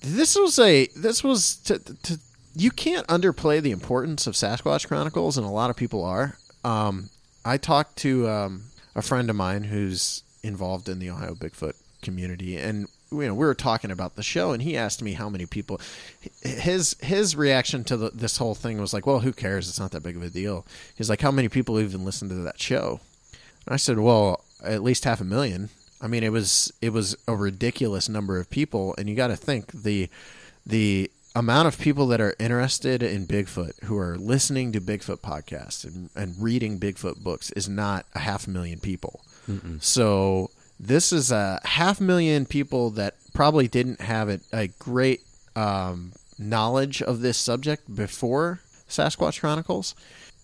this 0.00 0.34
was 0.36 0.58
a. 0.58 0.88
This 0.96 1.22
was 1.22 1.56
to, 1.66 1.78
to. 1.78 2.18
You 2.56 2.70
can't 2.72 3.06
underplay 3.06 3.62
the 3.62 3.70
importance 3.70 4.26
of 4.26 4.34
Sasquatch 4.34 4.86
Chronicles, 4.88 5.36
and 5.38 5.46
a 5.46 5.50
lot 5.50 5.70
of 5.70 5.76
people 5.76 6.04
are. 6.04 6.36
Um, 6.64 7.10
I 7.44 7.56
talked 7.56 7.96
to 7.98 8.28
um, 8.28 8.64
a 8.96 9.02
friend 9.02 9.30
of 9.30 9.36
mine 9.36 9.64
who's 9.64 10.22
involved 10.42 10.88
in 10.88 10.98
the 10.98 11.10
Ohio 11.10 11.34
Bigfoot 11.34 11.74
community, 12.02 12.56
and 12.56 12.88
you 13.12 13.26
know 13.26 13.34
we 13.34 13.44
were 13.44 13.54
talking 13.54 13.90
about 13.90 14.16
the 14.16 14.22
show, 14.22 14.52
and 14.52 14.62
he 14.62 14.76
asked 14.76 15.02
me 15.02 15.12
how 15.12 15.28
many 15.28 15.46
people. 15.46 15.80
His 16.42 16.96
his 17.00 17.36
reaction 17.36 17.84
to 17.84 17.96
the, 17.96 18.10
this 18.10 18.38
whole 18.38 18.54
thing 18.54 18.80
was 18.80 18.92
like, 18.92 19.06
"Well, 19.06 19.20
who 19.20 19.32
cares? 19.32 19.68
It's 19.68 19.80
not 19.80 19.90
that 19.92 20.02
big 20.02 20.16
of 20.16 20.22
a 20.22 20.30
deal." 20.30 20.66
He's 20.94 21.10
like, 21.10 21.20
"How 21.20 21.30
many 21.30 21.48
people 21.48 21.78
even 21.80 22.04
listened 22.04 22.30
to 22.30 22.36
that 22.36 22.60
show?" 22.60 23.00
And 23.66 23.74
I 23.74 23.76
said, 23.76 23.98
"Well, 23.98 24.44
at 24.62 24.82
least 24.82 25.04
half 25.04 25.20
a 25.20 25.24
million. 25.24 25.70
I 26.00 26.06
mean, 26.06 26.22
it 26.22 26.32
was 26.32 26.72
it 26.80 26.90
was 26.90 27.16
a 27.28 27.36
ridiculous 27.36 28.08
number 28.08 28.38
of 28.38 28.50
people, 28.50 28.94
and 28.96 29.08
you 29.08 29.14
got 29.14 29.28
to 29.28 29.36
think 29.36 29.70
the 29.72 30.08
the 30.66 31.10
amount 31.34 31.68
of 31.68 31.78
people 31.78 32.06
that 32.08 32.20
are 32.20 32.34
interested 32.38 33.02
in 33.02 33.26
Bigfoot 33.26 33.84
who 33.84 33.96
are 33.96 34.18
listening 34.18 34.72
to 34.72 34.80
Bigfoot 34.80 35.20
podcasts 35.20 35.84
and, 35.84 36.10
and 36.16 36.34
reading 36.42 36.80
Bigfoot 36.80 37.22
books 37.22 37.50
is 37.52 37.68
not 37.68 38.06
a 38.14 38.20
half 38.20 38.46
a 38.46 38.50
million 38.50 38.80
people. 38.80 39.20
So 39.80 40.50
this 40.78 41.12
is 41.12 41.30
a 41.32 41.60
half 41.64 42.00
million 42.00 42.46
people 42.46 42.90
that 42.90 43.14
probably 43.34 43.68
didn't 43.68 44.00
have 44.00 44.28
a, 44.28 44.40
a 44.52 44.68
great 44.78 45.20
um, 45.56 46.12
knowledge 46.38 47.02
of 47.02 47.20
this 47.20 47.36
subject 47.36 47.94
before 47.94 48.60
Sasquatch 48.88 49.40
Chronicles, 49.40 49.94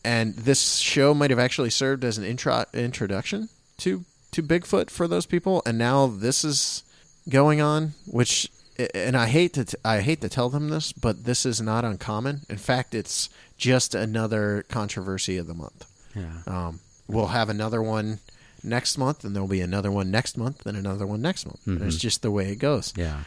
and 0.04 0.34
this 0.34 0.76
show 0.76 1.14
might 1.14 1.30
have 1.30 1.38
actually 1.38 1.70
served 1.70 2.04
as 2.04 2.18
an 2.18 2.24
intro 2.24 2.64
introduction 2.74 3.48
to 3.78 4.04
to 4.32 4.42
Bigfoot 4.42 4.90
for 4.90 5.08
those 5.08 5.26
people, 5.26 5.62
and 5.64 5.78
now 5.78 6.06
this 6.06 6.44
is 6.44 6.82
going 7.28 7.60
on, 7.60 7.94
which 8.06 8.50
and 8.94 9.16
I 9.16 9.26
hate 9.26 9.54
to 9.54 9.64
t- 9.64 9.78
I 9.84 10.00
hate 10.00 10.20
to 10.20 10.28
tell 10.28 10.50
them 10.50 10.68
this, 10.68 10.92
but 10.92 11.24
this 11.24 11.46
is 11.46 11.60
not 11.60 11.84
uncommon. 11.84 12.42
In 12.48 12.58
fact, 12.58 12.94
it's 12.94 13.30
just 13.56 13.94
another 13.94 14.64
controversy 14.68 15.38
of 15.38 15.46
the 15.46 15.54
month. 15.54 15.86
Yeah. 16.14 16.42
Um, 16.46 16.80
we'll 17.08 17.28
have 17.28 17.48
another 17.48 17.82
one 17.82 18.20
next 18.66 18.98
month, 18.98 19.24
and 19.24 19.34
there'll 19.34 19.48
be 19.48 19.60
another 19.60 19.90
one 19.90 20.10
next 20.10 20.36
month, 20.36 20.66
and 20.66 20.76
another 20.76 21.06
one 21.06 21.22
next 21.22 21.46
month. 21.46 21.66
And 21.66 21.82
it's 21.82 21.96
mm-hmm. 21.96 22.00
just 22.00 22.22
the 22.22 22.30
way 22.30 22.50
it 22.50 22.56
goes. 22.56 22.92
Yeah. 22.96 23.20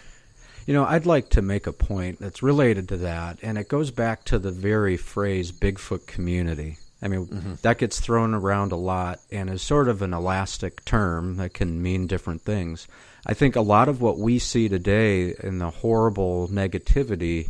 You 0.68 0.74
know, 0.74 0.86
I'd 0.86 1.06
like 1.06 1.30
to 1.30 1.42
make 1.42 1.66
a 1.66 1.74
point 1.74 2.20
that's 2.20 2.44
related 2.44 2.90
to 2.90 2.98
that, 2.98 3.40
and 3.42 3.58
it 3.58 3.70
goes 3.70 3.90
back 3.92 4.24
to 4.26 4.38
the 4.38 4.52
very 4.52 4.98
phrase 4.98 5.52
Bigfoot 5.52 6.06
community. 6.06 6.78
I 7.02 7.08
mean, 7.08 7.28
mm-hmm. 7.28 7.54
that 7.62 7.78
gets 7.78 8.00
thrown 8.00 8.34
around 8.34 8.72
a 8.72 8.78
lot 8.78 9.20
and 9.32 9.50
is 9.50 9.62
sort 9.62 9.88
of 9.88 10.02
an 10.02 10.14
elastic 10.14 10.84
term 10.84 11.38
that 11.38 11.54
can 11.54 11.82
mean 11.82 12.08
different 12.08 12.42
things. 12.42 12.88
I 13.26 13.34
think 13.34 13.56
a 13.56 13.62
lot 13.62 13.88
of 13.88 14.02
what 14.02 14.20
we 14.20 14.38
see 14.38 14.68
today 14.68 15.34
in 15.42 15.60
the 15.60 15.70
horrible 15.70 16.50
negativity 16.50 17.50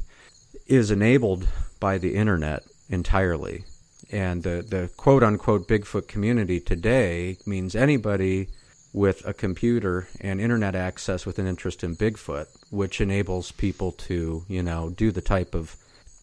is 0.68 0.92
enabled 0.92 1.48
by 1.80 1.98
the 1.98 2.16
internet 2.16 2.64
entirely. 2.90 3.66
And 4.12 4.44
the, 4.44 4.66
the 4.68 4.90
quote 4.98 5.24
unquote 5.24 5.68
Bigfoot 5.68 6.08
community 6.08 6.60
today 6.60 7.38
means 7.46 7.76
anybody 7.76 8.50
with 8.92 9.26
a 9.26 9.34
computer 9.34 10.08
and 10.20 10.42
internet 10.42 10.76
access 10.76 11.26
with 11.26 11.38
an 11.38 11.48
interest 11.48 11.84
in 11.84 11.96
Bigfoot, 11.96 12.48
which 12.72 13.00
enables 13.02 13.52
people 13.52 13.92
to, 13.92 14.44
you 14.48 14.64
know, 14.64 14.90
do 14.90 15.12
the 15.12 15.22
type 15.22 15.54
of 15.54 15.76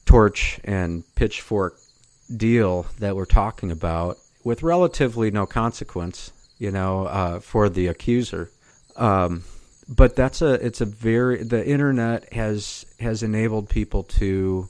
torch 0.04 0.60
and 0.64 1.04
pitchfork 1.14 1.78
deal 2.34 2.86
that 2.98 3.14
we're 3.14 3.24
talking 3.24 3.70
about 3.70 4.18
with 4.42 4.62
relatively 4.62 5.30
no 5.30 5.46
consequence, 5.46 6.32
you 6.58 6.70
know, 6.70 7.06
uh, 7.06 7.40
for 7.40 7.68
the 7.68 7.86
accuser. 7.86 8.50
Um, 8.96 9.44
but 9.88 10.16
that's 10.16 10.42
a 10.42 10.54
it's 10.54 10.80
a 10.80 10.84
very 10.84 11.44
the 11.44 11.64
internet 11.64 12.32
has 12.32 12.86
has 12.98 13.22
enabled 13.22 13.68
people 13.68 14.02
to 14.04 14.68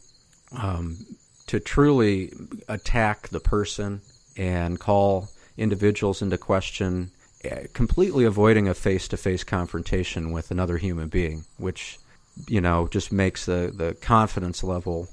um, 0.53 1.07
to 1.47 1.61
truly 1.61 2.32
attack 2.68 3.28
the 3.28 3.40
person 3.40 4.01
and 4.36 4.78
call 4.78 5.28
individuals 5.57 6.22
into 6.22 6.36
question, 6.38 7.11
eh, 7.44 7.66
completely 7.72 8.24
avoiding 8.24 8.68
a 8.68 8.74
face 8.74 9.09
to 9.09 9.16
face 9.16 9.44
confrontation 9.44 10.32
with 10.32 10.51
another 10.51 10.76
human 10.76 11.09
being, 11.09 11.44
which 11.57 11.99
you 12.49 12.61
know 12.61 12.86
just 12.88 13.11
makes 13.11 13.47
the 13.47 13.72
the 13.74 13.94
confidence 13.94 14.62
level 14.62 15.09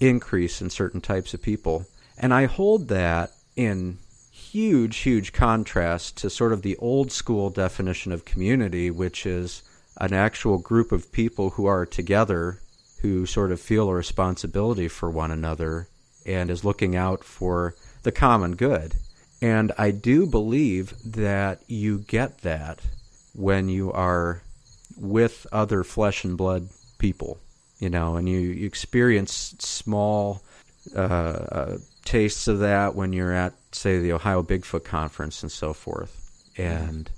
increase 0.00 0.60
in 0.60 0.70
certain 0.70 1.00
types 1.00 1.34
of 1.34 1.42
people. 1.42 1.86
And 2.18 2.32
I 2.32 2.46
hold 2.46 2.88
that 2.88 3.30
in 3.56 3.98
huge, 4.30 4.98
huge 4.98 5.32
contrast 5.32 6.16
to 6.18 6.30
sort 6.30 6.52
of 6.52 6.62
the 6.62 6.76
old 6.76 7.10
school 7.12 7.50
definition 7.50 8.12
of 8.12 8.24
community, 8.24 8.90
which 8.90 9.26
is 9.26 9.62
an 9.98 10.12
actual 10.12 10.58
group 10.58 10.92
of 10.92 11.12
people 11.12 11.50
who 11.50 11.66
are 11.66 11.86
together, 11.86 12.60
who 13.02 13.26
sort 13.26 13.52
of 13.52 13.60
feel 13.60 13.88
a 13.88 13.94
responsibility 13.94 14.88
for 14.88 15.10
one 15.10 15.30
another, 15.30 15.88
and 16.24 16.50
is 16.50 16.64
looking 16.64 16.96
out 16.96 17.22
for 17.22 17.74
the 18.02 18.12
common 18.12 18.56
good. 18.56 18.94
And 19.42 19.72
I 19.76 19.90
do 19.90 20.26
believe 20.26 20.94
that 21.04 21.60
you 21.66 21.98
get 21.98 22.38
that 22.38 22.80
when 23.34 23.68
you 23.68 23.92
are 23.92 24.42
with 24.96 25.46
other 25.52 25.84
flesh 25.84 26.24
and 26.24 26.36
blood 26.36 26.68
people, 26.98 27.38
you 27.78 27.90
know, 27.90 28.16
and 28.16 28.28
you, 28.28 28.38
you 28.38 28.66
experience 28.66 29.54
small 29.58 30.42
uh, 30.94 30.98
uh, 30.98 31.78
tastes 32.04 32.48
of 32.48 32.60
that 32.60 32.94
when 32.94 33.12
you're 33.12 33.32
at, 33.32 33.52
say, 33.72 33.98
the 33.98 34.12
Ohio 34.12 34.42
Bigfoot 34.42 34.84
Conference 34.84 35.42
and 35.42 35.52
so 35.52 35.74
forth, 35.74 36.42
and 36.56 37.10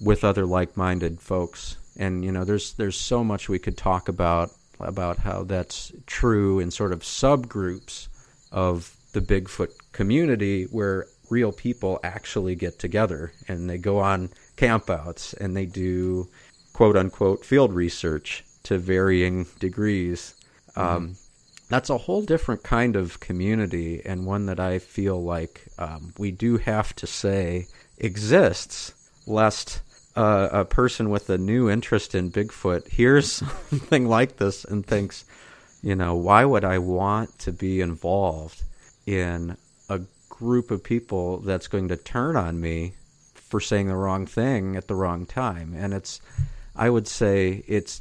with 0.00 0.22
other 0.22 0.46
like-minded 0.46 1.20
folks. 1.20 1.76
And 1.96 2.24
you 2.24 2.32
know, 2.32 2.44
there's 2.44 2.74
there's 2.74 2.96
so 2.96 3.24
much 3.24 3.48
we 3.48 3.58
could 3.58 3.76
talk 3.76 4.08
about 4.08 4.50
about 4.80 5.18
how 5.18 5.44
that's 5.44 5.92
true 6.06 6.60
in 6.60 6.70
sort 6.70 6.92
of 6.92 7.00
subgroups 7.00 8.08
of 8.52 8.96
the 9.12 9.20
Bigfoot 9.20 9.70
community 9.92 10.64
where 10.64 11.06
real 11.30 11.52
people 11.52 11.98
actually 12.02 12.54
get 12.54 12.78
together 12.78 13.32
and 13.48 13.68
they 13.68 13.78
go 13.78 13.98
on 13.98 14.30
campouts 14.56 15.34
and 15.34 15.56
they 15.56 15.66
do 15.66 16.28
quote 16.72 16.96
unquote 16.96 17.44
field 17.44 17.72
research 17.72 18.44
to 18.64 18.78
varying 18.78 19.46
degrees. 19.58 20.34
Um, 20.76 21.16
that's 21.68 21.90
a 21.90 21.98
whole 21.98 22.22
different 22.22 22.62
kind 22.62 22.96
of 22.96 23.20
community 23.20 24.02
and 24.04 24.26
one 24.26 24.46
that 24.46 24.60
I 24.60 24.78
feel 24.78 25.22
like 25.22 25.62
um, 25.78 26.12
we 26.18 26.30
do 26.30 26.58
have 26.58 26.94
to 26.96 27.06
say 27.06 27.66
exists, 27.98 28.94
lest 29.26 29.80
uh, 30.16 30.48
a 30.52 30.64
person 30.64 31.10
with 31.10 31.28
a 31.30 31.38
new 31.38 31.68
interest 31.68 32.14
in 32.14 32.30
Bigfoot 32.30 32.88
hears 32.88 33.32
something 33.70 34.08
like 34.08 34.36
this 34.36 34.64
and 34.64 34.86
thinks, 34.86 35.24
you 35.82 35.94
know, 35.94 36.14
why 36.14 36.44
would 36.44 36.64
I 36.64 36.78
want 36.78 37.38
to 37.40 37.52
be 37.52 37.80
involved 37.80 38.62
in 39.06 39.56
a 39.88 40.00
group 40.28 40.70
of 40.70 40.84
people 40.84 41.38
that's 41.38 41.68
going 41.68 41.88
to 41.88 41.96
turn 41.96 42.36
on 42.36 42.60
me 42.60 42.94
for 43.34 43.60
saying 43.60 43.88
the 43.88 43.96
wrong 43.96 44.26
thing 44.26 44.76
at 44.76 44.88
the 44.88 44.94
wrong 44.94 45.26
time? 45.26 45.74
And 45.76 45.92
it's, 45.92 46.20
I 46.76 46.90
would 46.90 47.08
say, 47.08 47.64
it's 47.66 48.00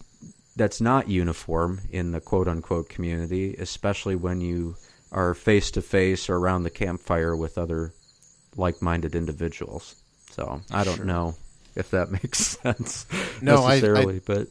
that's 0.56 0.80
not 0.80 1.10
uniform 1.10 1.82
in 1.90 2.12
the 2.12 2.22
quote 2.22 2.48
unquote 2.48 2.90
community, 2.90 3.56
especially 3.56 4.16
when 4.16 4.40
you 4.40 4.76
are 5.12 5.34
face 5.34 5.72
to 5.72 5.82
face 5.82 6.30
or 6.30 6.38
around 6.38 6.64
the 6.64 6.70
campfire 6.70 7.36
with 7.36 7.58
other 7.58 7.92
like 8.56 8.82
minded 8.84 9.16
individuals. 9.16 9.96
So 10.30 10.62
I 10.72 10.84
don't 10.84 11.06
know 11.06 11.36
if 11.76 11.92
that 11.92 12.12
makes 12.24 12.40
sense 12.40 13.06
No, 13.42 13.64
I- 13.64 13.74
I- 13.74 13.76
necessarily, 13.76 14.20
but 14.20 14.48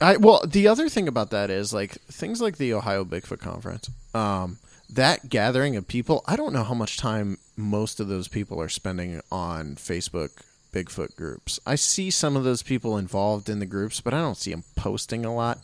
I 0.00 0.16
well, 0.16 0.42
the 0.46 0.66
other 0.68 0.88
thing 0.88 1.06
about 1.08 1.30
that 1.30 1.50
is 1.50 1.72
like 1.72 1.92
things 2.10 2.40
like 2.40 2.56
the 2.56 2.74
Ohio 2.74 3.04
Bigfoot 3.04 3.38
Conference. 3.38 3.88
Um, 4.12 4.58
that 4.90 5.28
gathering 5.28 5.76
of 5.76 5.86
people, 5.86 6.22
I 6.26 6.34
don't 6.36 6.52
know 6.52 6.64
how 6.64 6.74
much 6.74 6.96
time 6.98 7.38
most 7.56 8.00
of 8.00 8.08
those 8.08 8.26
people 8.28 8.60
are 8.60 8.68
spending 8.68 9.20
on 9.30 9.76
Facebook 9.76 10.30
Bigfoot 10.72 11.14
groups. 11.16 11.60
I 11.64 11.76
see 11.76 12.10
some 12.10 12.36
of 12.36 12.42
those 12.42 12.62
people 12.62 12.98
involved 12.98 13.48
in 13.48 13.60
the 13.60 13.66
groups, 13.66 14.00
but 14.00 14.12
I 14.12 14.20
don't 14.20 14.36
see 14.36 14.50
them 14.50 14.64
posting 14.76 15.24
a 15.24 15.32
lot. 15.34 15.62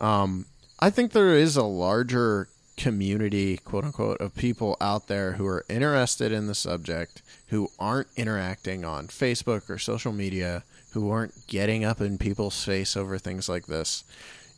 Um, 0.00 0.46
I 0.80 0.90
think 0.90 1.12
there 1.12 1.36
is 1.36 1.56
a 1.56 1.62
larger 1.64 2.48
community, 2.76 3.56
quote 3.58 3.84
unquote, 3.84 4.20
of 4.20 4.34
people 4.34 4.76
out 4.80 5.06
there 5.06 5.32
who 5.32 5.46
are 5.46 5.64
interested 5.68 6.32
in 6.32 6.46
the 6.46 6.54
subject, 6.54 7.22
who 7.48 7.68
aren't 7.78 8.08
interacting 8.16 8.84
on 8.84 9.08
Facebook 9.08 9.68
or 9.68 9.78
social 9.78 10.12
media, 10.12 10.64
who 10.92 11.10
aren't 11.10 11.46
getting 11.46 11.84
up 11.84 12.00
in 12.00 12.18
people's 12.18 12.64
face 12.64 12.96
over 12.96 13.18
things 13.18 13.48
like 13.48 13.66
this. 13.66 14.04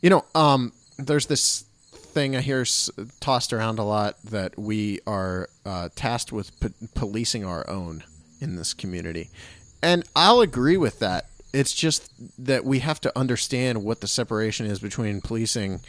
You 0.01 0.09
know, 0.09 0.25
um, 0.35 0.73
there's 0.97 1.27
this 1.27 1.65
thing 1.91 2.35
I 2.35 2.41
hear 2.41 2.65
tossed 3.19 3.53
around 3.53 3.79
a 3.79 3.83
lot 3.83 4.21
that 4.23 4.57
we 4.57 4.99
are 5.07 5.49
uh, 5.65 5.89
tasked 5.95 6.31
with 6.31 6.59
po- 6.59 6.87
policing 6.95 7.43
our 7.43 7.67
own 7.69 8.03
in 8.39 8.55
this 8.55 8.73
community. 8.73 9.29
And 9.81 10.03
I'll 10.15 10.41
agree 10.41 10.77
with 10.77 10.99
that. 10.99 11.25
It's 11.53 11.73
just 11.73 12.09
that 12.45 12.63
we 12.65 12.79
have 12.79 13.01
to 13.01 13.17
understand 13.17 13.83
what 13.83 14.01
the 14.01 14.07
separation 14.07 14.65
is 14.65 14.79
between 14.79 15.21
policing 15.21 15.81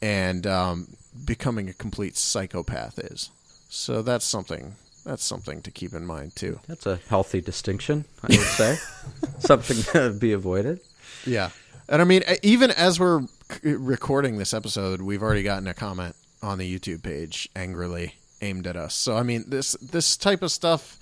and 0.00 0.46
um, 0.46 0.88
becoming 1.24 1.68
a 1.68 1.72
complete 1.72 2.16
psychopath 2.16 2.98
is. 2.98 3.30
So 3.68 4.02
that's 4.02 4.24
something 4.24 4.74
that's 5.04 5.24
something 5.24 5.62
to 5.62 5.70
keep 5.70 5.94
in 5.94 6.04
mind 6.04 6.36
too. 6.36 6.60
That's 6.66 6.84
a 6.84 7.00
healthy 7.08 7.40
distinction, 7.40 8.04
I 8.22 8.26
would 8.28 8.40
say. 8.40 8.76
Something 9.38 9.82
to 9.92 10.10
be 10.10 10.32
avoided. 10.32 10.80
Yeah. 11.24 11.50
And 11.88 12.02
I 12.02 12.04
mean, 12.04 12.22
even 12.42 12.70
as 12.70 13.00
we're 13.00 13.22
recording 13.62 14.36
this 14.36 14.52
episode, 14.52 15.00
we've 15.00 15.22
already 15.22 15.42
gotten 15.42 15.66
a 15.66 15.72
comment 15.72 16.14
on 16.42 16.58
the 16.58 16.78
YouTube 16.78 17.02
page 17.02 17.48
angrily 17.56 18.16
aimed 18.42 18.66
at 18.66 18.76
us. 18.76 18.94
So 18.94 19.16
I 19.16 19.22
mean, 19.22 19.44
this 19.48 19.72
this 19.80 20.16
type 20.16 20.42
of 20.42 20.50
stuff 20.50 20.98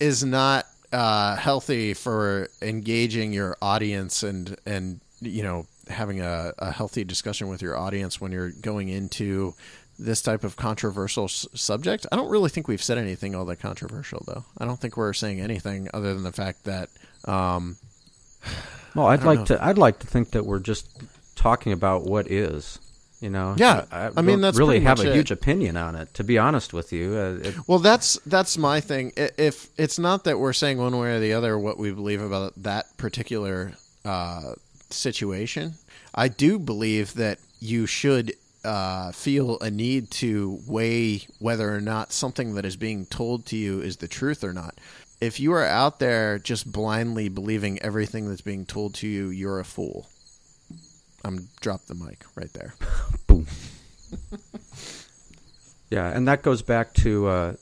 is 0.00 0.24
not 0.24 0.66
uh, 0.90 1.36
healthy 1.36 1.92
for 1.92 2.48
engaging 2.62 3.34
your 3.34 3.56
audience 3.60 4.22
and 4.22 4.56
and 4.64 5.00
you 5.20 5.42
know 5.42 5.66
having 5.88 6.20
a, 6.20 6.52
a 6.58 6.70
healthy 6.70 7.04
discussion 7.04 7.48
with 7.48 7.62
your 7.62 7.76
audience 7.76 8.20
when 8.20 8.32
you're 8.32 8.50
going 8.50 8.88
into 8.88 9.54
this 9.98 10.22
type 10.22 10.42
of 10.44 10.56
controversial 10.56 11.24
s- 11.24 11.46
subject. 11.54 12.06
I 12.10 12.16
don't 12.16 12.30
really 12.30 12.50
think 12.50 12.66
we've 12.68 12.82
said 12.82 12.98
anything 12.98 13.34
all 13.34 13.44
that 13.46 13.56
controversial, 13.60 14.24
though. 14.26 14.44
I 14.58 14.64
don't 14.64 14.80
think 14.80 14.96
we're 14.96 15.12
saying 15.12 15.40
anything 15.40 15.88
other 15.94 16.14
than 16.14 16.22
the 16.22 16.32
fact 16.32 16.64
that 16.64 16.88
um, 17.26 17.76
Well, 18.94 19.06
I'd 19.06 19.22
like 19.22 19.38
know. 19.40 19.44
to. 19.46 19.64
I'd 19.64 19.78
like 19.78 20.00
to 20.00 20.06
think 20.06 20.30
that 20.32 20.44
we're 20.44 20.60
just 20.60 21.02
talking 21.34 21.72
about 21.72 22.04
what 22.04 22.30
is. 22.30 22.78
You 23.20 23.30
know. 23.30 23.54
Yeah, 23.56 23.84
I, 23.92 24.06
I 24.06 24.10
mean, 24.16 24.26
don't 24.26 24.40
that's 24.40 24.58
really 24.58 24.80
have 24.80 24.98
a 25.00 25.08
it. 25.10 25.14
huge 25.14 25.30
opinion 25.30 25.76
on 25.76 25.94
it. 25.94 26.12
To 26.14 26.24
be 26.24 26.38
honest 26.38 26.72
with 26.74 26.92
you, 26.92 27.14
uh, 27.14 27.38
it, 27.48 27.54
Well, 27.68 27.78
that's 27.78 28.18
that's 28.26 28.58
my 28.58 28.80
thing. 28.80 29.12
If 29.16 29.68
it's 29.78 29.98
not 29.98 30.24
that 30.24 30.38
we're 30.40 30.52
saying 30.52 30.78
one 30.78 30.98
way 30.98 31.12
or 31.14 31.20
the 31.20 31.32
other 31.32 31.56
what 31.58 31.78
we 31.78 31.92
believe 31.92 32.20
about 32.20 32.52
that 32.64 32.86
particular 32.96 33.72
uh, 34.04 34.54
situation, 34.92 35.74
I 36.14 36.28
do 36.28 36.58
believe 36.58 37.14
that 37.14 37.38
you 37.60 37.86
should 37.86 38.34
uh, 38.64 39.12
feel 39.12 39.58
a 39.60 39.70
need 39.70 40.10
to 40.10 40.60
weigh 40.66 41.22
whether 41.38 41.74
or 41.74 41.80
not 41.80 42.12
something 42.12 42.54
that 42.54 42.64
is 42.64 42.76
being 42.76 43.06
told 43.06 43.46
to 43.46 43.56
you 43.56 43.80
is 43.80 43.96
the 43.96 44.08
truth 44.08 44.44
or 44.44 44.52
not. 44.52 44.78
If 45.20 45.38
you 45.38 45.52
are 45.52 45.64
out 45.64 45.98
there 45.98 46.38
just 46.38 46.70
blindly 46.70 47.28
believing 47.28 47.80
everything 47.80 48.28
that's 48.28 48.40
being 48.40 48.66
told 48.66 48.94
to 48.94 49.08
you, 49.08 49.28
you're 49.28 49.60
a 49.60 49.64
fool. 49.64 50.08
I'm 51.24 51.48
drop 51.60 51.82
the 51.82 51.94
mic 51.94 52.24
right 52.34 52.52
there. 52.52 52.74
boom. 53.26 53.46
yeah, 55.90 56.08
and 56.08 56.26
that 56.26 56.42
goes 56.42 56.62
back 56.62 56.92
to 56.94 57.28
uh, 57.28 57.54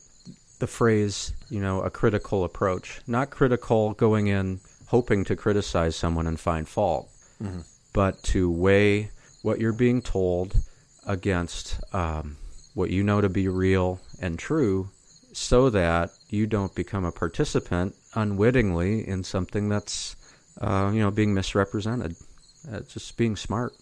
the 0.58 0.66
phrase, 0.66 1.34
you 1.50 1.60
know, 1.60 1.82
a 1.82 1.90
critical 1.90 2.44
approach. 2.44 3.02
Not 3.06 3.30
critical 3.30 3.92
going 3.92 4.28
in 4.28 4.60
hoping 4.86 5.24
to 5.24 5.36
criticize 5.36 5.94
someone 5.96 6.26
and 6.26 6.40
find 6.40 6.66
fault, 6.66 7.09
but 7.92 8.22
to 8.22 8.50
weigh 8.50 9.10
what 9.42 9.60
you're 9.60 9.72
being 9.72 10.02
told 10.02 10.54
against 11.06 11.80
um, 11.94 12.36
what 12.74 12.90
you 12.90 13.02
know 13.02 13.20
to 13.20 13.28
be 13.28 13.48
real 13.48 14.00
and 14.20 14.38
true 14.38 14.90
so 15.32 15.70
that 15.70 16.10
you 16.28 16.46
don't 16.46 16.74
become 16.74 17.04
a 17.04 17.12
participant 17.12 17.94
unwittingly 18.14 19.06
in 19.06 19.24
something 19.24 19.68
that's, 19.68 20.16
uh, 20.60 20.90
you 20.92 21.00
know, 21.00 21.10
being 21.10 21.34
misrepresented. 21.34 22.16
Uh, 22.70 22.80
just 22.80 23.16
being 23.16 23.36
smart. 23.36 23.72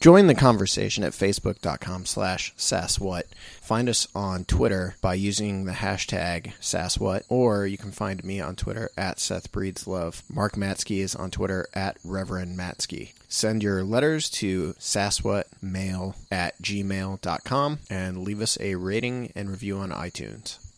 Join 0.00 0.28
the 0.28 0.34
conversation 0.34 1.04
at 1.04 1.12
facebook.com 1.12 2.06
slash 2.06 2.54
sasswhat. 2.56 3.24
Find 3.60 3.86
us 3.86 4.08
on 4.14 4.46
Twitter 4.46 4.94
by 5.02 5.12
using 5.12 5.66
the 5.66 5.72
hashtag 5.72 6.54
sasswhat, 6.58 7.24
or 7.28 7.66
you 7.66 7.76
can 7.76 7.90
find 7.90 8.24
me 8.24 8.40
on 8.40 8.56
Twitter 8.56 8.90
at 8.96 9.20
Seth 9.20 9.52
Breedlove. 9.52 10.22
Mark 10.30 10.54
Matzke 10.54 11.00
is 11.00 11.14
on 11.14 11.30
Twitter 11.30 11.68
at 11.74 11.98
Reverend 12.02 12.58
Matzke. 12.58 13.12
Send 13.28 13.62
your 13.62 13.84
letters 13.84 14.30
to 14.30 14.72
sasswhatmail 14.78 16.16
at 16.32 16.56
gmail.com 16.62 17.78
and 17.90 18.24
leave 18.24 18.40
us 18.40 18.56
a 18.58 18.76
rating 18.76 19.30
and 19.36 19.50
review 19.50 19.76
on 19.76 19.90
iTunes. 19.90 20.69